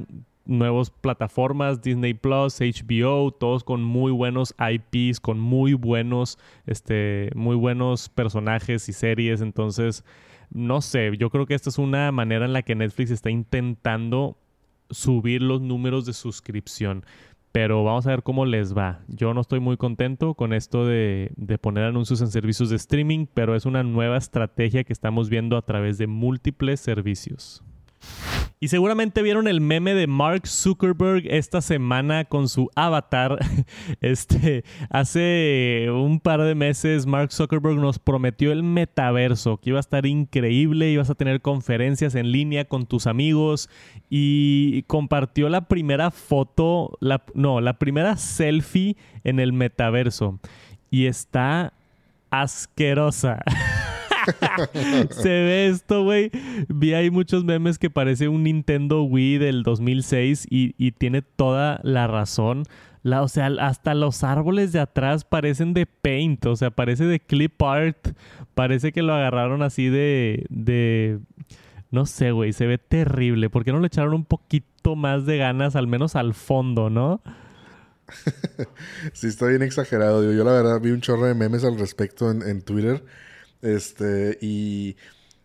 nuevas 0.51 0.91
plataformas, 0.91 1.81
Disney 1.81 2.13
Plus, 2.13 2.61
HBO, 2.61 3.31
todos 3.31 3.63
con 3.63 3.83
muy 3.83 4.11
buenos 4.11 4.55
IPs, 4.59 5.21
con 5.21 5.39
muy 5.39 5.75
buenos, 5.75 6.39
este, 6.67 7.31
muy 7.35 7.57
buenos 7.57 8.09
personajes 8.09 8.89
y 8.89 8.93
series. 8.93 9.41
Entonces, 9.41 10.05
no 10.51 10.81
sé, 10.81 11.17
yo 11.17 11.31
creo 11.31 11.47
que 11.47 11.55
esta 11.55 11.71
es 11.71 11.79
una 11.79 12.11
manera 12.11 12.45
en 12.45 12.53
la 12.53 12.63
que 12.63 12.75
Netflix 12.75 13.13
está 13.13 13.31
intentando 13.31 14.37
subir 14.91 15.41
los 15.41 15.61
números 15.61 16.05
de 16.05 16.13
suscripción. 16.13 17.05
Pero 17.53 17.83
vamos 17.83 18.07
a 18.07 18.11
ver 18.11 18.23
cómo 18.23 18.47
les 18.47 18.77
va. 18.77 19.01
Yo 19.09 19.35
no 19.35 19.41
estoy 19.41 19.59
muy 19.59 19.77
contento 19.77 20.35
con 20.35 20.53
esto 20.53 20.87
de, 20.87 21.33
poner 21.61 21.85
anuncios 21.85 22.21
en 22.21 22.29
servicios 22.29 22.71
de 22.71 22.77
streaming, 22.77 23.27
pero 23.33 23.57
es 23.57 23.67
una 23.67 23.83
nueva 23.83 24.17
estrategia 24.17 24.85
que 24.85 24.93
estamos 24.93 25.29
viendo 25.29 25.57
a 25.57 25.63
través 25.63 25.99
de 25.99 26.07
múltiples 26.07 26.81
servicios. 26.81 27.65
Y 28.63 28.69
seguramente 28.69 29.23
vieron 29.23 29.49
el 29.49 29.63
meme 29.63 29.95
de 29.95 30.07
Mark 30.07 30.47
Zuckerberg 30.47 31.27
esta 31.31 31.63
semana 31.63 32.27
con 32.27 32.49
su 32.49 32.71
avatar. 32.77 33.39
Este, 34.01 34.65
hace 34.91 35.89
un 35.91 36.21
par 36.21 36.43
de 36.43 36.55
meses 36.55 37.07
Mark 37.07 37.33
Zuckerberg 37.33 37.77
nos 37.77 37.99
prometió 37.99 38.53
el 38.53 38.63
metaverso, 38.63 39.59
que 39.59 39.71
iba 39.71 39.79
a 39.79 39.81
estar 39.81 40.05
increíble, 40.07 40.91
ibas 40.91 41.11
a 41.11 41.15
tener 41.15 41.41
conferencias 41.41 42.15
en 42.15 42.33
línea 42.33 42.67
con 42.67 42.87
tus 42.87 43.07
amigos 43.07 43.71
y 44.11 44.83
compartió 44.83 45.49
la 45.49 45.69
primera 45.69 46.11
foto, 46.11 46.99
la, 47.01 47.23
no, 47.35 47.61
la 47.61 47.79
primera 47.79 48.17
selfie 48.17 48.97
en 49.25 49.41
el 49.41 49.53
metaverso. 49.53 50.39
Y 50.91 51.07
está 51.07 51.73
asquerosa. 52.31 53.43
Se 55.11 55.29
ve 55.29 55.69
esto, 55.69 56.05
güey. 56.05 56.31
Vi 56.69 56.95
ahí 56.95 57.11
muchos 57.11 57.45
memes 57.45 57.79
que 57.79 57.91
parece 57.91 58.29
un 58.29 58.45
Nintendo 58.45 59.03
Wii 59.03 59.39
del 59.39 59.63
2006 59.63 60.47
y, 60.51 60.75
y 60.79 60.93
tiene 60.93 61.23
toda 61.23 61.81
la 61.83 62.07
razón. 62.07 62.65
O 63.03 63.29
sea, 63.29 63.47
hasta 63.61 63.95
los 63.95 64.25
árboles 64.25 64.73
de 64.73 64.81
atrás 64.81 65.25
parecen 65.25 65.73
de 65.73 65.87
paint, 65.87 66.45
o 66.47 66.57
sea, 66.57 66.71
parece 66.71 67.05
de 67.05 67.19
clip 67.19 67.61
art. 67.63 68.09
Parece 68.55 68.93
que 68.93 69.03
lo 69.03 69.15
agarraron 69.15 69.63
así 69.63 69.89
de. 69.89 70.45
de. 70.51 71.19
No 71.91 72.07
sé, 72.07 72.31
güey, 72.31 72.53
se 72.53 72.67
ve 72.67 72.79
terrible. 72.79 73.51
¿Por 73.51 73.65
qué 73.65 73.73
no 73.73 73.81
le 73.81 73.87
echaron 73.87 74.15
un 74.15 74.25
poquito 74.25 74.97
más 74.97 75.27
de 75.27 75.39
ganas, 75.39 75.77
al 75.77 75.87
menos 75.87 76.15
al 76.15 76.35
fondo, 76.35 76.91
no? 76.91 77.23
sí, 79.13 79.29
está 79.29 79.47
bien 79.47 79.63
exagerado. 79.63 80.23
Yo, 80.33 80.45
la 80.45 80.53
verdad 80.53 80.81
vi 80.81 80.91
un 80.91 81.01
chorro 81.01 81.27
de 81.27 81.35
memes 81.35 81.65
al 81.65 81.79
respecto 81.79 82.31
en 82.31 82.63
Twitter. 82.63 83.03
Este, 83.63 84.39
y 84.41 84.97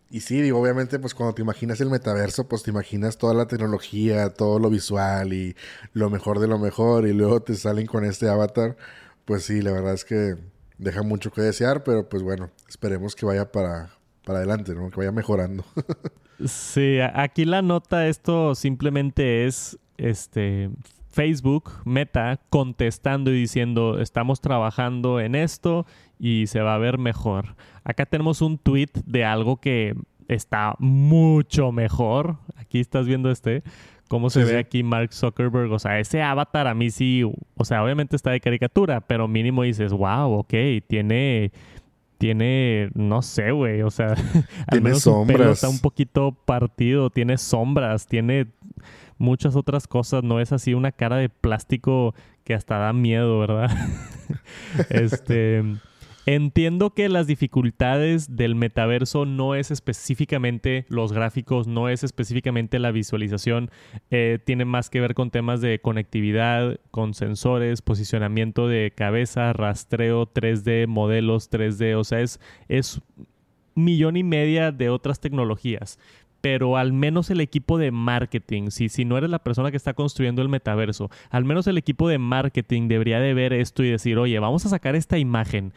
y 0.08 0.20
sí, 0.20 0.40
digo, 0.40 0.60
obviamente, 0.60 0.98
pues 1.00 1.14
cuando 1.14 1.34
te 1.34 1.42
imaginas 1.42 1.80
el 1.80 1.90
metaverso, 1.90 2.48
pues 2.48 2.62
te 2.62 2.70
imaginas 2.70 3.18
toda 3.18 3.34
la 3.34 3.46
tecnología, 3.46 4.32
todo 4.32 4.58
lo 4.60 4.70
visual 4.70 5.32
y 5.32 5.56
lo 5.94 6.10
mejor 6.10 6.38
de 6.38 6.46
lo 6.46 6.58
mejor, 6.58 7.08
y 7.08 7.12
luego 7.12 7.42
te 7.42 7.54
salen 7.54 7.86
con 7.86 8.04
este 8.04 8.28
avatar. 8.28 8.76
Pues 9.24 9.44
sí, 9.44 9.60
la 9.62 9.72
verdad 9.72 9.94
es 9.94 10.04
que 10.04 10.36
deja 10.78 11.02
mucho 11.02 11.32
que 11.32 11.42
desear, 11.42 11.82
pero 11.82 12.08
pues 12.08 12.22
bueno, 12.22 12.50
esperemos 12.68 13.16
que 13.16 13.26
vaya 13.26 13.50
para, 13.50 13.90
para 14.24 14.38
adelante, 14.38 14.74
¿no? 14.74 14.90
Que 14.90 14.98
vaya 14.98 15.10
mejorando. 15.12 15.64
sí, 16.46 16.98
aquí 17.00 17.44
la 17.44 17.62
nota, 17.62 18.06
esto 18.06 18.54
simplemente 18.54 19.44
es 19.46 19.76
este 19.96 20.70
Facebook, 21.10 21.72
Meta, 21.84 22.40
contestando 22.48 23.32
y 23.32 23.40
diciendo, 23.40 23.98
estamos 23.98 24.40
trabajando 24.40 25.18
en 25.18 25.34
esto 25.34 25.84
y 26.18 26.46
se 26.46 26.60
va 26.60 26.74
a 26.74 26.78
ver 26.78 26.98
mejor. 26.98 27.56
Acá 27.86 28.04
tenemos 28.04 28.42
un 28.42 28.58
tweet 28.58 28.90
de 29.04 29.24
algo 29.24 29.58
que 29.58 29.94
está 30.26 30.74
mucho 30.80 31.70
mejor. 31.70 32.38
Aquí 32.56 32.80
estás 32.80 33.06
viendo 33.06 33.30
este, 33.30 33.62
cómo 34.08 34.28
se 34.28 34.42
ve 34.42 34.58
aquí 34.58 34.82
Mark 34.82 35.12
Zuckerberg. 35.12 35.70
O 35.70 35.78
sea, 35.78 36.00
ese 36.00 36.20
avatar 36.20 36.66
a 36.66 36.74
mí 36.74 36.90
sí, 36.90 37.22
o 37.22 37.64
sea, 37.64 37.84
obviamente 37.84 38.16
está 38.16 38.32
de 38.32 38.40
caricatura, 38.40 39.02
pero 39.02 39.28
mínimo 39.28 39.62
dices, 39.62 39.92
wow, 39.92 40.32
ok, 40.32 40.52
tiene 40.88 41.52
tiene, 42.18 42.90
no 42.94 43.22
sé, 43.22 43.52
güey, 43.52 43.82
o 43.82 43.90
sea, 43.90 44.14
al 44.66 44.80
menos 44.80 45.02
sombras. 45.02 45.48
está 45.48 45.68
un 45.68 45.78
poquito 45.78 46.32
partido, 46.32 47.10
tiene 47.10 47.38
sombras, 47.38 48.08
tiene 48.08 48.48
muchas 49.16 49.54
otras 49.54 49.86
cosas. 49.86 50.24
No 50.24 50.40
es 50.40 50.50
así 50.50 50.74
una 50.74 50.90
cara 50.90 51.18
de 51.18 51.28
plástico 51.28 52.16
que 52.42 52.54
hasta 52.54 52.78
da 52.78 52.92
miedo, 52.92 53.38
¿verdad? 53.38 53.70
este. 54.90 55.62
Entiendo 56.28 56.92
que 56.92 57.08
las 57.08 57.28
dificultades 57.28 58.34
del 58.34 58.56
metaverso 58.56 59.26
no 59.26 59.54
es 59.54 59.70
específicamente 59.70 60.84
los 60.88 61.12
gráficos, 61.12 61.68
no 61.68 61.88
es 61.88 62.02
específicamente 62.02 62.80
la 62.80 62.90
visualización, 62.90 63.70
eh, 64.10 64.40
tiene 64.44 64.64
más 64.64 64.90
que 64.90 65.00
ver 65.00 65.14
con 65.14 65.30
temas 65.30 65.60
de 65.60 65.78
conectividad, 65.78 66.80
con 66.90 67.14
sensores, 67.14 67.80
posicionamiento 67.80 68.66
de 68.66 68.92
cabeza, 68.92 69.52
rastreo 69.52 70.26
3D, 70.26 70.88
modelos 70.88 71.48
3D, 71.48 71.96
o 71.96 72.02
sea, 72.02 72.20
es, 72.20 72.40
es 72.66 73.00
millón 73.76 74.16
y 74.16 74.24
media 74.24 74.72
de 74.72 74.90
otras 74.90 75.20
tecnologías 75.20 75.96
pero 76.42 76.76
al 76.76 76.92
menos 76.92 77.30
el 77.30 77.40
equipo 77.40 77.76
de 77.76 77.90
marketing, 77.90 78.70
si, 78.70 78.88
si 78.88 79.04
no 79.04 79.18
eres 79.18 79.30
la 79.30 79.40
persona 79.40 79.72
que 79.72 79.76
está 79.76 79.94
construyendo 79.94 80.42
el 80.42 80.48
metaverso, 80.48 81.10
al 81.30 81.44
menos 81.44 81.66
el 81.66 81.76
equipo 81.76 82.08
de 82.08 82.18
marketing 82.18 82.86
debería 82.86 83.18
de 83.18 83.34
ver 83.34 83.52
esto 83.52 83.82
y 83.82 83.90
decir, 83.90 84.16
oye, 84.16 84.38
vamos 84.38 84.64
a 84.64 84.68
sacar 84.68 84.94
esta 84.94 85.18
imagen. 85.18 85.72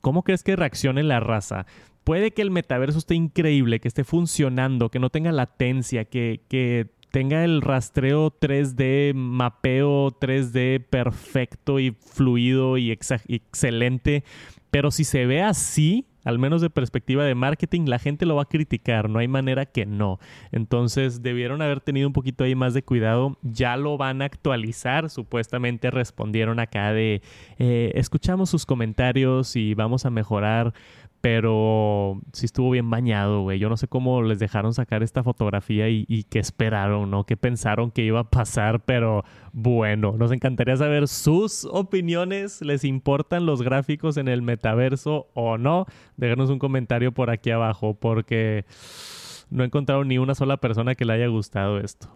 ¿Cómo 0.00 0.22
crees 0.22 0.42
que 0.42 0.56
reaccione 0.56 1.02
la 1.02 1.20
raza? 1.20 1.66
Puede 2.04 2.30
que 2.30 2.42
el 2.42 2.50
metaverso 2.50 2.98
esté 2.98 3.14
increíble, 3.14 3.80
que 3.80 3.88
esté 3.88 4.04
funcionando, 4.04 4.90
que 4.90 4.98
no 4.98 5.10
tenga 5.10 5.32
latencia, 5.32 6.04
que, 6.04 6.42
que 6.48 6.86
tenga 7.10 7.44
el 7.44 7.62
rastreo 7.62 8.30
3D, 8.30 9.14
mapeo 9.14 10.12
3D 10.20 10.84
perfecto 10.84 11.80
y 11.80 11.92
fluido 11.92 12.78
y 12.78 12.92
excelente, 12.92 14.22
pero 14.70 14.90
si 14.90 15.04
se 15.04 15.26
ve 15.26 15.42
así, 15.42 16.06
al 16.26 16.40
menos 16.40 16.60
de 16.60 16.70
perspectiva 16.70 17.24
de 17.24 17.36
marketing, 17.36 17.86
la 17.86 18.00
gente 18.00 18.26
lo 18.26 18.34
va 18.34 18.42
a 18.42 18.46
criticar, 18.46 19.08
no 19.08 19.20
hay 19.20 19.28
manera 19.28 19.64
que 19.64 19.86
no. 19.86 20.18
Entonces 20.50 21.22
debieron 21.22 21.62
haber 21.62 21.80
tenido 21.80 22.08
un 22.08 22.12
poquito 22.12 22.42
ahí 22.42 22.56
más 22.56 22.74
de 22.74 22.82
cuidado, 22.82 23.38
ya 23.42 23.76
lo 23.76 23.96
van 23.96 24.20
a 24.20 24.24
actualizar, 24.24 25.08
supuestamente 25.08 25.90
respondieron 25.90 26.58
acá 26.58 26.92
de, 26.92 27.22
eh, 27.58 27.92
escuchamos 27.94 28.50
sus 28.50 28.66
comentarios 28.66 29.54
y 29.54 29.74
vamos 29.74 30.04
a 30.04 30.10
mejorar 30.10 30.74
pero 31.20 32.20
sí 32.32 32.46
estuvo 32.46 32.70
bien 32.70 32.88
bañado, 32.90 33.42
güey. 33.42 33.58
Yo 33.58 33.68
no 33.68 33.76
sé 33.76 33.88
cómo 33.88 34.22
les 34.22 34.38
dejaron 34.38 34.74
sacar 34.74 35.02
esta 35.02 35.22
fotografía 35.22 35.88
y, 35.88 36.24
qué 36.30 36.38
esperaron, 36.38 37.10
¿no? 37.10 37.24
¿Qué 37.24 37.36
pensaron 37.36 37.90
que 37.90 38.02
iba 38.02 38.20
a 38.20 38.30
pasar? 38.30 38.84
Pero 38.84 39.24
bueno, 39.52 40.12
nos 40.16 40.32
encantaría 40.32 40.76
saber 40.76 41.08
sus 41.08 41.64
opiniones. 41.64 42.62
¿Les 42.62 42.84
importan 42.84 43.46
los 43.46 43.62
gráficos 43.62 44.16
en 44.16 44.28
el 44.28 44.42
metaverso 44.42 45.28
o 45.34 45.58
no? 45.58 45.86
Déjenos 46.16 46.50
un 46.50 46.58
comentario 46.58 47.12
por 47.12 47.30
aquí 47.30 47.50
abajo 47.50 47.94
porque 47.94 48.64
no 49.50 49.62
he 49.62 49.66
encontrado 49.66 50.04
ni 50.04 50.18
una 50.18 50.34
sola 50.34 50.58
persona 50.58 50.94
que 50.94 51.04
le 51.04 51.14
haya 51.14 51.26
gustado 51.28 51.78
esto. 51.78 52.08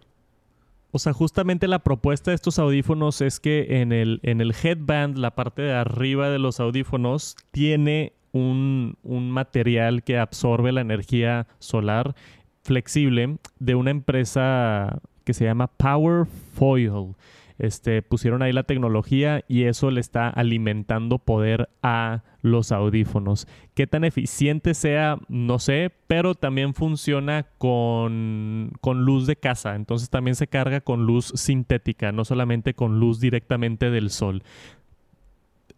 O 0.91 0.99
sea, 0.99 1.15
justamente 1.15 1.69
la 1.69 1.79
propuesta 1.79 2.31
de 2.31 2.35
estos 2.35 2.59
audífonos 2.59 3.23
es 3.23 3.41
que 3.41 3.81
en 3.81 3.93
el, 3.93 4.21
en 4.23 4.43
el 4.43 4.55
headband, 4.63 5.17
la 5.17 5.35
parte 5.35 5.63
de 5.63 5.73
arriba 5.73 6.29
de 6.29 6.39
los 6.39 6.61
audífonos, 6.61 7.37
tiene 7.51 8.13
un, 8.33 8.99
un 9.03 9.31
material 9.31 10.03
que 10.03 10.19
absorbe 10.19 10.71
la 10.71 10.83
energía 10.83 11.47
solar 11.59 12.15
flexible 12.63 13.39
de 13.59 13.75
una 13.75 13.91
empresa 13.91 15.01
que 15.25 15.33
se 15.33 15.45
llama 15.45 15.69
Power 15.69 16.27
Foil. 16.55 17.15
Este, 17.63 18.03
pusieron 18.03 18.43
ahí 18.43 18.53
la 18.53 18.65
tecnología 18.65 19.45
y 19.47 19.63
eso 19.67 19.93
le 19.93 20.01
está 20.01 20.29
alimentando 20.29 21.19
poder 21.19 21.69
a 21.81 22.25
los 22.41 22.73
audífonos. 22.73 23.47
Qué 23.75 23.87
tan 23.87 24.03
eficiente 24.03 24.75
sea, 24.75 25.21
no 25.29 25.61
sé, 25.61 25.93
pero 26.09 26.35
también 26.35 26.75
funciona 26.75 27.47
con, 27.59 28.73
con 28.81 29.05
luz 29.05 29.29
de 29.29 29.37
casa. 29.37 29.77
Entonces 29.77 30.11
también 30.11 30.35
se 30.35 30.49
carga 30.49 30.81
con 30.81 31.07
luz 31.07 31.33
sintética, 31.37 32.11
no 32.11 32.25
solamente 32.25 32.75
con 32.75 32.99
luz 32.99 33.21
directamente 33.21 33.91
del 33.91 34.11
sol. 34.11 34.43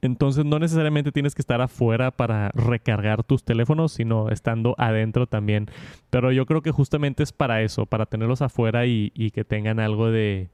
Entonces 0.00 0.46
no 0.46 0.58
necesariamente 0.58 1.12
tienes 1.12 1.34
que 1.34 1.42
estar 1.42 1.60
afuera 1.60 2.12
para 2.12 2.48
recargar 2.54 3.24
tus 3.24 3.44
teléfonos, 3.44 3.92
sino 3.92 4.30
estando 4.30 4.74
adentro 4.78 5.26
también. 5.26 5.68
Pero 6.08 6.32
yo 6.32 6.46
creo 6.46 6.62
que 6.62 6.70
justamente 6.70 7.22
es 7.22 7.32
para 7.32 7.60
eso, 7.60 7.84
para 7.84 8.06
tenerlos 8.06 8.40
afuera 8.40 8.86
y 8.86 9.10
que 9.34 9.44
tengan 9.44 9.80
algo 9.80 10.10
de, 10.10 10.48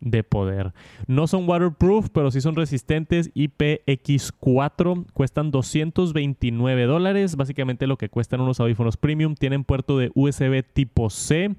de 0.00 0.22
poder. 0.22 0.72
No 1.06 1.26
son 1.26 1.48
waterproof, 1.48 2.08
pero 2.10 2.30
sí 2.30 2.40
son 2.40 2.56
resistentes. 2.56 3.32
IPX4 3.34 5.06
cuestan 5.12 5.50
229 5.50 6.84
dólares, 6.84 7.36
básicamente 7.36 7.86
lo 7.86 7.96
que 7.96 8.08
cuestan 8.08 8.40
unos 8.40 8.60
audífonos 8.60 8.96
premium. 8.96 9.34
Tienen 9.34 9.64
puerto 9.64 9.98
de 9.98 10.10
USB 10.14 10.62
tipo 10.62 11.10
C 11.10 11.56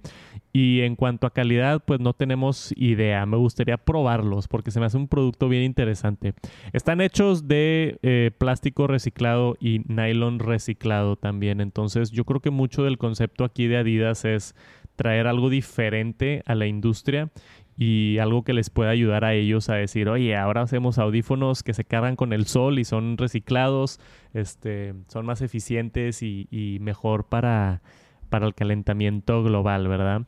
Y 0.53 0.81
en 0.81 0.95
cuanto 0.95 1.27
a 1.27 1.33
calidad, 1.33 1.83
pues 1.85 1.99
no 1.99 2.13
tenemos 2.13 2.73
idea. 2.75 3.25
Me 3.25 3.37
gustaría 3.37 3.77
probarlos 3.77 4.47
porque 4.47 4.71
se 4.71 4.79
me 4.79 4.85
hace 4.85 4.97
un 4.97 5.07
producto 5.07 5.49
bien 5.49 5.63
interesante. 5.63 6.33
Están 6.73 7.01
hechos 7.01 7.47
de 7.47 7.97
eh, 8.01 8.31
plástico 8.37 8.87
reciclado 8.87 9.55
y 9.59 9.81
nylon 9.87 10.39
reciclado 10.39 11.15
también. 11.15 11.61
Entonces 11.61 12.11
yo 12.11 12.23
creo 12.25 12.39
que 12.39 12.51
mucho 12.51 12.83
del 12.83 12.97
concepto 12.97 13.43
aquí 13.43 13.67
de 13.67 13.77
Adidas 13.77 14.25
es 14.25 14.55
traer 14.95 15.27
algo 15.27 15.49
diferente 15.49 16.41
a 16.45 16.55
la 16.55 16.65
industria 16.65 17.29
y 17.77 18.17
algo 18.17 18.43
que 18.43 18.53
les 18.53 18.69
pueda 18.69 18.89
ayudar 18.89 19.23
a 19.23 19.33
ellos 19.33 19.69
a 19.69 19.75
decir, 19.75 20.09
oye, 20.09 20.35
ahora 20.35 20.63
hacemos 20.63 20.97
audífonos 20.97 21.61
que 21.61 21.73
se 21.73 21.85
cargan 21.85 22.15
con 22.15 22.33
el 22.33 22.47
sol 22.47 22.79
y 22.79 22.85
son 22.85 23.17
reciclados, 23.17 23.99
este, 24.33 24.95
son 25.07 25.25
más 25.25 25.41
eficientes 25.41 26.23
y, 26.23 26.77
mejor 26.81 27.25
para 27.25 27.81
para 28.29 28.45
el 28.45 28.53
calentamiento 28.53 29.41
global, 29.41 29.87
¿verdad? 29.87 30.23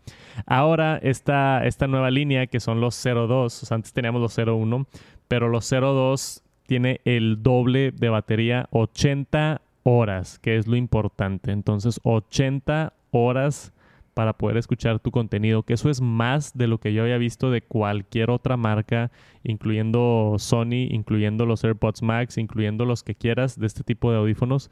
Ahora 0.46 0.98
esta, 1.04 1.66
esta 1.66 1.86
nueva 1.86 2.10
línea 2.10 2.48
que 2.48 2.62
son 2.62 2.80
los 2.80 3.04
02, 3.04 3.70
antes 3.74 3.92
teníamos 3.92 4.22
los 4.22 4.38
01, 4.38 4.88
pero 5.28 5.50
los 5.50 5.70
02 5.70 6.42
tiene 6.66 7.02
el 7.04 7.44
doble 7.44 7.92
de 7.92 8.08
batería, 8.08 8.70
80 8.72 9.60
horas, 9.84 10.40
que 10.40 10.56
es 10.56 10.68
lo 10.68 10.78
importante. 10.78 11.52
Entonces, 11.52 12.00
80 12.04 12.94
horas 13.12 13.74
para 14.14 14.34
poder 14.34 14.58
escuchar 14.58 15.00
tu 15.00 15.12
contenido, 15.12 15.64
que 15.64 15.74
eso 15.74 15.90
es 15.90 16.02
más 16.02 16.58
de 16.58 16.68
lo 16.68 16.80
que 16.80 16.94
yo 16.94 17.04
había 17.04 17.18
visto 17.18 17.52
de 17.52 17.62
cualquier 17.62 18.30
otra 18.30 18.58
marca, 18.58 19.12
incluyendo 19.44 20.36
Sony, 20.38 20.88
incluyendo 20.90 21.46
los 21.46 21.64
AirPods 21.64 22.02
Max, 22.02 22.38
incluyendo 22.38 22.86
los 22.86 23.04
que 23.04 23.16
quieras 23.16 23.60
de 23.60 23.68
este 23.68 23.84
tipo 23.84 24.12
de 24.12 24.18
audífonos. 24.18 24.72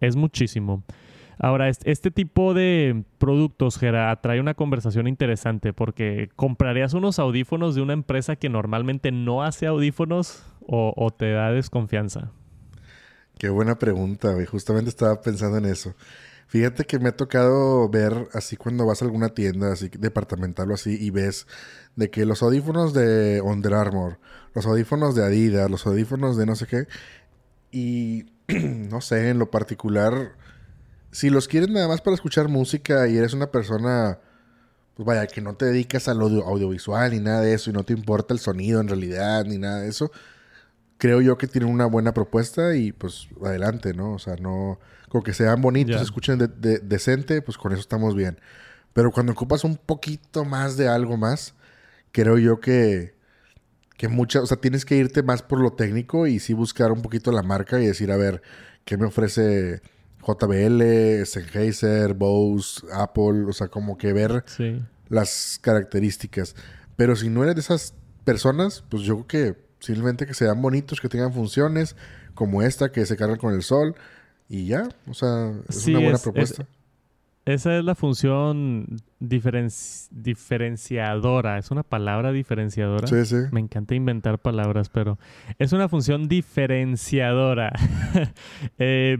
Es 0.00 0.16
muchísimo. 0.16 0.84
Ahora, 1.38 1.68
este 1.68 2.10
tipo 2.10 2.54
de 2.54 3.04
productos, 3.18 3.78
Gera, 3.78 4.10
atrae 4.10 4.40
una 4.40 4.54
conversación 4.54 5.06
interesante 5.06 5.74
porque 5.74 6.30
¿comprarías 6.34 6.94
unos 6.94 7.18
audífonos 7.18 7.74
de 7.74 7.82
una 7.82 7.92
empresa 7.92 8.36
que 8.36 8.48
normalmente 8.48 9.12
no 9.12 9.42
hace 9.42 9.66
audífonos 9.66 10.42
o, 10.66 11.10
te 11.16 11.30
da 11.32 11.52
desconfianza? 11.52 12.30
Qué 13.38 13.50
buena 13.50 13.78
pregunta. 13.78 14.34
Justamente 14.46 14.88
estaba 14.88 15.20
pensando 15.20 15.58
en 15.58 15.66
eso. 15.66 15.94
Fíjate 16.48 16.84
que 16.84 16.98
me 16.98 17.08
ha 17.08 17.16
tocado 17.16 17.88
ver 17.88 18.28
así 18.32 18.56
cuando 18.56 18.86
vas 18.86 19.02
a 19.02 19.04
alguna 19.04 19.30
tienda 19.30 19.72
así 19.72 19.88
departamental 19.88 20.70
o 20.70 20.74
así 20.74 20.96
y 21.00 21.10
ves 21.10 21.46
de 21.96 22.10
que 22.10 22.24
los 22.24 22.42
audífonos 22.42 22.94
de 22.94 23.40
Under 23.42 23.74
Armour, 23.74 24.18
los 24.54 24.66
audífonos 24.66 25.14
de 25.14 25.24
Adidas, 25.24 25.70
los 25.70 25.86
audífonos 25.86 26.36
de 26.36 26.46
no 26.46 26.54
sé 26.54 26.66
qué 26.66 26.86
y 27.72 28.26
no 28.48 29.00
sé, 29.00 29.30
en 29.30 29.38
lo 29.38 29.50
particular 29.50 30.36
si 31.16 31.30
los 31.30 31.48
quieres 31.48 31.70
nada 31.70 31.88
más 31.88 32.02
para 32.02 32.14
escuchar 32.14 32.48
música 32.48 33.08
y 33.08 33.16
eres 33.16 33.32
una 33.32 33.50
persona, 33.50 34.18
pues 34.94 35.06
vaya, 35.06 35.26
que 35.26 35.40
no 35.40 35.54
te 35.56 35.64
dedicas 35.64 36.08
al 36.08 36.20
audiovisual 36.20 37.10
ni 37.10 37.20
nada 37.20 37.40
de 37.40 37.54
eso 37.54 37.70
y 37.70 37.72
no 37.72 37.84
te 37.84 37.94
importa 37.94 38.34
el 38.34 38.40
sonido 38.40 38.82
en 38.82 38.88
realidad 38.88 39.46
ni 39.46 39.56
nada 39.56 39.80
de 39.80 39.88
eso, 39.88 40.10
creo 40.98 41.22
yo 41.22 41.38
que 41.38 41.46
tienen 41.46 41.70
una 41.70 41.86
buena 41.86 42.12
propuesta 42.12 42.76
y 42.76 42.92
pues 42.92 43.28
adelante, 43.42 43.94
¿no? 43.94 44.12
O 44.12 44.18
sea, 44.18 44.36
no, 44.36 44.78
con 45.08 45.22
que 45.22 45.32
sean 45.32 45.60
bonitos, 45.60 46.00
escuchen 46.00 46.38
de, 46.38 46.78
decente, 46.78 47.42
pues 47.42 47.58
con 47.58 47.72
eso 47.72 47.80
estamos 47.80 48.14
bien. 48.14 48.38
Pero 48.92 49.10
cuando 49.10 49.32
ocupas 49.32 49.64
un 49.64 49.76
poquito 49.76 50.44
más 50.44 50.76
de 50.76 50.88
algo 50.88 51.16
más, 51.16 51.54
creo 52.12 52.38
yo 52.38 52.60
que, 52.60 53.14
que 53.96 54.08
muchas, 54.08 54.42
o 54.42 54.46
sea, 54.46 54.56
tienes 54.56 54.84
que 54.84 54.96
irte 54.96 55.22
más 55.22 55.42
por 55.42 55.60
lo 55.60 55.72
técnico 55.72 56.26
y 56.26 56.38
sí 56.38 56.54
buscar 56.54 56.92
un 56.92 57.02
poquito 57.02 57.30
la 57.32 57.42
marca 57.42 57.80
y 57.80 57.86
decir, 57.86 58.10
a 58.10 58.16
ver, 58.16 58.42
¿qué 58.84 58.96
me 58.96 59.06
ofrece? 59.06 59.82
JBL, 60.26 61.24
Sennheiser, 61.24 62.14
Bose, 62.14 62.84
Apple, 62.92 63.44
o 63.48 63.52
sea, 63.52 63.68
como 63.68 63.96
que 63.96 64.12
ver 64.12 64.44
las 65.08 65.60
características. 65.62 66.56
Pero 66.96 67.14
si 67.14 67.28
no 67.28 67.44
eres 67.44 67.54
de 67.54 67.60
esas 67.60 67.94
personas, 68.24 68.82
pues 68.88 69.04
yo 69.04 69.24
creo 69.24 69.54
que 69.54 69.66
simplemente 69.78 70.26
que 70.26 70.34
sean 70.34 70.60
bonitos, 70.60 71.00
que 71.00 71.08
tengan 71.08 71.32
funciones, 71.32 71.94
como 72.34 72.62
esta, 72.62 72.90
que 72.90 73.06
se 73.06 73.16
cargan 73.16 73.38
con 73.38 73.54
el 73.54 73.62
sol, 73.62 73.94
y 74.48 74.66
ya, 74.66 74.88
o 75.08 75.14
sea, 75.14 75.52
es 75.68 75.86
una 75.86 76.00
buena 76.00 76.18
propuesta. 76.18 76.66
Esa 77.46 77.78
es 77.78 77.84
la 77.84 77.94
función 77.94 78.98
diferenciadora. 79.20 81.58
¿Es 81.58 81.70
una 81.70 81.84
palabra 81.84 82.32
diferenciadora? 82.32 83.06
Sí, 83.06 83.24
sí. 83.24 83.36
Me 83.52 83.60
encanta 83.60 83.94
inventar 83.94 84.40
palabras, 84.40 84.88
pero 84.88 85.16
es 85.60 85.72
una 85.72 85.88
función 85.88 86.26
diferenciadora. 86.28 87.72
Eh, 88.78 89.18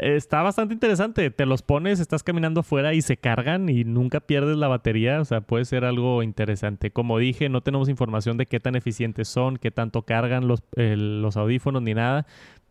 está 0.00 0.42
bastante 0.42 0.74
interesante. 0.74 1.30
Te 1.30 1.46
los 1.46 1.62
pones, 1.62 2.00
estás 2.00 2.22
caminando 2.22 2.60
afuera 2.60 2.94
y 2.94 3.02
se 3.02 3.16
cargan 3.16 3.68
y 3.68 3.82
nunca 3.84 4.20
pierdes 4.20 4.56
la 4.56 4.68
batería. 4.68 5.20
O 5.20 5.24
sea, 5.24 5.40
puede 5.40 5.64
ser 5.64 5.84
algo 5.84 6.22
interesante. 6.22 6.92
Como 6.92 7.18
dije, 7.18 7.48
no 7.48 7.62
tenemos 7.62 7.88
información 7.88 8.36
de 8.36 8.46
qué 8.46 8.60
tan 8.60 8.76
eficientes 8.76 9.26
son, 9.28 9.56
qué 9.56 9.72
tanto 9.72 10.02
cargan 10.02 10.46
los, 10.46 10.62
los 10.76 11.36
audífonos 11.36 11.82
ni 11.82 11.94
nada. 11.94 12.26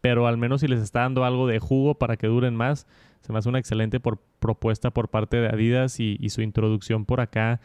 Pero 0.06 0.28
al 0.28 0.38
menos 0.38 0.62
si 0.62 0.68
les 0.68 0.82
está 0.82 1.00
dando 1.00 1.26
algo 1.26 1.48
de 1.48 1.58
jugo 1.58 1.96
para 1.96 2.16
que 2.16 2.28
duren 2.28 2.56
más 2.56 2.86
se 3.22 3.34
me 3.34 3.40
hace 3.40 3.50
una 3.50 3.58
excelente 3.58 4.00
propuesta 4.00 4.92
por 4.92 5.10
parte 5.10 5.38
de 5.38 5.48
Adidas 5.48 6.00
y, 6.00 6.30
su 6.30 6.44
introducción 6.44 7.06
por 7.06 7.22
acá 7.22 7.60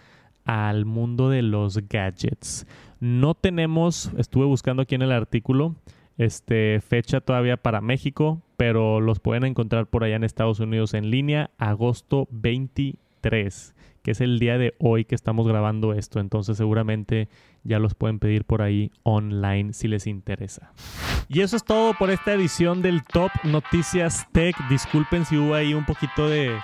al 0.47 0.87
mundo 0.87 1.29
de 1.29 1.43
los 1.43 1.87
gadgets. 1.87 2.67
No 2.99 3.35
tenemos, 3.35 4.11
estuve 4.17 4.47
buscando 4.47 4.81
aquí 4.81 4.95
en 4.95 5.03
el 5.03 5.13
artículo, 5.13 5.75
este, 6.17 6.81
fecha 6.81 7.21
todavía 7.21 7.59
para 7.59 7.83
México, 7.83 8.41
pero 8.57 9.03
los 9.03 9.21
pueden 9.21 9.45
encontrar 9.45 9.87
por 9.87 10.03
allá 10.03 10.17
en 10.17 10.25
Estados 10.25 10.61
Unidos 10.61 10.95
en 10.95 11.11
línea, 11.11 11.51
agosto 11.59 12.27
23 12.31 13.75
es 14.11 14.21
el 14.21 14.39
día 14.39 14.59
de 14.59 14.75
hoy 14.79 15.05
que 15.05 15.15
estamos 15.15 15.47
grabando 15.47 15.93
esto. 15.93 16.21
Entonces 16.21 16.57
seguramente 16.57 17.29
ya 17.65 17.79
los 17.79 17.95
pueden 17.95 18.19
pedir 18.19 18.45
por 18.45 18.63
ahí 18.63 18.93
online 19.03 19.73
si 19.73 19.89
les 19.89 20.07
interesa. 20.07 20.73
Y 21.29 21.41
eso 21.41 21.57
es 21.57 21.65
todo 21.65 21.95
por 21.95 22.11
esta 22.11 22.33
edición 22.33 22.83
del 22.83 23.03
Top 23.05 23.31
Noticias 23.45 24.27
Tech. 24.33 24.57
Disculpen 24.69 25.25
si 25.25 25.37
hubo 25.37 25.55
ahí 25.55 25.75
un 25.75 25.85
poquito 25.85 26.29
de 26.29 26.57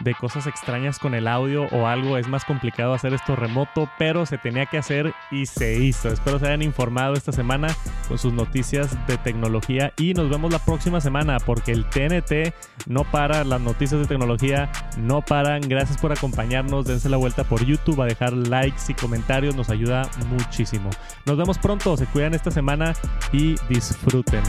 de 0.00 0.14
cosas 0.14 0.46
extrañas 0.46 0.98
con 0.98 1.14
el 1.14 1.28
audio 1.28 1.66
o 1.72 1.86
algo. 1.86 2.18
Es 2.18 2.28
más 2.28 2.44
complicado 2.44 2.94
hacer 2.94 3.14
esto 3.14 3.36
remoto, 3.36 3.88
pero 3.98 4.26
se 4.26 4.38
tenía 4.38 4.66
que 4.66 4.78
hacer 4.78 5.14
y 5.30 5.46
se 5.46 5.74
hizo. 5.74 6.08
Espero 6.08 6.38
se 6.38 6.46
hayan 6.46 6.62
informado 6.62 7.14
esta 7.14 7.32
semana 7.32 7.68
con 8.08 8.18
sus 8.18 8.32
noticias 8.32 8.96
de 9.06 9.16
tecnología 9.18 9.92
y 9.98 10.14
nos 10.14 10.28
vemos 10.28 10.52
la 10.52 10.58
próxima 10.58 11.00
semana 11.00 11.38
porque 11.38 11.72
el 11.72 11.84
TNT 11.86 12.54
no 12.86 13.04
para, 13.04 13.44
las 13.44 13.60
noticias 13.60 14.00
de 14.00 14.06
tecnología 14.06 14.70
no 14.98 15.22
paran. 15.22 15.62
Gracias 15.62 15.98
por 15.98 16.12
acompañarnos, 16.12 16.86
dense 16.86 17.08
la 17.08 17.16
vuelta 17.16 17.44
por 17.44 17.64
YouTube 17.64 18.00
a 18.02 18.06
dejar 18.06 18.32
likes 18.32 18.82
y 18.88 18.94
comentarios, 18.94 19.54
nos 19.54 19.70
ayuda 19.70 20.08
muchísimo. 20.28 20.90
Nos 21.26 21.36
vemos 21.36 21.58
pronto, 21.58 21.96
se 21.96 22.06
cuidan 22.06 22.34
esta 22.34 22.50
semana 22.50 22.94
y 23.32 23.56
disfruten. 23.68 24.42